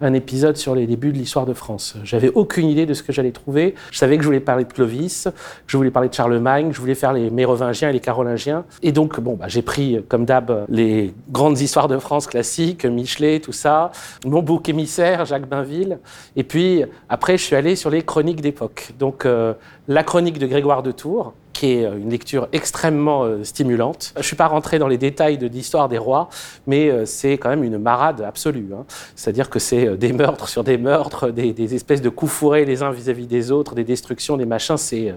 un 0.00 0.12
épisode 0.12 0.56
sur 0.56 0.74
les 0.74 0.86
débuts 0.86 1.12
de 1.12 1.18
l'histoire 1.18 1.46
de 1.46 1.54
France. 1.54 1.96
J'avais 2.04 2.30
aucune 2.30 2.68
idée 2.68 2.86
de 2.86 2.94
ce 2.94 3.02
que 3.02 3.12
j'allais 3.12 3.32
trouver. 3.32 3.74
Je 3.90 3.98
savais 3.98 4.16
que 4.16 4.22
je 4.22 4.28
voulais 4.28 4.40
parler 4.40 4.64
de 4.64 4.72
Clovis, 4.72 5.28
je 5.66 5.76
voulais 5.76 5.90
parler 5.90 6.08
de 6.08 6.14
Charlemagne, 6.14 6.70
je 6.72 6.80
voulais 6.80 6.94
faire 6.94 7.12
les 7.12 7.30
Mérovingiens 7.30 7.90
et 7.90 7.92
les 7.92 8.00
Carolingiens. 8.00 8.64
Et 8.82 8.92
donc, 8.92 9.20
bon, 9.20 9.34
bah, 9.34 9.46
j'ai 9.48 9.62
pris, 9.62 10.00
comme 10.08 10.24
d'hab, 10.24 10.66
les 10.68 11.14
grandes 11.30 11.60
histoires 11.60 11.88
de 11.88 11.98
France 11.98 12.26
classiques, 12.26 12.84
Michelet, 12.84 13.40
tout 13.40 13.52
ça, 13.52 13.92
mon 14.24 14.42
bouc 14.42 14.68
émissaire, 14.68 15.24
Jacques 15.24 15.48
Bainville. 15.48 15.98
Et 16.36 16.44
puis, 16.44 16.84
après, 17.08 17.38
je 17.38 17.42
suis 17.42 17.56
allé 17.56 17.76
sur 17.76 17.90
les 17.90 18.02
chroniques 18.02 18.40
d'époque. 18.40 18.92
Donc, 18.98 19.24
euh, 19.24 19.54
la 19.88 20.02
chronique 20.02 20.38
de 20.38 20.46
Grégoire 20.46 20.82
de 20.82 20.92
Tours, 20.92 21.32
qui 21.56 21.72
est 21.72 21.84
une 21.84 22.10
lecture 22.10 22.48
extrêmement 22.52 23.24
euh, 23.24 23.42
stimulante. 23.42 24.12
Je 24.14 24.20
ne 24.20 24.24
suis 24.24 24.36
pas 24.36 24.46
rentré 24.46 24.78
dans 24.78 24.88
les 24.88 24.98
détails 24.98 25.38
de 25.38 25.46
l'histoire 25.46 25.88
des 25.88 25.96
rois, 25.96 26.28
mais 26.66 26.90
euh, 26.90 27.06
c'est 27.06 27.38
quand 27.38 27.48
même 27.48 27.64
une 27.64 27.78
marade 27.78 28.20
absolue. 28.20 28.68
hein. 28.74 28.84
C'est-à-dire 29.14 29.48
que 29.48 29.58
c'est 29.58 29.86
euh, 29.86 29.96
des 29.96 30.12
meurtres 30.12 30.50
sur 30.50 30.64
des 30.64 30.76
meurtres, 30.76 31.30
des, 31.30 31.74
espèces 31.74 32.02
de 32.02 32.10
coups 32.10 32.30
fourrés 32.30 32.66
les 32.66 32.82
uns 32.82 32.90
vis-à-vis 32.90 33.26
des 33.26 33.50
autres, 33.50 33.74
des 33.74 33.84
destructions, 33.84 34.36
des 34.36 34.44
machins, 34.44 34.76
c'est... 34.76 35.14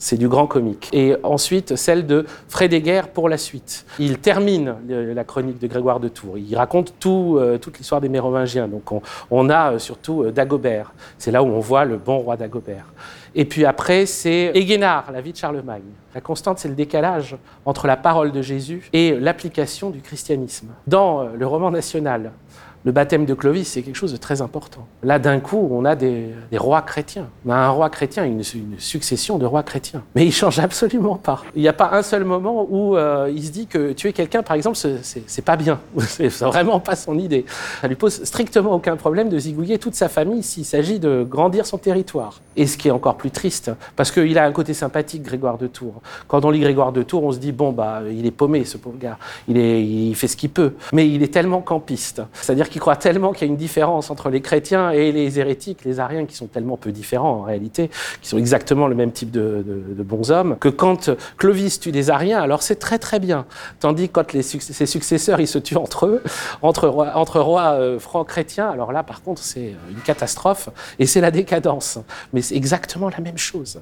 euh, 0.00 0.02
c'est 0.02 0.16
du 0.16 0.28
grand 0.28 0.46
comique. 0.46 0.88
Et 0.92 1.14
ensuite, 1.22 1.76
celle 1.76 2.06
de 2.06 2.24
Frédéguerre 2.48 3.08
pour 3.08 3.28
la 3.28 3.36
suite. 3.38 3.84
Il 3.98 4.18
termine 4.18 4.74
le- 4.88 5.12
la 5.12 5.24
chronique 5.24 5.58
de 5.60 5.66
Grégoire 5.66 6.00
de 6.00 6.08
Tours. 6.08 6.38
Il 6.38 6.56
raconte 6.56 6.94
tout, 6.98 7.36
euh, 7.38 7.58
toute 7.58 7.78
l'histoire 7.78 8.00
des 8.00 8.08
Mérovingiens. 8.08 8.66
Donc 8.68 8.90
on, 9.30 9.48
a 9.50 9.72
euh, 9.72 9.78
surtout 9.78 10.22
euh, 10.24 10.32
Dagobert. 10.32 10.92
C'est 11.18 11.30
là 11.30 11.42
où 11.42 11.46
on 11.46 11.60
voit 11.60 11.84
le 11.84 11.96
bon 11.96 12.18
roi 12.18 12.36
Dagobert. 12.36 12.86
Et 13.34 13.44
puis 13.44 13.64
après, 13.64 14.06
c'est 14.06 14.50
Éguénard, 14.54 15.12
la 15.12 15.20
vie 15.20 15.32
de 15.32 15.36
Charlemagne. 15.36 15.82
La 16.14 16.20
constante, 16.20 16.58
c'est 16.58 16.68
le 16.68 16.74
décalage 16.74 17.36
entre 17.64 17.86
la 17.86 17.96
parole 17.96 18.32
de 18.32 18.42
Jésus 18.42 18.88
et 18.92 19.14
l'application 19.14 19.90
du 19.90 20.00
christianisme. 20.00 20.68
Dans 20.86 21.20
euh, 21.20 21.26
le 21.38 21.46
roman 21.46 21.70
national, 21.70 22.32
le 22.84 22.92
baptême 22.92 23.26
de 23.26 23.34
Clovis, 23.34 23.68
c'est 23.68 23.82
quelque 23.82 23.96
chose 23.96 24.12
de 24.12 24.16
très 24.16 24.40
important. 24.40 24.86
Là, 25.02 25.18
d'un 25.18 25.38
coup, 25.38 25.68
on 25.70 25.84
a 25.84 25.94
des, 25.94 26.30
rois 26.56 26.82
chrétiens. 26.82 27.28
On 27.44 27.50
a 27.50 27.56
un 27.56 27.68
roi 27.68 27.90
chrétien, 27.90 28.24
une, 28.24 28.42
succession 28.78 29.38
de 29.38 29.44
rois 29.44 29.62
chrétiens. 29.62 30.02
Mais 30.14 30.24
il 30.24 30.32
change 30.32 30.58
absolument 30.58 31.16
pas. 31.16 31.42
Il 31.54 31.62
n'y 31.62 31.68
a 31.68 31.72
pas 31.72 31.90
un 31.92 32.02
seul 32.02 32.24
moment 32.24 32.66
où 32.70 32.96
euh, 32.96 33.30
il 33.34 33.44
se 33.44 33.50
dit 33.50 33.66
que 33.66 33.92
tuer 33.92 34.12
quelqu'un, 34.12 34.42
par 34.42 34.56
exemple, 34.56 34.76
c'est- 34.76 35.42
pas 35.44 35.56
bien. 35.56 35.80
C'est 35.98 36.28
vraiment 36.40 36.80
pas 36.80 36.96
son 36.96 37.18
idée. 37.18 37.46
Ça 37.80 37.88
lui 37.88 37.96
pose 37.96 38.24
strictement 38.24 38.74
aucun 38.74 38.96
problème 38.96 39.30
de 39.30 39.38
zigouiller 39.38 39.78
toute 39.78 39.94
sa 39.94 40.08
famille 40.08 40.42
s'il 40.42 40.66
s'agit 40.66 40.98
de 40.98 41.26
grandir 41.28 41.64
son 41.64 41.78
territoire. 41.78 42.40
Et 42.56 42.66
ce 42.66 42.76
qui 42.76 42.88
est 42.88 42.90
encore 42.90 43.16
plus 43.16 43.30
triste, 43.30 43.70
parce 43.96 44.10
qu'il 44.10 44.36
a 44.38 44.44
un 44.44 44.52
côté 44.52 44.74
sympathique, 44.74 45.22
Grégoire 45.22 45.56
de 45.56 45.66
Tours. 45.66 46.02
Quand 46.28 46.44
on 46.44 46.50
lit 46.50 46.60
Grégoire 46.60 46.92
de 46.92 47.02
Tours, 47.02 47.24
on 47.24 47.32
se 47.32 47.38
dit 47.38 47.52
bon 47.52 47.72
bah 47.72 48.02
il 48.10 48.26
est 48.26 48.30
paumé 48.30 48.64
ce 48.64 48.76
pauvre 48.76 48.98
gars. 48.98 49.18
Il 49.48 49.56
il 49.56 50.14
fait 50.14 50.28
ce 50.28 50.36
qu'il 50.36 50.50
peut. 50.50 50.74
Mais 50.92 51.08
il 51.08 51.22
est 51.22 51.32
tellement 51.32 51.60
campiste, 51.60 52.22
c'est-à-dire 52.32 52.69
croit 52.78 52.96
tellement 52.96 53.32
qu'il 53.32 53.46
y 53.46 53.50
a 53.50 53.52
une 53.52 53.58
différence 53.58 54.10
entre 54.10 54.30
les 54.30 54.40
chrétiens 54.40 54.90
et 54.90 55.12
les 55.12 55.38
hérétiques, 55.38 55.84
les 55.84 55.98
ariens, 55.98 56.26
qui 56.26 56.36
sont 56.36 56.46
tellement 56.46 56.76
peu 56.76 56.92
différents 56.92 57.40
en 57.40 57.42
réalité, 57.42 57.90
qui 58.20 58.28
sont 58.28 58.38
exactement 58.38 58.86
le 58.86 58.94
même 58.94 59.12
type 59.12 59.30
de, 59.30 59.64
de, 59.66 59.94
de 59.94 60.02
bons 60.02 60.30
hommes, 60.30 60.56
que 60.58 60.68
quand 60.68 61.10
Clovis 61.38 61.80
tue 61.80 61.92
des 61.92 62.10
ariens, 62.10 62.40
alors 62.40 62.62
c'est 62.62 62.76
très 62.76 62.98
très 62.98 63.18
bien. 63.18 63.46
Tandis 63.80 64.08
que 64.08 64.12
quand 64.12 64.32
les 64.32 64.42
ses 64.42 64.86
successeurs 64.86 65.40
ils 65.40 65.48
se 65.48 65.58
tuent 65.58 65.76
entre 65.76 66.06
eux, 66.06 66.22
entre 66.62 66.88
rois, 66.88 67.12
entre 67.14 67.38
euh, 67.38 67.98
francs 67.98 68.26
chrétiens, 68.26 68.68
alors 68.68 68.92
là 68.92 69.02
par 69.02 69.22
contre 69.22 69.42
c'est 69.42 69.74
une 69.90 70.00
catastrophe 70.04 70.68
et 70.98 71.06
c'est 71.06 71.20
la 71.20 71.30
décadence. 71.30 71.98
Mais 72.32 72.42
c'est 72.42 72.56
exactement 72.56 73.08
la 73.08 73.20
même 73.20 73.38
chose. 73.38 73.80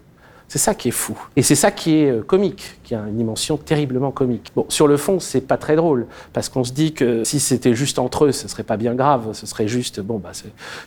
C'est 0.50 0.58
ça 0.58 0.74
qui 0.74 0.88
est 0.88 0.92
fou. 0.92 1.14
Et 1.36 1.42
c'est 1.42 1.54
ça 1.54 1.70
qui 1.70 1.96
est 1.96 2.10
euh, 2.10 2.22
comique, 2.22 2.78
qui 2.82 2.94
a 2.94 3.00
une 3.00 3.16
dimension 3.18 3.58
terriblement 3.58 4.10
comique. 4.10 4.50
Bon, 4.56 4.64
sur 4.70 4.88
le 4.88 4.96
fond, 4.96 5.20
c'est 5.20 5.42
pas 5.42 5.58
très 5.58 5.76
drôle, 5.76 6.06
parce 6.32 6.48
qu'on 6.48 6.64
se 6.64 6.72
dit 6.72 6.94
que 6.94 7.22
si 7.22 7.38
c'était 7.38 7.74
juste 7.74 7.98
entre 7.98 8.24
eux, 8.24 8.32
ce 8.32 8.48
serait 8.48 8.62
pas 8.62 8.78
bien 8.78 8.94
grave, 8.94 9.28
ce 9.34 9.44
serait 9.46 9.68
juste, 9.68 10.00
bon, 10.00 10.16
bah, 10.18 10.30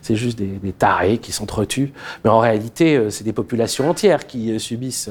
c'est- 0.02 0.16
juste 0.16 0.38
des, 0.40 0.48
des 0.48 0.72
tarés 0.74 1.20
qui 1.20 1.32
s'entretuent. 1.32 1.94
Mais 2.24 2.32
en 2.32 2.40
réalité, 2.40 2.98
euh, 2.98 3.10
c'est 3.12 3.24
des 3.24 3.34
populations 3.34 3.88
entières 3.88 4.26
qui 4.26 4.52
euh, 4.52 4.58
subissent 4.60 5.10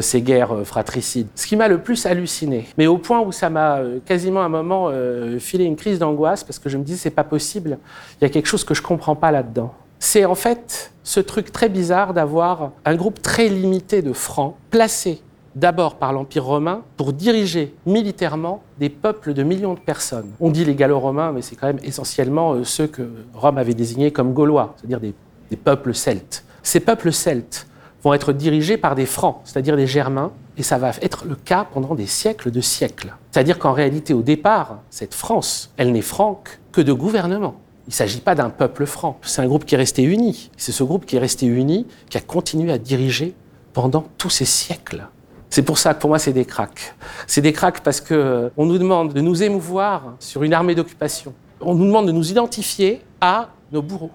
ces 0.00 0.20
guerres 0.20 0.64
fratricides. 0.64 1.28
Ce 1.34 1.46
qui 1.46 1.56
m'a 1.56 1.68
le 1.68 1.78
plus 1.78 2.04
halluciné, 2.06 2.68
mais 2.76 2.86
au 2.86 2.98
point 2.98 3.20
où 3.20 3.32
ça 3.32 3.48
m'a 3.50 3.80
quasiment 4.04 4.42
à 4.42 4.44
un 4.44 4.48
moment 4.48 4.90
filé 5.38 5.64
une 5.64 5.76
crise 5.76 5.98
d'angoisse, 5.98 6.44
parce 6.44 6.58
que 6.58 6.68
je 6.68 6.76
me 6.76 6.84
dis, 6.84 6.96
c'est 6.96 7.10
pas 7.10 7.24
possible, 7.24 7.78
il 8.20 8.24
y 8.24 8.26
a 8.26 8.28
quelque 8.30 8.46
chose 8.46 8.62
que 8.64 8.74
je 8.74 8.82
comprends 8.82 9.16
pas 9.16 9.30
là-dedans. 9.30 9.72
C'est 9.98 10.24
en 10.24 10.34
fait 10.34 10.92
ce 11.02 11.20
truc 11.20 11.52
très 11.52 11.68
bizarre 11.68 12.14
d'avoir 12.14 12.72
un 12.84 12.94
groupe 12.96 13.22
très 13.22 13.48
limité 13.48 14.02
de 14.02 14.12
francs 14.12 14.54
placés 14.70 15.22
d'abord 15.54 15.96
par 15.96 16.12
l'Empire 16.12 16.44
romain 16.44 16.82
pour 16.96 17.12
diriger 17.12 17.74
militairement 17.86 18.62
des 18.78 18.90
peuples 18.90 19.32
de 19.32 19.42
millions 19.42 19.74
de 19.74 19.80
personnes. 19.80 20.30
On 20.38 20.50
dit 20.50 20.64
les 20.64 20.74
gallo-romains, 20.74 21.32
mais 21.32 21.42
c'est 21.42 21.56
quand 21.56 21.66
même 21.66 21.80
essentiellement 21.82 22.52
euh, 22.52 22.64
ceux 22.64 22.86
que 22.86 23.10
Rome 23.32 23.56
avait 23.56 23.74
désignés 23.74 24.12
comme 24.12 24.34
gaulois, 24.34 24.74
c'est-à-dire 24.76 25.00
des, 25.00 25.14
des 25.50 25.56
peuples 25.56 25.94
celtes. 25.94 26.44
Ces 26.62 26.80
peuples 26.80 27.10
celtes 27.10 27.66
vont 28.02 28.12
être 28.12 28.32
dirigés 28.32 28.76
par 28.76 28.94
des 28.94 29.06
Francs, 29.06 29.40
c'est-à-dire 29.44 29.76
des 29.76 29.86
Germains, 29.86 30.30
et 30.58 30.62
ça 30.62 30.78
va 30.78 30.92
être 31.00 31.24
le 31.24 31.34
cas 31.34 31.66
pendant 31.72 31.94
des 31.94 32.06
siècles 32.06 32.50
de 32.50 32.60
siècles. 32.60 33.14
C'est-à-dire 33.30 33.58
qu'en 33.58 33.72
réalité, 33.72 34.14
au 34.14 34.22
départ, 34.22 34.80
cette 34.90 35.14
France, 35.14 35.72
elle 35.76 35.92
n'est 35.92 36.02
franque 36.02 36.60
que 36.72 36.80
de 36.80 36.92
gouvernement. 36.92 37.56
Il 37.86 37.90
ne 37.90 37.94
s'agit 37.94 38.20
pas 38.20 38.34
d'un 38.34 38.50
peuple 38.50 38.84
franc, 38.84 39.18
c'est 39.22 39.42
un 39.42 39.46
groupe 39.46 39.64
qui 39.64 39.76
est 39.76 39.78
resté 39.78 40.02
uni. 40.02 40.50
C'est 40.56 40.72
ce 40.72 40.82
groupe 40.82 41.06
qui 41.06 41.16
est 41.16 41.20
resté 41.20 41.46
uni 41.46 41.86
qui 42.10 42.18
a 42.18 42.20
continué 42.20 42.72
à 42.72 42.78
diriger 42.78 43.34
pendant 43.72 44.04
tous 44.18 44.30
ces 44.30 44.44
siècles. 44.44 45.06
C'est 45.50 45.62
pour 45.62 45.78
ça 45.78 45.94
que 45.94 46.00
pour 46.00 46.10
moi, 46.10 46.18
c'est 46.18 46.32
des 46.32 46.44
cracks. 46.44 46.94
C'est 47.26 47.40
des 47.40 47.52
cracks 47.52 47.80
parce 47.80 48.00
qu'on 48.00 48.50
nous 48.58 48.78
demande 48.78 49.12
de 49.12 49.20
nous 49.20 49.42
émouvoir 49.42 50.14
sur 50.18 50.42
une 50.42 50.52
armée 50.52 50.74
d'occupation. 50.74 51.32
On 51.60 51.74
nous 51.74 51.86
demande 51.86 52.08
de 52.08 52.12
nous 52.12 52.30
identifier 52.30 53.02
à 53.20 53.50
nos 53.72 53.82
bourreaux, 53.82 54.10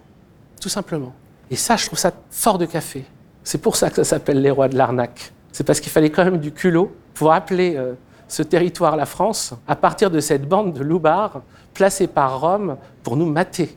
tout 0.59 0.69
simplement. 0.69 1.13
Et 1.49 1.55
ça, 1.55 1.77
je 1.77 1.85
trouve 1.85 1.97
ça 1.97 2.11
fort 2.29 2.57
de 2.57 2.65
café. 2.65 3.05
C'est 3.43 3.57
pour 3.57 3.75
ça 3.75 3.89
que 3.89 3.95
ça 3.95 4.03
s'appelle 4.03 4.41
les 4.41 4.51
rois 4.51 4.67
de 4.67 4.77
l'arnaque. 4.77 5.31
C'est 5.51 5.63
parce 5.63 5.79
qu'il 5.79 5.91
fallait 5.91 6.09
quand 6.09 6.23
même 6.25 6.39
du 6.39 6.51
culot 6.51 6.95
pour 7.13 7.31
appeler 7.31 7.75
euh, 7.75 7.93
ce 8.31 8.43
territoire 8.43 8.95
la 8.95 9.05
France 9.05 9.53
à 9.67 9.75
partir 9.75 10.09
de 10.09 10.21
cette 10.21 10.47
bande 10.47 10.71
de 10.71 10.83
loupards 10.83 11.41
placés 11.73 12.07
par 12.07 12.39
Rome 12.39 12.77
pour 13.03 13.17
nous 13.17 13.25
mater. 13.25 13.75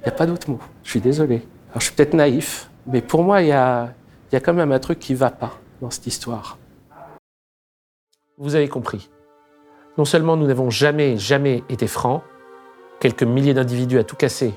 Il 0.00 0.02
n'y 0.02 0.08
a 0.08 0.10
pas 0.10 0.26
d'autre 0.26 0.50
mot. 0.50 0.60
Je 0.82 0.90
suis 0.90 1.00
désolé. 1.00 1.48
Je 1.74 1.84
suis 1.84 1.94
peut-être 1.94 2.12
naïf, 2.12 2.68
mais 2.86 3.00
pour 3.00 3.24
moi, 3.24 3.40
il 3.40 3.48
y 3.48 3.52
a, 3.52 3.94
y 4.32 4.36
a 4.36 4.40
quand 4.40 4.52
même 4.52 4.70
un 4.70 4.78
truc 4.78 4.98
qui 4.98 5.14
ne 5.14 5.18
va 5.18 5.30
pas 5.30 5.54
dans 5.80 5.88
cette 5.88 6.06
histoire. 6.06 6.58
Vous 8.36 8.54
avez 8.54 8.68
compris. 8.68 9.08
Non 9.96 10.04
seulement 10.04 10.36
nous 10.36 10.46
n'avons 10.46 10.68
jamais, 10.68 11.16
jamais 11.16 11.64
été 11.70 11.86
francs, 11.86 12.22
quelques 13.00 13.22
milliers 13.22 13.54
d'individus 13.54 13.98
à 13.98 14.04
tout 14.04 14.16
casser, 14.16 14.52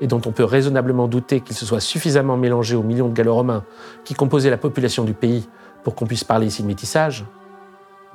et 0.00 0.06
dont 0.06 0.20
on 0.24 0.30
peut 0.30 0.44
raisonnablement 0.44 1.08
douter 1.08 1.40
qu'ils 1.40 1.56
se 1.56 1.66
soient 1.66 1.80
suffisamment 1.80 2.36
mélangés 2.36 2.76
aux 2.76 2.84
millions 2.84 3.08
de 3.08 3.14
gallo-romains 3.14 3.64
qui 4.04 4.14
composaient 4.14 4.50
la 4.50 4.56
population 4.56 5.02
du 5.02 5.14
pays 5.14 5.48
pour 5.82 5.96
qu'on 5.96 6.06
puisse 6.06 6.22
parler 6.22 6.46
ici 6.46 6.62
de 6.62 6.68
métissage, 6.68 7.24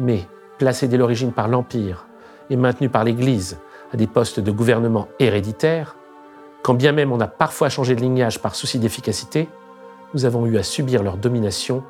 mais 0.01 0.27
placés 0.57 0.87
dès 0.87 0.97
l'origine 0.97 1.31
par 1.31 1.47
l'Empire 1.47 2.07
et 2.49 2.57
maintenus 2.57 2.91
par 2.91 3.03
l'Église 3.03 3.59
à 3.93 3.97
des 3.97 4.07
postes 4.07 4.39
de 4.39 4.51
gouvernement 4.51 5.07
héréditaires, 5.19 5.95
quand 6.63 6.73
bien 6.73 6.91
même 6.91 7.11
on 7.11 7.19
a 7.19 7.27
parfois 7.27 7.69
changé 7.69 7.95
de 7.95 8.01
lignage 8.01 8.41
par 8.41 8.55
souci 8.55 8.79
d'efficacité, 8.79 9.47
nous 10.13 10.25
avons 10.25 10.45
eu 10.45 10.57
à 10.57 10.63
subir 10.63 11.03
leur 11.03 11.17
domination 11.17 11.83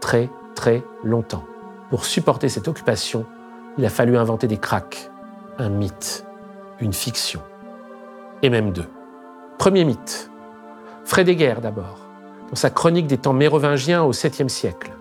très 0.00 0.30
très 0.54 0.82
longtemps. 1.04 1.44
Pour 1.90 2.04
supporter 2.04 2.48
cette 2.48 2.68
occupation, 2.68 3.26
il 3.78 3.84
a 3.84 3.90
fallu 3.90 4.16
inventer 4.16 4.46
des 4.46 4.56
cracks, 4.56 5.10
un 5.58 5.68
mythe, 5.68 6.24
une 6.80 6.92
fiction, 6.92 7.42
et 8.42 8.50
même 8.50 8.72
deux. 8.72 8.88
Premier 9.58 9.84
mythe, 9.84 10.30
Frédéguerre 11.04 11.60
d'abord, 11.60 11.98
dans 12.48 12.56
sa 12.56 12.70
chronique 12.70 13.06
des 13.06 13.18
temps 13.18 13.32
mérovingiens 13.32 14.02
au 14.02 14.12
7e 14.12 14.48
siècle, 14.48 14.92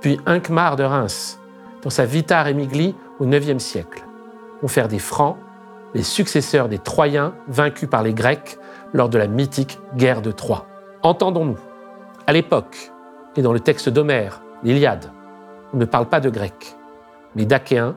puis 0.00 0.20
Hincmar 0.26 0.76
de 0.76 0.84
Reims, 0.84 1.39
dans 1.82 1.90
sa 1.90 2.04
Vita 2.04 2.42
Remigli 2.42 2.94
au 3.18 3.26
9e 3.26 3.58
siècle, 3.58 4.04
faire 4.68 4.88
des 4.88 4.98
Francs 4.98 5.36
les 5.94 6.02
successeurs 6.02 6.68
des 6.68 6.78
Troyens 6.78 7.34
vaincus 7.48 7.88
par 7.88 8.02
les 8.02 8.14
Grecs 8.14 8.58
lors 8.92 9.08
de 9.08 9.18
la 9.18 9.26
mythique 9.26 9.78
guerre 9.96 10.22
de 10.22 10.30
Troie. 10.30 10.66
Entendons-nous, 11.02 11.58
à 12.26 12.32
l'époque, 12.32 12.92
et 13.36 13.42
dans 13.42 13.52
le 13.52 13.60
texte 13.60 13.88
d'Homère, 13.88 14.42
l'Iliade, 14.62 15.10
on 15.72 15.78
ne 15.78 15.84
parle 15.84 16.08
pas 16.08 16.20
de 16.20 16.30
Grecs, 16.30 16.76
mais 17.34 17.44
d'Achéens, 17.44 17.96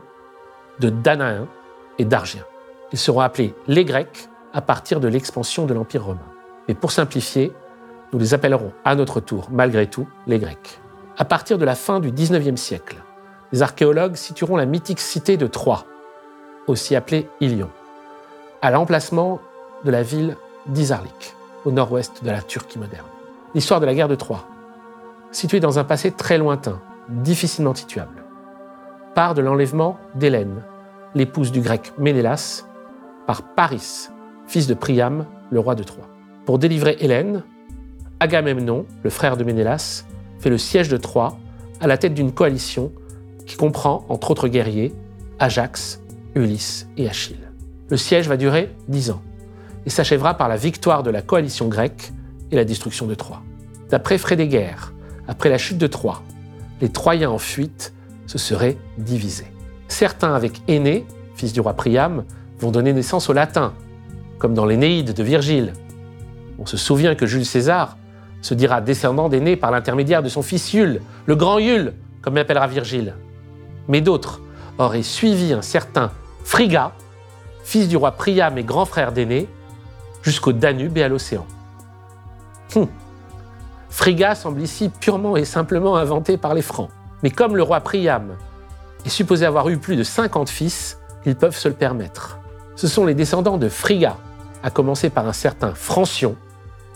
de 0.79 0.89
Danaens 0.89 1.47
et 1.99 2.05
d'Argiens. 2.05 2.45
Ils 2.91 2.99
seront 2.99 3.19
appelés 3.19 3.55
les 3.67 3.85
Grecs 3.85 4.29
à 4.53 4.61
partir 4.61 4.99
de 4.99 5.07
l'expansion 5.07 5.65
de 5.65 5.73
l'Empire 5.73 6.05
romain. 6.05 6.19
Mais 6.67 6.75
pour 6.75 6.91
simplifier, 6.91 7.51
nous 8.11 8.19
les 8.19 8.33
appellerons 8.33 8.71
à 8.85 8.95
notre 8.95 9.19
tour, 9.19 9.49
malgré 9.51 9.87
tout, 9.87 10.07
les 10.27 10.39
Grecs. 10.39 10.79
À 11.17 11.25
partir 11.25 11.57
de 11.57 11.65
la 11.65 11.75
fin 11.75 11.99
du 11.99 12.11
XIXe 12.11 12.59
siècle, 12.59 13.02
les 13.53 13.61
archéologues 13.61 14.15
situeront 14.15 14.57
la 14.57 14.65
mythique 14.65 14.99
cité 14.99 15.37
de 15.37 15.45
Troie, 15.45 15.85
aussi 16.65 16.95
appelée 16.95 17.29
Ilion, 17.39 17.69
à 18.63 18.71
l'emplacement 18.71 19.39
de 19.85 19.91
la 19.91 20.01
ville 20.01 20.35
d'Isarlik, 20.65 21.35
au 21.63 21.71
nord-ouest 21.71 22.23
de 22.23 22.31
la 22.31 22.41
Turquie 22.41 22.79
moderne. 22.79 23.05
L'histoire 23.53 23.79
de 23.79 23.85
la 23.85 23.93
guerre 23.93 24.07
de 24.07 24.15
Troie, 24.15 24.47
située 25.31 25.59
dans 25.59 25.77
un 25.77 25.83
passé 25.83 26.09
très 26.09 26.39
lointain, 26.39 26.81
difficilement 27.09 27.75
situable, 27.75 28.23
part 29.13 29.35
de 29.35 29.43
l'enlèvement 29.43 29.99
d'Hélène, 30.15 30.63
l'épouse 31.13 31.51
du 31.51 31.61
grec 31.61 31.93
Ménélas, 31.99 32.65
par 33.27 33.43
Paris, 33.43 34.09
fils 34.47 34.65
de 34.65 34.73
Priam, 34.73 35.27
le 35.51 35.59
roi 35.59 35.75
de 35.75 35.83
Troie. 35.83 36.07
Pour 36.45 36.57
délivrer 36.57 36.97
Hélène, 36.99 37.43
Agamemnon, 38.19 38.87
le 39.03 39.11
frère 39.11 39.37
de 39.37 39.43
Ménélas, 39.43 40.05
fait 40.39 40.49
le 40.49 40.57
siège 40.57 40.89
de 40.89 40.97
Troie 40.97 41.37
à 41.81 41.85
la 41.85 41.99
tête 41.99 42.15
d'une 42.15 42.31
coalition 42.31 42.91
qui 43.45 43.55
comprend, 43.55 44.05
entre 44.09 44.31
autres 44.31 44.47
guerriers, 44.47 44.93
Ajax, 45.39 46.01
Ulysse 46.35 46.87
et 46.97 47.09
Achille. 47.09 47.49
Le 47.89 47.97
siège 47.97 48.27
va 48.27 48.37
durer 48.37 48.73
dix 48.87 49.11
ans 49.11 49.21
et 49.85 49.89
s'achèvera 49.89 50.35
par 50.35 50.47
la 50.49 50.55
victoire 50.55 51.03
de 51.03 51.11
la 51.11 51.21
coalition 51.21 51.67
grecque 51.67 52.11
et 52.51 52.55
la 52.55 52.65
destruction 52.65 53.05
de 53.05 53.15
Troie. 53.15 53.41
D'après 53.89 54.17
Frédéguerre, 54.17 54.93
après 55.27 55.49
la 55.49 55.57
chute 55.57 55.77
de 55.77 55.87
Troie, 55.87 56.23
les 56.81 56.89
Troyens 56.89 57.29
en 57.29 57.37
fuite 57.37 57.93
se 58.27 58.37
seraient 58.37 58.77
divisés. 58.97 59.51
Certains, 59.87 60.33
avec 60.33 60.61
Aîné, 60.67 61.05
fils 61.35 61.53
du 61.53 61.61
roi 61.61 61.73
Priam, 61.73 62.23
vont 62.59 62.71
donner 62.71 62.93
naissance 62.93 63.29
aux 63.29 63.33
Latins, 63.33 63.73
comme 64.39 64.53
dans 64.53 64.65
l'Énéide 64.65 65.13
de 65.13 65.23
Virgile. 65.23 65.73
On 66.57 66.65
se 66.65 66.77
souvient 66.77 67.15
que 67.15 67.25
Jules 67.25 67.45
César 67.45 67.97
se 68.41 68.53
dira 68.53 68.81
descendant 68.81 69.29
d'Aîné 69.29 69.55
par 69.55 69.71
l'intermédiaire 69.71 70.23
de 70.23 70.29
son 70.29 70.41
fils 70.41 70.73
Iule, 70.73 71.01
le 71.25 71.35
grand 71.35 71.59
Iule, 71.59 71.93
comme 72.21 72.35
l'appellera 72.35 72.67
Virgile. 72.67 73.13
Mais 73.87 74.01
d'autres 74.01 74.41
auraient 74.77 75.03
suivi 75.03 75.53
un 75.53 75.61
certain 75.61 76.11
Friga, 76.43 76.91
fils 77.63 77.87
du 77.87 77.97
roi 77.97 78.11
Priam 78.11 78.57
et 78.57 78.63
grand 78.63 78.85
frère 78.85 79.11
d'Aîné, 79.11 79.47
jusqu'au 80.21 80.53
Danube 80.53 80.97
et 80.97 81.03
à 81.03 81.07
l'océan. 81.07 81.45
Hum. 82.75 82.87
Friga 83.89 84.35
semble 84.35 84.61
ici 84.61 84.89
purement 84.89 85.37
et 85.37 85.45
simplement 85.45 85.95
inventé 85.95 86.37
par 86.37 86.53
les 86.53 86.61
Francs. 86.61 86.89
Mais 87.21 87.29
comme 87.29 87.55
le 87.55 87.63
roi 87.63 87.79
Priam 87.81 88.35
est 89.05 89.09
supposé 89.09 89.45
avoir 89.45 89.69
eu 89.69 89.77
plus 89.77 89.95
de 89.95 90.03
50 90.03 90.49
fils, 90.49 90.97
ils 91.25 91.35
peuvent 91.35 91.55
se 91.55 91.67
le 91.67 91.73
permettre. 91.73 92.39
Ce 92.75 92.87
sont 92.87 93.05
les 93.05 93.13
descendants 93.13 93.57
de 93.57 93.69
Friga, 93.69 94.17
à 94.63 94.71
commencer 94.71 95.09
par 95.09 95.27
un 95.27 95.33
certain 95.33 95.73
Francion, 95.73 96.35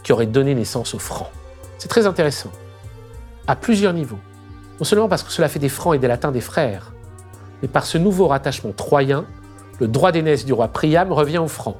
qui 0.04 0.12
aurait 0.12 0.26
donné 0.26 0.56
naissance 0.56 0.94
aux 0.94 1.00
Francs. 1.00 1.28
C'est 1.78 1.88
très 1.88 2.08
intéressant, 2.08 2.52
à 3.46 3.56
plusieurs 3.56 3.94
niveaux. 3.94 4.20
Non 4.80 4.86
seulement 4.86 5.09
parce 5.09 5.23
que 5.23 5.32
cela 5.32 5.49
fait 5.49 5.59
des 5.59 5.69
Francs 5.69 5.95
et 5.95 5.99
des 5.99 6.07
Latins 6.07 6.32
des 6.32 6.41
frères, 6.41 6.93
mais 7.61 7.67
par 7.67 7.86
ce 7.86 7.97
nouveau 7.97 8.28
rattachement 8.28 8.71
troyen, 8.71 9.25
le 9.80 9.88
droit 9.88 10.11
d'aînesse 10.11 10.45
du 10.45 10.53
roi 10.53 10.67
Priam 10.67 11.11
revient 11.11 11.39
aux 11.39 11.47
Francs. 11.47 11.78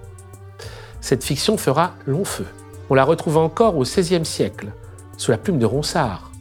Cette 1.01 1.23
fiction 1.23 1.57
fera 1.57 1.93
long 2.05 2.25
feu. 2.25 2.45
On 2.89 2.95
la 2.95 3.03
retrouve 3.03 3.37
encore 3.37 3.77
au 3.77 3.83
XVIe 3.83 4.25
siècle, 4.25 4.67
sous 5.17 5.31
la 5.31 5.37
plume 5.37 5.59
de 5.59 5.65
Ronsard, 5.65 6.31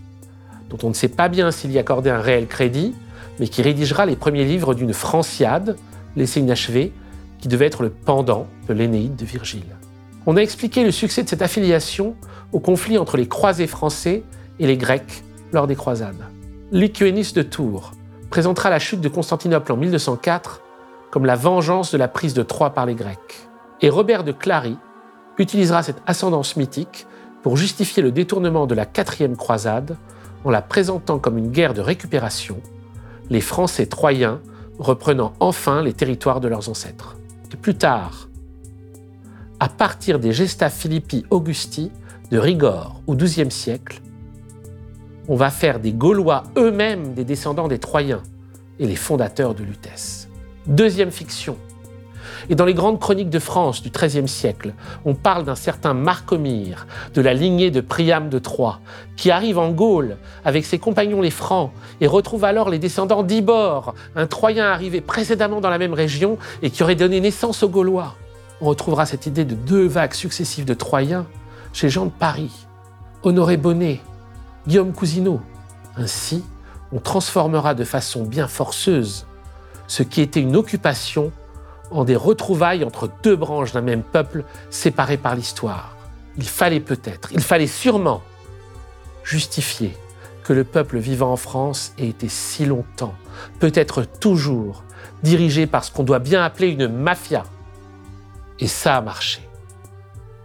dont 0.70 0.78
on 0.82 0.88
ne 0.88 0.94
sait 0.94 1.08
pas 1.08 1.28
bien 1.28 1.50
s'il 1.50 1.72
y 1.72 1.78
accordait 1.78 2.10
un 2.10 2.20
réel 2.20 2.46
crédit, 2.46 2.94
mais 3.38 3.48
qui 3.48 3.62
rédigera 3.62 4.06
les 4.06 4.16
premiers 4.16 4.44
livres 4.44 4.74
d'une 4.74 4.92
Franciade, 4.92 5.76
laissée 6.16 6.40
inachevée, 6.40 6.92
qui 7.38 7.48
devait 7.48 7.66
être 7.66 7.82
le 7.82 7.90
pendant 7.90 8.46
de 8.68 8.72
l'Énéide 8.72 9.16
de 9.16 9.24
Virgile. 9.24 9.76
On 10.24 10.36
a 10.36 10.40
expliqué 10.40 10.84
le 10.84 10.90
succès 10.90 11.22
de 11.22 11.28
cette 11.28 11.42
affiliation 11.42 12.16
au 12.52 12.60
conflit 12.60 12.98
entre 12.98 13.16
les 13.16 13.28
croisés 13.28 13.66
français 13.66 14.22
et 14.58 14.66
les 14.66 14.76
Grecs 14.76 15.22
lors 15.52 15.66
des 15.66 15.76
croisades. 15.76 16.24
Lycuénis 16.72 17.32
de 17.32 17.42
Tours 17.42 17.92
présentera 18.28 18.70
la 18.70 18.80
chute 18.80 19.00
de 19.00 19.08
Constantinople 19.08 19.70
en 19.70 19.76
1204 19.76 20.62
comme 21.12 21.24
la 21.24 21.36
vengeance 21.36 21.92
de 21.92 21.96
la 21.96 22.08
prise 22.08 22.34
de 22.34 22.42
Troie 22.42 22.70
par 22.70 22.86
les 22.86 22.96
Grecs. 22.96 23.48
Et 23.82 23.88
Robert 23.88 24.24
de 24.24 24.32
Clary 24.32 24.76
utilisera 25.38 25.84
cette 25.84 26.02
ascendance 26.06 26.56
mythique 26.56 27.06
pour 27.44 27.56
justifier 27.56 28.02
le 28.02 28.10
détournement 28.10 28.66
de 28.66 28.74
la 28.74 28.84
quatrième 28.84 29.36
croisade 29.36 29.96
en 30.44 30.50
la 30.50 30.60
présentant 30.60 31.20
comme 31.20 31.38
une 31.38 31.52
guerre 31.52 31.72
de 31.72 31.80
récupération, 31.80 32.60
les 33.30 33.40
Français 33.40 33.86
troyens 33.86 34.40
reprenant 34.80 35.34
enfin 35.38 35.82
les 35.82 35.92
territoires 35.92 36.40
de 36.40 36.48
leurs 36.48 36.68
ancêtres. 36.68 37.16
Et 37.52 37.56
plus 37.56 37.76
tard, 37.76 38.28
à 39.60 39.68
partir 39.68 40.18
des 40.18 40.32
Gesta 40.32 40.68
Philippi 40.68 41.24
Augusti 41.30 41.92
de 42.32 42.38
Rigord 42.38 43.02
au 43.06 43.14
XIIe 43.14 43.52
siècle, 43.52 44.00
on 45.28 45.36
va 45.36 45.50
faire 45.50 45.80
des 45.80 45.92
Gaulois 45.92 46.44
eux-mêmes 46.56 47.14
des 47.14 47.24
descendants 47.24 47.68
des 47.68 47.78
Troyens 47.78 48.22
et 48.78 48.86
les 48.86 48.96
fondateurs 48.96 49.54
de 49.54 49.64
Lutèce. 49.64 50.28
Deuxième 50.66 51.10
fiction. 51.10 51.56
Et 52.48 52.54
dans 52.54 52.64
les 52.64 52.74
grandes 52.74 53.00
chroniques 53.00 53.30
de 53.30 53.38
France 53.38 53.82
du 53.82 53.90
XIIIe 53.90 54.28
siècle, 54.28 54.74
on 55.04 55.14
parle 55.14 55.44
d'un 55.44 55.54
certain 55.54 55.94
Marcomire, 55.94 56.86
de 57.14 57.20
la 57.20 57.34
lignée 57.34 57.70
de 57.70 57.80
Priam 57.80 58.28
de 58.28 58.38
Troie, 58.38 58.80
qui 59.16 59.30
arrive 59.30 59.58
en 59.58 59.70
Gaule 59.70 60.16
avec 60.44 60.64
ses 60.64 60.78
compagnons 60.78 61.22
les 61.22 61.30
Francs 61.30 61.72
et 62.00 62.06
retrouve 62.06 62.44
alors 62.44 62.68
les 62.68 62.78
descendants 62.78 63.22
d'Ibor, 63.22 63.94
un 64.14 64.26
Troyen 64.26 64.66
arrivé 64.66 65.00
précédemment 65.00 65.60
dans 65.60 65.70
la 65.70 65.78
même 65.78 65.94
région 65.94 66.38
et 66.62 66.70
qui 66.70 66.82
aurait 66.82 66.94
donné 66.94 67.20
naissance 67.20 67.62
aux 67.62 67.68
Gaulois. 67.68 68.14
On 68.60 68.66
retrouvera 68.66 69.06
cette 69.06 69.26
idée 69.26 69.44
de 69.44 69.54
deux 69.54 69.86
vagues 69.86 70.14
successives 70.14 70.64
de 70.64 70.74
Troyens 70.74 71.26
chez 71.72 71.88
Jean 71.88 72.06
de 72.06 72.10
Paris, 72.10 72.66
Honoré 73.22 73.56
Bonnet, 73.56 74.00
Guillaume 74.66 74.92
Cousineau. 74.92 75.40
Ainsi, 75.96 76.44
on 76.92 76.98
transformera 76.98 77.74
de 77.74 77.84
façon 77.84 78.24
bien 78.24 78.48
forceuse 78.48 79.26
ce 79.86 80.02
qui 80.02 80.20
était 80.20 80.40
une 80.40 80.56
occupation 80.56 81.32
en 81.90 82.04
des 82.04 82.16
retrouvailles 82.16 82.84
entre 82.84 83.08
deux 83.22 83.36
branches 83.36 83.72
d'un 83.72 83.80
même 83.80 84.02
peuple 84.02 84.44
séparées 84.70 85.16
par 85.16 85.36
l'histoire. 85.36 85.96
Il 86.36 86.48
fallait 86.48 86.80
peut-être, 86.80 87.30
il 87.32 87.40
fallait 87.40 87.66
sûrement 87.66 88.22
justifier 89.22 89.96
que 90.42 90.52
le 90.52 90.64
peuple 90.64 90.98
vivant 90.98 91.32
en 91.32 91.36
France 91.36 91.92
ait 91.98 92.08
été 92.08 92.28
si 92.28 92.66
longtemps, 92.66 93.14
peut-être 93.58 94.02
toujours, 94.02 94.84
dirigé 95.22 95.66
par 95.66 95.84
ce 95.84 95.90
qu'on 95.90 96.04
doit 96.04 96.18
bien 96.18 96.42
appeler 96.42 96.68
une 96.68 96.88
mafia. 96.88 97.44
Et 98.58 98.68
ça 98.68 98.96
a 98.96 99.00
marché. 99.00 99.40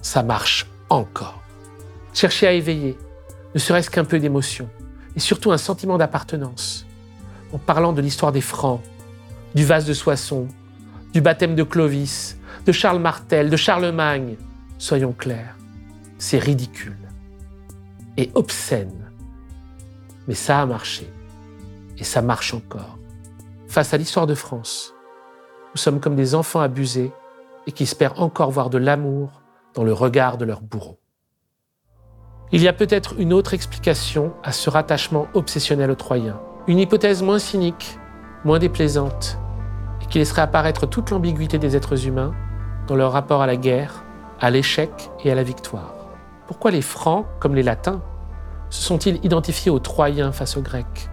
Ça 0.02 0.24
marche 0.24 0.68
encore. 0.90 1.42
Chercher 2.14 2.48
à 2.48 2.54
éveiller, 2.54 2.98
ne 3.54 3.60
serait-ce 3.60 3.90
qu'un 3.90 4.06
peu 4.06 4.20
d'émotion, 4.20 4.70
et 5.16 5.20
surtout 5.20 5.52
un 5.52 5.58
sentiment 5.58 5.98
d'appartenance, 5.98 6.86
en 7.54 7.58
parlant 7.58 7.94
de 7.94 8.02
l'histoire 8.02 8.32
des 8.32 8.42
Francs, 8.42 8.82
du 9.56 9.66
vase 9.66 9.86
de 9.86 9.94
Soissons, 9.94 10.48
du 11.14 11.22
baptême 11.22 11.56
de 11.56 11.64
Clovis, 11.64 12.38
de 12.66 12.72
Charles 12.72 13.00
Martel, 13.00 13.50
de 13.50 13.58
Charlemagne. 13.58 14.36
Soyons 14.78 15.12
clairs, 15.12 15.56
c'est 16.18 16.40
ridicule 16.40 16.98
et 18.18 18.32
obscène. 18.36 19.12
Mais 20.28 20.36
ça 20.36 20.62
a 20.62 20.66
marché. 20.66 21.12
Et 21.98 22.04
ça 22.04 22.22
marche 22.22 22.54
encore. 22.54 22.98
Face 23.68 23.94
à 23.94 23.98
l'histoire 23.98 24.28
de 24.28 24.36
France, 24.36 24.94
nous 25.74 25.78
sommes 25.80 26.00
comme 26.00 26.16
des 26.16 26.36
enfants 26.36 26.62
abusés 26.62 27.12
et 27.68 27.72
qui 27.72 27.84
espèrent 27.84 28.22
encore 28.22 28.52
voir 28.52 28.70
de 28.70 28.78
l'amour 28.78 29.42
dans 29.74 29.84
le 29.84 29.94
regard 29.94 30.38
de 30.38 30.46
leur 30.46 30.62
bourreau. 30.62 31.01
Il 32.54 32.62
y 32.62 32.68
a 32.68 32.74
peut-être 32.74 33.16
une 33.18 33.32
autre 33.32 33.54
explication 33.54 34.34
à 34.44 34.52
ce 34.52 34.70
rattachement 34.70 35.28
obsessionnel 35.34 35.90
aux 35.90 35.96
Troyens. 35.96 36.42
Une 36.68 36.80
hypothèse 36.80 37.24
moins 37.24 37.40
cynique, 37.40 37.98
moins 38.44 38.60
déplaisante, 38.60 39.38
et 40.02 40.06
qui 40.08 40.18
laisserait 40.18 40.42
apparaître 40.42 40.86
toute 40.86 41.12
l'ambiguïté 41.12 41.60
des 41.60 41.78
êtres 41.78 42.08
humains 42.08 42.34
dans 42.88 42.96
leur 42.98 43.14
rapport 43.14 43.42
à 43.42 43.48
la 43.48 43.56
guerre, 43.56 44.04
à 44.42 44.50
l'échec 44.50 44.92
et 45.24 45.32
à 45.32 45.36
la 45.36 45.44
victoire. 45.44 45.96
Pourquoi 46.46 46.72
les 46.72 46.82
Francs, 46.82 47.26
comme 47.40 47.56
les 47.56 47.64
Latins, 47.64 48.02
se 48.70 48.82
sont-ils 48.82 49.24
identifiés 49.24 49.72
aux 49.72 49.80
Troyens 49.80 50.34
face 50.34 50.58
aux 50.58 50.62
Grecs, 50.62 51.10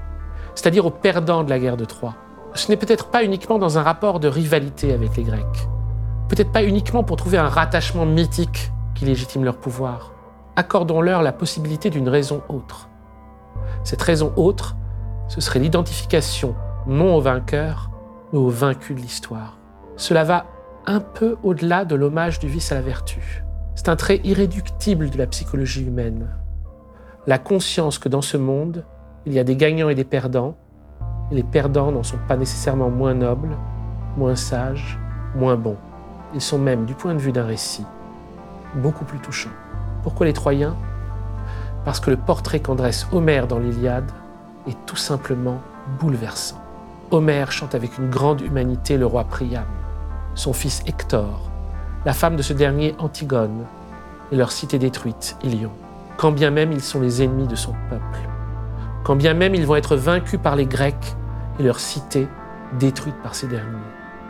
c'est-à-dire 0.56 0.86
aux 0.86 0.90
perdants 0.90 1.44
de 1.44 1.50
la 1.50 1.60
guerre 1.60 1.76
de 1.76 1.84
Troie? 1.84 2.16
Ce 2.54 2.68
n'est 2.68 2.76
peut-être 2.76 3.10
pas 3.10 3.22
uniquement 3.22 3.60
dans 3.60 3.78
un 3.78 3.82
rapport 3.84 4.18
de 4.18 4.26
rivalité 4.26 4.92
avec 4.92 5.16
les 5.16 5.22
Grecs, 5.22 5.68
peut-être 6.28 6.50
pas 6.50 6.64
uniquement 6.64 7.04
pour 7.04 7.16
trouver 7.16 7.38
un 7.38 7.48
rattachement 7.48 8.06
mythique 8.06 8.72
qui 8.96 9.04
légitime 9.04 9.44
leur 9.44 9.58
pouvoir. 9.58 10.14
Accordons-leur 10.58 11.22
la 11.22 11.30
possibilité 11.30 11.88
d'une 11.88 12.08
raison 12.08 12.42
autre. 12.48 12.88
Cette 13.84 14.02
raison 14.02 14.32
autre, 14.34 14.74
ce 15.28 15.40
serait 15.40 15.60
l'identification 15.60 16.56
non 16.88 17.14
au 17.14 17.20
vainqueur, 17.20 17.92
mais 18.32 18.40
au 18.40 18.48
vaincu 18.48 18.92
de 18.92 18.98
l'histoire. 18.98 19.56
Cela 19.94 20.24
va 20.24 20.46
un 20.84 20.98
peu 20.98 21.36
au-delà 21.44 21.84
de 21.84 21.94
l'hommage 21.94 22.40
du 22.40 22.48
vice 22.48 22.72
à 22.72 22.74
la 22.74 22.80
vertu. 22.80 23.44
C'est 23.76 23.88
un 23.88 23.94
trait 23.94 24.20
irréductible 24.24 25.10
de 25.10 25.18
la 25.18 25.28
psychologie 25.28 25.86
humaine. 25.86 26.28
La 27.28 27.38
conscience 27.38 28.00
que 28.00 28.08
dans 28.08 28.20
ce 28.20 28.36
monde, 28.36 28.84
il 29.26 29.34
y 29.34 29.38
a 29.38 29.44
des 29.44 29.54
gagnants 29.54 29.90
et 29.90 29.94
des 29.94 30.02
perdants, 30.02 30.56
les 31.30 31.44
perdants 31.44 31.92
n'en 31.92 32.02
sont 32.02 32.18
pas 32.26 32.36
nécessairement 32.36 32.90
moins 32.90 33.14
nobles, 33.14 33.56
moins 34.16 34.34
sages, 34.34 34.98
moins 35.36 35.54
bons. 35.54 35.78
Ils 36.34 36.40
sont 36.40 36.58
même, 36.58 36.84
du 36.84 36.94
point 36.94 37.14
de 37.14 37.20
vue 37.20 37.30
d'un 37.30 37.46
récit, 37.46 37.86
beaucoup 38.74 39.04
plus 39.04 39.20
touchants. 39.20 39.50
Pourquoi 40.02 40.26
les 40.26 40.32
Troyens 40.32 40.76
Parce 41.84 42.00
que 42.00 42.10
le 42.10 42.16
portrait 42.16 42.60
qu'en 42.60 42.74
dresse 42.74 43.06
Homère 43.12 43.46
dans 43.46 43.58
l'Iliade 43.58 44.10
est 44.66 44.76
tout 44.86 44.96
simplement 44.96 45.60
bouleversant. 46.00 46.60
Homère 47.10 47.52
chante 47.52 47.74
avec 47.74 47.98
une 47.98 48.10
grande 48.10 48.40
humanité 48.40 48.96
le 48.96 49.06
roi 49.06 49.24
Priam, 49.24 49.64
son 50.34 50.52
fils 50.52 50.82
Hector, 50.86 51.50
la 52.04 52.12
femme 52.12 52.36
de 52.36 52.42
ce 52.42 52.52
dernier 52.52 52.94
Antigone, 52.98 53.64
et 54.30 54.36
leur 54.36 54.52
cité 54.52 54.78
détruite, 54.78 55.36
Ilion. 55.42 55.72
Quand 56.18 56.32
bien 56.32 56.50
même 56.50 56.72
ils 56.72 56.82
sont 56.82 57.00
les 57.00 57.22
ennemis 57.22 57.46
de 57.46 57.56
son 57.56 57.72
peuple, 57.88 58.28
quand 59.04 59.16
bien 59.16 59.32
même 59.32 59.54
ils 59.54 59.66
vont 59.66 59.76
être 59.76 59.96
vaincus 59.96 60.38
par 60.42 60.54
les 60.54 60.66
Grecs 60.66 61.16
et 61.58 61.62
leur 61.62 61.80
cité 61.80 62.28
détruite 62.78 63.16
par 63.22 63.34
ces 63.34 63.46
derniers. 63.46 63.78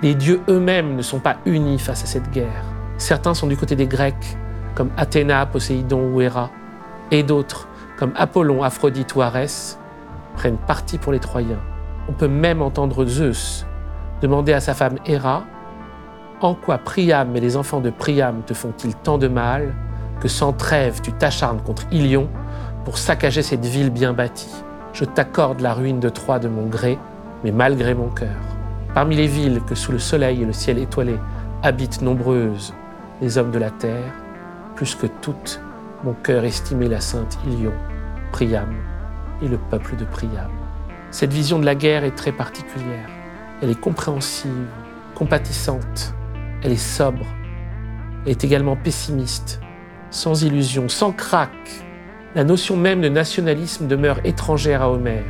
Les 0.03 0.15
dieux 0.15 0.41
eux-mêmes 0.49 0.95
ne 0.95 1.03
sont 1.03 1.19
pas 1.19 1.39
unis 1.45 1.81
face 1.81 2.05
à 2.05 2.07
cette 2.07 2.31
guerre. 2.31 2.65
Certains 2.97 3.35
sont 3.35 3.49
du 3.49 3.57
côté 3.57 3.75
des 3.75 3.89
Grecs, 3.89 4.39
comme 4.79 4.91
Athéna, 4.97 5.45
Poséidon 5.45 6.15
ou 6.15 6.21
Héra, 6.21 6.51
et 7.11 7.25
d'autres, 7.25 7.67
comme 7.99 8.13
Apollon, 8.15 8.63
Aphrodite 8.63 9.13
ou 9.17 9.23
Arès, 9.23 9.77
prennent 10.37 10.57
parti 10.57 10.99
pour 10.99 11.11
les 11.11 11.19
Troyens. 11.19 11.59
On 12.09 12.13
peut 12.13 12.29
même 12.29 12.63
entendre 12.63 13.05
Zeus 13.05 13.67
demander 14.23 14.53
à 14.53 14.61
sa 14.61 14.75
femme 14.75 14.99
Héra 15.05 15.43
En 16.41 16.55
quoi 16.55 16.79
Priam 16.79 17.35
et 17.35 17.41
les 17.41 17.57
enfants 17.57 17.81
de 17.81 17.91
Priam 17.91 18.43
te 18.47 18.55
font-ils 18.55 18.95
tant 18.95 19.19
de 19.19 19.27
mal 19.27 19.75
que 20.21 20.29
sans 20.29 20.53
trêve 20.53 21.01
tu 21.01 21.11
t'acharnes 21.11 21.61
contre 21.61 21.83
Ilion 21.91 22.29
pour 22.85 22.99
saccager 22.99 23.43
cette 23.43 23.67
ville 23.67 23.91
bien 23.91 24.13
bâtie? 24.13 24.63
Je 24.93 25.05
t'accorde 25.05 25.61
la 25.61 25.75
ruine 25.75 25.99
de 25.99 26.09
Troie 26.09 26.39
de 26.39 26.47
mon 26.47 26.67
gré, 26.67 27.01
mais 27.43 27.51
malgré 27.51 27.95
mon 27.95 28.11
cœur. 28.11 28.39
Parmi 28.95 29.17
les 29.17 29.27
villes 29.27 29.61
que 29.67 29.75
sous 29.75 29.91
le 29.91 29.99
soleil 29.99 30.43
et 30.43 30.47
le 30.47 30.53
ciel 30.53 30.79
étoilé 30.79 31.17
habitent 31.65 32.01
nombreuses 32.01 32.73
les 33.21 33.39
hommes 33.39 33.51
de 33.51 33.59
la 33.59 33.71
terre, 33.71 34.13
plus 34.79 34.95
que 34.95 35.09
toutes, 35.09 35.61
mon 36.05 36.13
cœur 36.13 36.45
estimait 36.45 36.87
la 36.87 37.01
sainte 37.01 37.37
Ilion, 37.49 37.73
Priam 38.31 38.77
et 39.43 39.49
le 39.49 39.59
peuple 39.59 39.97
de 39.97 40.05
Priam. 40.05 40.53
Cette 41.11 41.33
vision 41.33 41.59
de 41.59 41.65
la 41.65 41.75
guerre 41.75 42.05
est 42.05 42.15
très 42.15 42.31
particulière. 42.31 43.09
Elle 43.61 43.71
est 43.71 43.81
compréhensive, 43.81 44.69
compatissante, 45.17 46.15
elle 46.63 46.71
est 46.71 46.77
sobre, 46.77 47.27
elle 48.25 48.31
est 48.31 48.45
également 48.45 48.77
pessimiste, 48.77 49.61
sans 50.11 50.45
illusion, 50.45 50.89
sans 50.89 51.11
craque. 51.11 51.83
La 52.37 52.45
notion 52.45 52.77
même 52.77 53.01
de 53.01 53.09
nationalisme 53.09 53.89
demeure 53.89 54.21
étrangère 54.23 54.83
à 54.83 54.93
Homère. 54.93 55.25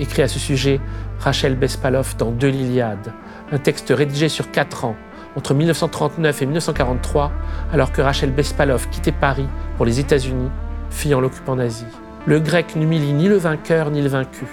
Écrit 0.00 0.22
à 0.22 0.28
ce 0.28 0.40
sujet 0.40 0.80
Rachel 1.20 1.54
Bespaloff 1.54 2.16
dans 2.16 2.32
De 2.32 2.48
l'Iliade, 2.48 3.12
un 3.52 3.58
texte 3.58 3.92
rédigé 3.96 4.28
sur 4.28 4.50
quatre 4.50 4.84
ans, 4.84 4.96
entre 5.36 5.54
1939 5.54 6.42
et 6.42 6.46
1943, 6.46 7.32
alors 7.72 7.92
que 7.92 8.02
Rachel 8.02 8.32
Bespaloff 8.32 8.88
quittait 8.90 9.12
Paris 9.12 9.48
pour 9.76 9.86
les 9.86 10.00
États-Unis, 10.00 10.50
fuyant 10.90 11.20
l'occupant 11.20 11.56
nazi. 11.56 11.86
Le 12.26 12.38
grec 12.38 12.76
n'humilie 12.76 13.12
ni 13.12 13.28
le 13.28 13.36
vainqueur 13.36 13.90
ni 13.90 14.02
le 14.02 14.08
vaincu. 14.08 14.46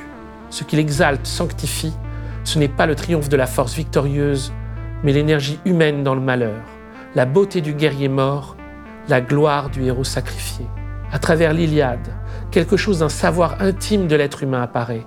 Ce 0.49 0.63
qu'il 0.63 0.79
exalte, 0.79 1.27
sanctifie, 1.27 1.93
ce 2.43 2.57
n'est 2.57 2.67
pas 2.67 2.85
le 2.85 2.95
triomphe 2.95 3.29
de 3.29 3.37
la 3.37 3.45
force 3.45 3.75
victorieuse, 3.75 4.53
mais 5.03 5.13
l'énergie 5.13 5.59
humaine 5.65 6.03
dans 6.03 6.15
le 6.15 6.21
malheur, 6.21 6.61
la 7.15 7.25
beauté 7.25 7.61
du 7.61 7.73
guerrier 7.73 8.07
mort, 8.07 8.55
la 9.07 9.21
gloire 9.21 9.69
du 9.69 9.83
héros 9.83 10.03
sacrifié. 10.03 10.65
À 11.11 11.19
travers 11.19 11.53
l'Iliade, 11.53 12.07
quelque 12.51 12.77
chose 12.77 12.99
d'un 12.99 13.09
savoir 13.09 13.61
intime 13.61 14.07
de 14.07 14.15
l'être 14.15 14.43
humain 14.43 14.61
apparaît, 14.61 15.05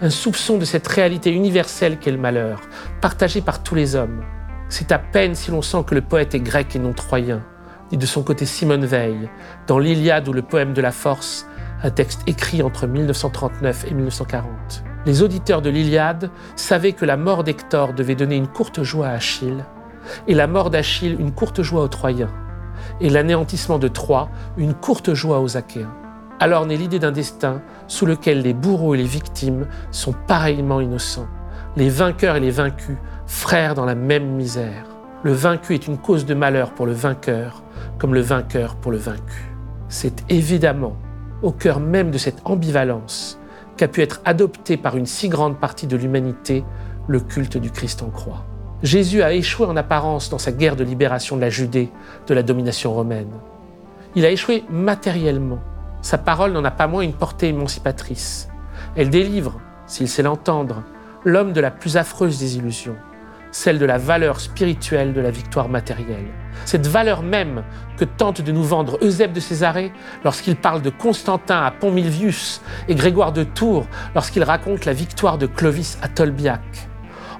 un 0.00 0.10
soupçon 0.10 0.58
de 0.58 0.64
cette 0.64 0.86
réalité 0.86 1.32
universelle 1.32 1.98
qu'est 1.98 2.10
le 2.10 2.18
malheur, 2.18 2.60
partagé 3.00 3.40
par 3.40 3.62
tous 3.62 3.74
les 3.74 3.96
hommes. 3.96 4.22
C'est 4.68 4.92
à 4.92 4.98
peine 4.98 5.34
si 5.34 5.50
l'on 5.50 5.62
sent 5.62 5.84
que 5.86 5.94
le 5.94 6.00
poète 6.00 6.34
est 6.34 6.40
grec 6.40 6.74
et 6.74 6.78
non 6.78 6.92
troyen, 6.92 7.42
dit 7.90 7.96
de 7.96 8.06
son 8.06 8.22
côté 8.22 8.46
Simone 8.46 8.86
Veil, 8.86 9.28
dans 9.66 9.78
l'Iliade 9.78 10.28
ou 10.28 10.32
le 10.32 10.42
poème 10.42 10.72
de 10.72 10.80
la 10.80 10.92
force, 10.92 11.46
un 11.82 11.90
texte 11.90 12.22
écrit 12.26 12.62
entre 12.62 12.86
1939 12.86 13.86
et 13.90 13.94
1940. 13.94 14.84
Les 15.06 15.22
auditeurs 15.22 15.60
de 15.60 15.68
l'Iliade 15.68 16.30
savaient 16.56 16.94
que 16.94 17.04
la 17.04 17.18
mort 17.18 17.44
d'Hector 17.44 17.92
devait 17.92 18.14
donner 18.14 18.36
une 18.36 18.48
courte 18.48 18.82
joie 18.82 19.08
à 19.08 19.12
Achille, 19.12 19.64
et 20.26 20.34
la 20.34 20.46
mort 20.46 20.70
d'Achille 20.70 21.16
une 21.18 21.32
courte 21.32 21.62
joie 21.62 21.82
aux 21.82 21.88
Troyens, 21.88 22.32
et 23.00 23.10
l'anéantissement 23.10 23.78
de 23.78 23.88
Troie 23.88 24.30
une 24.56 24.74
courte 24.74 25.12
joie 25.12 25.40
aux 25.40 25.56
Achéens. 25.56 25.94
Alors 26.40 26.66
naît 26.66 26.76
l'idée 26.76 26.98
d'un 26.98 27.12
destin 27.12 27.62
sous 27.86 28.06
lequel 28.06 28.40
les 28.40 28.54
bourreaux 28.54 28.94
et 28.94 28.98
les 28.98 29.04
victimes 29.04 29.66
sont 29.90 30.14
pareillement 30.26 30.80
innocents, 30.80 31.28
les 31.76 31.88
vainqueurs 31.88 32.36
et 32.36 32.40
les 32.40 32.50
vaincus, 32.50 32.96
frères 33.26 33.74
dans 33.74 33.84
la 33.84 33.94
même 33.94 34.28
misère. 34.36 34.86
Le 35.22 35.32
vaincu 35.32 35.74
est 35.74 35.86
une 35.86 35.98
cause 35.98 36.26
de 36.26 36.34
malheur 36.34 36.72
pour 36.72 36.86
le 36.86 36.92
vainqueur, 36.92 37.62
comme 37.98 38.14
le 38.14 38.20
vainqueur 38.20 38.76
pour 38.76 38.92
le 38.92 38.98
vaincu. 38.98 39.52
C'est 39.88 40.24
évidemment 40.30 40.96
au 41.42 41.50
cœur 41.50 41.80
même 41.80 42.10
de 42.10 42.18
cette 42.18 42.40
ambivalence 42.44 43.38
qu'a 43.76 43.88
pu 43.88 44.02
être 44.02 44.20
adopté 44.24 44.76
par 44.76 44.96
une 44.96 45.06
si 45.06 45.28
grande 45.28 45.58
partie 45.58 45.86
de 45.86 45.96
l'humanité 45.96 46.64
le 47.08 47.20
culte 47.20 47.56
du 47.56 47.70
Christ 47.70 48.02
en 48.02 48.10
croix. 48.10 48.44
Jésus 48.82 49.22
a 49.22 49.32
échoué 49.32 49.66
en 49.66 49.76
apparence 49.76 50.30
dans 50.30 50.38
sa 50.38 50.52
guerre 50.52 50.76
de 50.76 50.84
libération 50.84 51.36
de 51.36 51.40
la 51.40 51.50
Judée 51.50 51.90
de 52.26 52.34
la 52.34 52.42
domination 52.42 52.94
romaine. 52.94 53.32
Il 54.14 54.24
a 54.24 54.30
échoué 54.30 54.62
matériellement. 54.70 55.58
Sa 56.02 56.18
parole 56.18 56.52
n'en 56.52 56.64
a 56.64 56.70
pas 56.70 56.86
moins 56.86 57.02
une 57.02 57.14
portée 57.14 57.48
émancipatrice. 57.48 58.48
Elle 58.94 59.10
délivre, 59.10 59.58
s'il 59.86 60.08
sait 60.08 60.22
l'entendre, 60.22 60.82
l'homme 61.24 61.52
de 61.52 61.60
la 61.60 61.70
plus 61.70 61.96
affreuse 61.96 62.38
des 62.38 62.56
illusions. 62.56 62.96
celle 63.54 63.78
de 63.78 63.86
la 63.86 63.98
valeur 63.98 64.40
spirituelle 64.40 65.12
de 65.12 65.20
la 65.20 65.30
victoire 65.30 65.68
matérielle. 65.68 66.26
Cette 66.64 66.88
valeur 66.88 67.22
même 67.22 67.62
que 67.96 68.04
tente 68.04 68.42
de 68.42 68.50
nous 68.50 68.64
vendre 68.64 68.98
Eusèbe 69.00 69.32
de 69.32 69.38
Césarée 69.38 69.92
lorsqu'il 70.24 70.56
parle 70.56 70.82
de 70.82 70.90
Constantin 70.90 71.62
à 71.62 71.70
Pont-Milvius 71.70 72.60
et 72.88 72.96
Grégoire 72.96 73.32
de 73.32 73.44
Tours 73.44 73.86
lorsqu'il 74.16 74.42
raconte 74.42 74.86
la 74.86 74.92
victoire 74.92 75.38
de 75.38 75.46
Clovis 75.46 75.98
à 76.02 76.08
Tolbiac, 76.08 76.88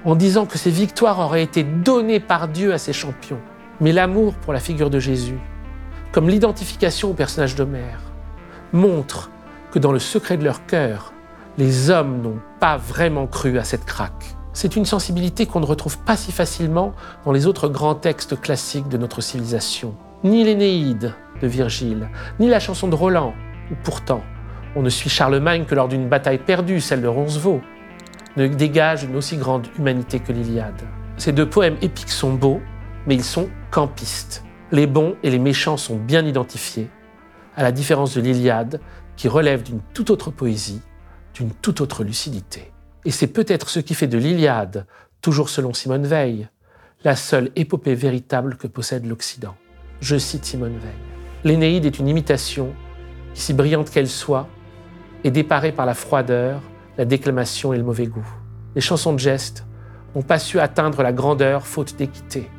en 0.05 0.15
disant 0.15 0.45
que 0.45 0.57
ces 0.57 0.71
victoires 0.71 1.19
auraient 1.19 1.43
été 1.43 1.63
données 1.63 2.21
par 2.21 2.47
Dieu 2.47 2.73
à 2.73 2.77
ses 2.77 2.93
champions. 2.93 3.41
Mais 3.81 3.91
l'amour 3.91 4.35
pour 4.35 4.53
la 4.53 4.61
figure 4.61 4.89
de 4.89 4.99
Jésus, 4.99 5.39
comme 6.13 6.29
l'identification 6.29 7.09
au 7.09 7.13
personnage 7.13 7.55
d'Homère, 7.55 7.99
montre 8.71 9.31
que 9.71 9.79
dans 9.79 9.91
le 9.91 9.99
secret 9.99 10.37
de 10.37 10.45
leur 10.45 10.65
cœur, 10.65 11.11
les 11.57 11.89
hommes 11.89 12.21
n'ont 12.21 12.39
pas 12.59 12.77
vraiment 12.77 13.27
cru 13.27 13.57
à 13.57 13.63
cette 13.63 13.85
craque. 13.85 14.35
C'est 14.51 14.75
une 14.75 14.85
sensibilité 14.85 15.45
qu'on 15.45 15.59
ne 15.59 15.65
retrouve 15.65 15.97
pas 15.99 16.17
si 16.17 16.31
facilement 16.31 16.93
dans 17.23 17.31
les 17.31 17.47
autres 17.47 17.69
grands 17.69 17.95
textes 17.95 18.39
classiques 18.39 18.89
de 18.89 18.97
notre 18.97 19.21
civilisation. 19.21 19.95
Ni 20.23 20.43
l'Énéide 20.43 21.13
de 21.41 21.47
Virgile, 21.47 22.09
ni 22.39 22.47
la 22.47 22.59
chanson 22.59 22.87
de 22.87 22.95
Roland, 22.95 23.33
où 23.71 23.75
pourtant 23.83 24.21
on 24.75 24.81
ne 24.81 24.89
suit 24.89 25.09
Charlemagne 25.09 25.65
que 25.65 25.75
lors 25.75 25.87
d'une 25.87 26.09
bataille 26.09 26.39
perdue, 26.39 26.81
celle 26.81 27.01
de 27.01 27.07
Roncevaux, 27.07 27.61
ne 28.35 28.47
dégage 28.47 29.03
une 29.03 29.15
aussi 29.15 29.37
grande 29.37 29.67
humanité 29.77 30.19
que 30.19 30.33
l'Iliade. 30.33 30.81
Ces 31.15 31.31
deux 31.31 31.47
poèmes 31.47 31.77
épiques 31.81 32.09
sont 32.09 32.33
beaux, 32.33 32.59
mais 33.07 33.15
ils 33.15 33.23
sont 33.23 33.47
campistes. 33.71 34.43
Les 34.71 34.87
bons 34.87 35.15
et 35.23 35.29
les 35.29 35.39
méchants 35.39 35.77
sont 35.77 35.95
bien 35.95 36.25
identifiés, 36.25 36.89
à 37.55 37.63
la 37.63 37.71
différence 37.71 38.15
de 38.15 38.21
l'Iliade, 38.21 38.81
qui 39.15 39.29
relève 39.29 39.63
d'une 39.63 39.79
toute 39.93 40.09
autre 40.09 40.31
poésie, 40.31 40.81
d'une 41.35 41.51
toute 41.51 41.81
autre 41.81 42.03
lucidité. 42.03 42.71
Et 43.03 43.11
c'est 43.11 43.27
peut-être 43.27 43.69
ce 43.69 43.79
qui 43.79 43.93
fait 43.93 44.07
de 44.07 44.17
l'Iliade, 44.17 44.87
toujours 45.21 45.49
selon 45.49 45.73
Simone 45.73 46.07
Veil, 46.07 46.47
la 47.03 47.15
seule 47.15 47.51
épopée 47.55 47.93
véritable 47.93 48.55
que 48.55 48.67
possède 48.67 49.05
l'Occident. 49.05 49.55
Je 49.99 50.17
cite 50.17 50.45
Simone 50.45 50.77
Veil. 50.77 50.95
L'Énéide 51.43 51.85
est 51.85 51.99
une 51.99 52.07
imitation 52.07 52.73
si 53.33 53.53
brillante 53.53 53.91
qu'elle 53.91 54.09
soit, 54.09 54.47
est 55.23 55.31
déparée 55.31 55.73
par 55.73 55.85
la 55.85 55.93
froideur, 55.93 56.61
la 56.97 57.05
déclamation 57.05 57.73
et 57.73 57.77
le 57.77 57.83
mauvais 57.83 58.07
goût. 58.07 58.27
Les 58.75 58.81
chansons 58.81 59.13
de 59.13 59.19
geste 59.19 59.65
n'ont 60.15 60.21
pas 60.21 60.39
su 60.39 60.59
atteindre 60.59 61.03
la 61.03 61.11
grandeur 61.11 61.67
faute 61.67 61.97
d'équité. 61.97 62.49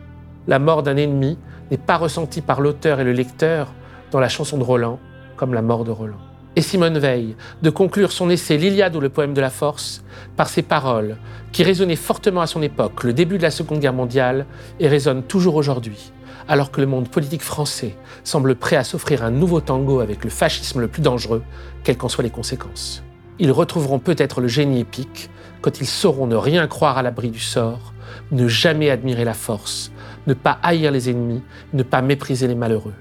La 0.47 0.59
mort 0.59 0.83
d'un 0.83 0.97
ennemi 0.97 1.39
n'est 1.70 1.79
pas 1.79 1.97
ressentie 1.97 2.43
par 2.43 2.61
l'auteur 2.61 3.01
et 3.01 3.05
le 3.05 3.12
lecteur 3.12 3.72
dans 4.11 4.20
la 4.20 4.29
chanson 4.29 4.59
de 4.59 4.64
Roland 4.64 5.01
comme 5.37 5.55
la 5.55 5.62
mort 5.62 5.85
de 5.85 5.91
Roland 5.91 6.26
et 6.57 6.62
Simone 6.62 6.98
Veil 6.98 7.36
de 7.62 7.70
conclure 7.70 8.11
son 8.11 8.30
essai 8.30 8.57
L'Iliade 8.57 8.96
ou 8.96 9.00
le 9.00 9.11
poème 9.11 9.34
de 9.34 9.40
la 9.42 9.50
force 9.50 10.02
par 10.36 10.48
ces 10.48 10.62
paroles 10.62 11.18
qui 11.52 11.62
résonnaient 11.62 11.96
fortement 11.96 12.40
à 12.40 12.46
son 12.46 12.62
époque, 12.62 13.04
le 13.04 13.12
début 13.12 13.36
de 13.36 13.42
la 13.42 13.50
Seconde 13.50 13.80
Guerre 13.80 13.92
mondiale, 13.92 14.46
et 14.80 14.88
résonnent 14.88 15.22
toujours 15.22 15.54
aujourd'hui, 15.54 16.12
alors 16.48 16.70
que 16.70 16.80
le 16.80 16.86
monde 16.86 17.09
politique 17.09 17.42
français 17.42 17.94
semble 18.24 18.57
prêt 18.57 18.76
à 18.76 18.84
s'offrir 18.84 19.22
un 19.22 19.30
nouveau 19.30 19.61
tango 19.61 20.00
avec 20.00 20.24
le 20.24 20.30
fascisme 20.30 20.80
le 20.80 20.88
plus 20.88 21.02
dangereux, 21.02 21.42
quelles 21.84 21.98
qu'en 21.98 22.09
soient 22.09 22.24
les 22.24 22.30
conséquences. 22.30 23.02
Ils 23.38 23.52
retrouveront 23.52 23.98
peut-être 23.98 24.40
le 24.40 24.48
génie 24.48 24.80
épique 24.80 25.30
quand 25.61 25.80
ils 25.80 25.86
sauront 25.86 26.26
ne 26.26 26.36
rien 26.36 26.66
croire 26.66 26.96
à 26.96 27.02
l'abri 27.02 27.30
du 27.30 27.40
sort, 27.40 27.92
ne 28.30 28.48
jamais 28.48 28.88
admirer 28.88 29.24
la 29.24 29.34
force, 29.34 29.92
ne 30.26 30.34
pas 30.34 30.59
haïr 30.62 30.90
les 30.90 31.11
ennemis, 31.11 31.42
ne 31.74 31.82
pas 31.82 32.02
mépriser 32.02 32.48
les 32.48 32.54
malheureux. 32.54 32.94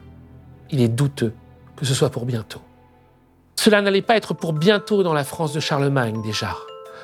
Il 0.72 0.82
est 0.82 0.90
douteux 0.90 1.34
que 1.76 1.86
ce 1.86 1.94
soit 1.94 2.10
pour 2.10 2.26
bientôt. 2.26 2.65
Cela 3.56 3.82
n'allait 3.82 4.02
pas 4.02 4.16
être 4.16 4.34
pour 4.34 4.54
bientôt 4.54 5.04
dans 5.04 5.14
la 5.14 5.24
France 5.24 5.54
de 5.54 5.60
Charlemagne 5.60 6.22
déjà. 6.22 6.56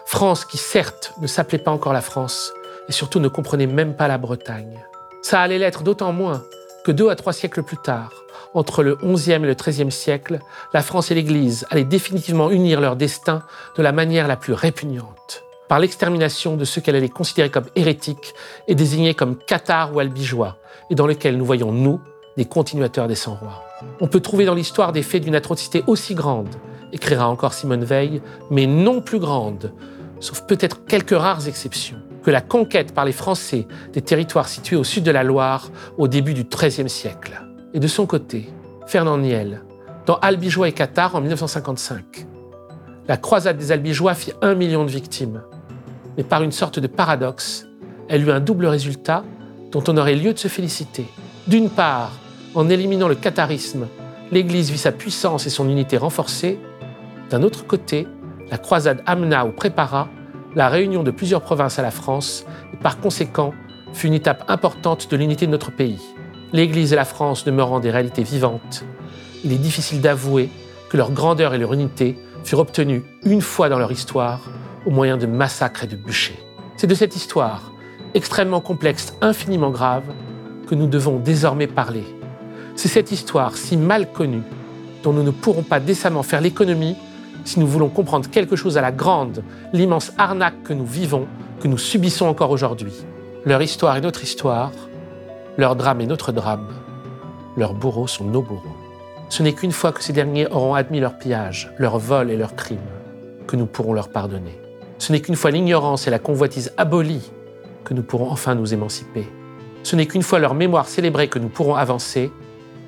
France 0.06 0.45
qui 0.45 0.58
certes 0.58 1.14
ne 1.22 1.28
s'appelait 1.28 1.58
pas 1.58 1.72
encore 1.72 1.93
la 1.93 2.02
France 2.02 2.54
et 2.89 2.91
surtout 2.91 3.20
ne 3.20 3.28
comprenait 3.28 3.68
même 3.68 3.95
pas 3.95 4.08
la 4.08 4.18
Bretagne. 4.18 4.80
Ça 5.22 5.41
allait 5.41 5.60
l'être 5.60 5.84
d'autant 5.84 6.12
moins 6.12 6.43
que 6.84 6.91
deux 6.91 7.10
à 7.10 7.16
trois 7.16 7.34
siècles 7.34 7.64
plus 7.64 7.78
tard, 7.78 8.12
entre 8.54 8.84
le 8.84 8.95
XIe 8.95 9.34
et 9.34 9.39
le 9.39 9.54
XIIIe 9.54 9.91
siècle, 9.91 10.39
la 10.74 10.82
France 10.82 11.12
et 11.12 11.16
l'Église 11.16 11.66
allaient 11.70 11.84
définitivement 11.84 12.49
unir 12.49 12.82
leur 12.82 12.95
destin 12.95 13.43
de 13.78 13.84
la 13.84 13.91
manière 13.91 14.28
la 14.28 14.36
plus 14.36 14.54
répugnante, 14.54 15.43
par 15.68 15.80
l'extermination 15.80 16.58
de 16.58 16.66
ceux 16.66 16.82
qu'elle 16.82 16.95
allait 16.95 17.10
considérer 17.10 17.49
comme 17.49 17.68
hérétiques 17.76 18.34
et 18.68 18.76
désigner 18.76 19.14
comme 19.14 19.38
cathares 19.38 19.95
ou 19.95 19.99
albigeois, 19.99 20.58
et 20.89 20.95
dans 20.95 21.08
lesquels 21.08 21.38
nous 21.38 21.45
voyons, 21.45 21.72
nous, 21.72 22.02
des 22.36 22.45
continuateurs 22.45 23.08
des 23.08 23.16
cent 23.16 23.36
rois. 23.36 23.64
On 24.00 24.08
peut 24.08 24.20
trouver 24.20 24.46
dans 24.46 24.54
l'histoire 24.54 24.92
des 24.92 25.04
faits 25.04 25.24
d'une 25.24 25.36
atrocité 25.36 25.84
aussi 25.88 26.16
grande, 26.16 26.56
écrira 26.92 27.28
encore 27.28 27.54
Simone 27.54 27.84
Veil, 27.84 28.22
mais 28.50 28.66
non 28.68 29.02
plus 29.02 29.20
grande, 29.20 29.74
sauf 30.20 30.42
peut-être 30.42 30.86
quelques 30.86 31.18
rares 31.18 31.48
exceptions, 31.48 31.98
que 32.24 32.32
la 32.32 32.42
conquête 32.42 32.94
par 32.94 33.06
les 33.06 33.12
Français 33.12 33.68
des 33.94 34.02
territoires 34.02 34.48
situés 34.48 34.76
au 34.76 34.84
sud 34.84 35.04
de 35.04 35.12
la 35.12 35.24
Loire 35.24 35.70
au 35.98 36.08
début 36.08 36.34
du 36.34 36.44
XIIIe 36.44 36.90
siècle. 36.90 37.42
Et 37.74 37.80
de 37.80 37.88
son 37.88 38.06
côté, 38.06 38.50
Fernand 38.88 39.18
Niel, 39.18 39.64
dans 40.06 40.16
Albigeois 40.16 40.68
et 40.68 40.74
Qatar 40.74 41.16
en 41.16 41.22
1955. 41.22 42.28
La 43.08 43.18
croisade 43.18 43.58
des 43.58 43.72
Albigeois 43.72 44.14
fit 44.14 44.34
un 44.42 44.56
million 44.56 44.84
de 44.84 44.90
victimes, 44.90 45.42
mais 46.18 46.24
par 46.24 46.44
une 46.44 46.52
sorte 46.52 46.80
de 46.80 46.88
paradoxe, 46.88 47.68
elle 48.10 48.28
eut 48.28 48.32
un 48.32 48.40
double 48.40 48.66
résultat 48.66 49.24
dont 49.72 49.84
on 49.88 49.98
aurait 49.98 50.16
lieu 50.16 50.34
de 50.34 50.40
se 50.40 50.50
féliciter. 50.50 51.06
D'une 51.48 51.70
part, 51.70 52.12
en 52.56 52.70
éliminant 52.70 53.08
le 53.08 53.16
catharisme, 53.16 53.88
l'Église 54.32 54.72
vit 54.72 54.78
sa 54.78 54.91
puissance 54.91 55.45
et 55.45 55.49
son 55.49 55.70
unité 55.70 55.97
renforcée. 55.97 56.60
D'un 57.30 57.43
autre 57.43 57.66
côté, 57.66 58.08
la 58.49 58.58
croisade 58.58 59.02
amena 59.06 59.45
ou 59.45 59.52
prépara 59.52 60.10
la 60.56 60.68
réunion 60.68 61.04
de 61.04 61.12
plusieurs 61.12 61.41
provinces 61.41 61.80
à 61.80 61.82
la 61.82 61.91
France 61.91 62.45
et 62.74 62.78
par 62.78 62.99
conséquent 62.99 63.54
fut 63.93 64.08
une 64.08 64.14
étape 64.14 64.43
importante 64.49 65.10
de 65.10 65.18
l'unité 65.18 65.45
de 65.45 65.52
notre 65.52 65.72
pays. 65.72 66.02
L'Église 66.52 66.91
et 66.91 66.97
la 66.97 67.06
France 67.06 67.45
demeurant 67.45 67.80
des 67.80 67.91
réalités 67.91 68.24
vivantes, 68.24 68.84
il 69.45 69.54
est 69.54 69.58
difficile 69.58 70.02
d'avouer 70.02 70.49
que 70.89 70.97
leur 70.97 71.12
grandeur 71.12 71.54
et 71.54 71.58
leur 71.58 71.72
unité 71.74 72.18
furent 72.43 72.60
obtenues 72.60 73.04
une 73.24 73.41
fois 73.41 73.70
dans 73.70 73.80
leur 73.80 73.91
histoire 73.91 74.41
au 74.86 74.91
moyen 74.91 75.16
de 75.16 75.26
massacres 75.26 75.86
et 75.86 75.88
de 75.88 75.95
bûchers. 75.95 76.39
C'est 76.76 76.88
de 76.88 76.95
cette 76.95 77.16
histoire, 77.16 77.72
extrêmement 78.14 78.60
complexe, 78.60 79.14
infiniment 79.22 79.70
grave, 79.70 80.04
que 80.68 80.76
nous 80.76 80.88
devons 80.88 81.18
désormais 81.18 81.68
parler 81.68 82.04
c'est 82.82 82.88
cette 82.88 83.12
histoire 83.12 83.58
si 83.58 83.78
mal 83.78 84.12
connue 84.12 84.42
dont 85.04 85.14
nous 85.14 85.22
ne 85.22 85.30
pourrons 85.30 85.62
pas 85.62 85.80
décemment 85.80 86.24
faire 86.24 86.42
l'économie 86.42 86.96
si 87.44 87.60
nous 87.60 87.68
voulons 87.68 87.90
comprendre 87.90 88.28
quelque 88.28 88.56
chose 88.56 88.76
à 88.76 88.82
la 88.82 88.92
grande, 88.92 89.44
l'immense 89.72 90.12
arnaque 90.18 90.64
que 90.64 90.74
nous 90.74 90.86
vivons, 90.88 91.28
que 91.60 91.68
nous 91.68 91.78
subissons 91.78 92.26
encore 92.26 92.50
aujourd'hui. 92.50 92.94
Leur 93.46 93.62
histoire 93.62 93.98
est 93.98 94.02
notre 94.02 94.24
histoire, 94.24 94.72
leur 95.60 95.76
drame 95.76 96.02
est 96.02 96.08
notre 96.08 96.32
drame, 96.32 96.70
leurs 97.56 97.76
bourreaux 97.76 98.08
sont 98.08 98.24
nos 98.24 98.42
bourreaux. 98.42 98.76
Ce 99.30 99.44
n'est 99.44 99.54
qu'une 99.54 99.72
fois 99.72 99.92
que 99.92 100.04
ces 100.04 100.14
derniers 100.14 100.48
auront 100.48 100.74
admis 100.74 101.00
leur 101.00 101.20
pillage, 101.20 101.72
leur 101.78 102.00
vol 102.00 102.32
et 102.32 102.36
leurs 102.36 102.56
crimes, 102.56 102.80
que 103.46 103.58
nous 103.58 103.68
pourrons 103.68 103.94
leur 103.94 104.10
pardonner. 104.10 104.60
Ce 104.98 105.12
n'est 105.12 105.22
qu'une 105.22 105.36
fois 105.36 105.52
l'ignorance 105.52 106.08
et 106.08 106.10
la 106.10 106.18
convoitise 106.18 106.74
abolies 106.78 107.30
que 107.84 107.94
nous 107.94 108.02
pourrons 108.02 108.32
enfin 108.32 108.56
nous 108.56 108.74
émanciper. 108.74 109.28
Ce 109.84 109.96
n'est 109.96 110.08
qu'une 110.08 110.24
fois 110.24 110.40
leur 110.40 110.56
mémoire 110.56 110.88
célébrée 110.88 111.28
que 111.28 111.38
nous 111.38 111.50
pourrons 111.50 111.76
avancer 111.76 112.32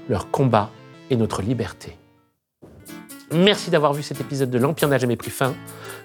leur 0.10 0.32
combat 0.32 0.70
et 1.10 1.16
notre 1.16 1.42
liberté. 1.42 1.98
Merci 3.32 3.70
d'avoir 3.70 3.94
vu 3.94 4.04
cet 4.04 4.22
épisode 4.22 4.50
de 4.50 4.60
L'Empire 4.60 4.88
n'a 4.88 4.98
jamais 4.98 5.16
plus 5.16 5.32
fin. 5.32 5.56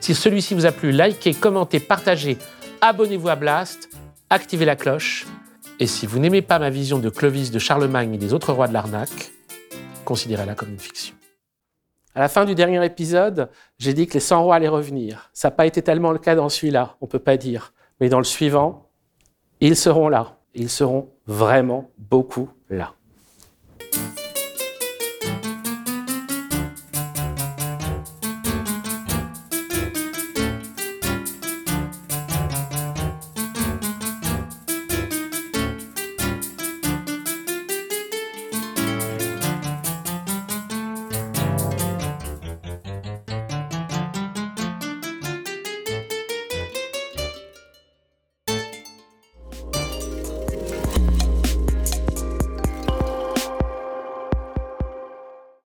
Si 0.01 0.15
celui-ci 0.15 0.55
vous 0.55 0.67
a 0.67 0.73
plu, 0.73 0.93
likez, 0.93 1.35
commentez, 1.35 1.81
partagez, 1.81 2.39
abonnez-vous 2.81 3.29
à 3.29 3.37
Blast, 3.37 3.91
activez 4.31 4.65
la 4.65 4.77
cloche. 4.77 5.27
Et 5.81 5.87
si 5.87 6.07
vous 6.07 6.19
n'aimez 6.19 6.43
pas 6.43 6.59
ma 6.59 6.71
vision 6.71 6.99
de 6.99 7.11
Clovis, 7.11 7.51
de 7.51 7.59
Charlemagne 7.59 8.15
et 8.15 8.19
des 8.19 8.33
autres 8.33 8.53
rois 8.53 8.69
de 8.69 8.73
l'arnaque, 8.73 9.33
considérez-la 10.05 10.55
comme 10.55 10.71
une 10.71 10.79
fiction. 10.79 11.15
À 12.15 12.21
la 12.21 12.29
fin 12.29 12.45
du 12.45 12.55
dernier 12.55 12.85
épisode, 12.85 13.51
j'ai 13.79 13.95
dit 13.95 14.07
que 14.07 14.15
les 14.15 14.21
100 14.21 14.43
rois 14.43 14.57
allaient 14.57 14.67
revenir. 14.67 15.31
Ça 15.33 15.49
n'a 15.49 15.53
pas 15.53 15.67
été 15.67 15.83
tellement 15.83 16.11
le 16.11 16.19
cas 16.19 16.35
dans 16.35 16.49
celui-là, 16.49 16.97
on 17.01 17.07
ne 17.07 17.11
peut 17.11 17.19
pas 17.19 17.37
dire. 17.37 17.73
Mais 18.01 18.09
dans 18.09 18.19
le 18.19 18.25
suivant, 18.25 18.91
ils 19.61 19.77
seront 19.77 20.09
là. 20.09 20.39
Ils 20.55 20.71
seront 20.71 21.11
vraiment 21.27 21.91
beaucoup 21.99 22.49
là. 22.71 22.95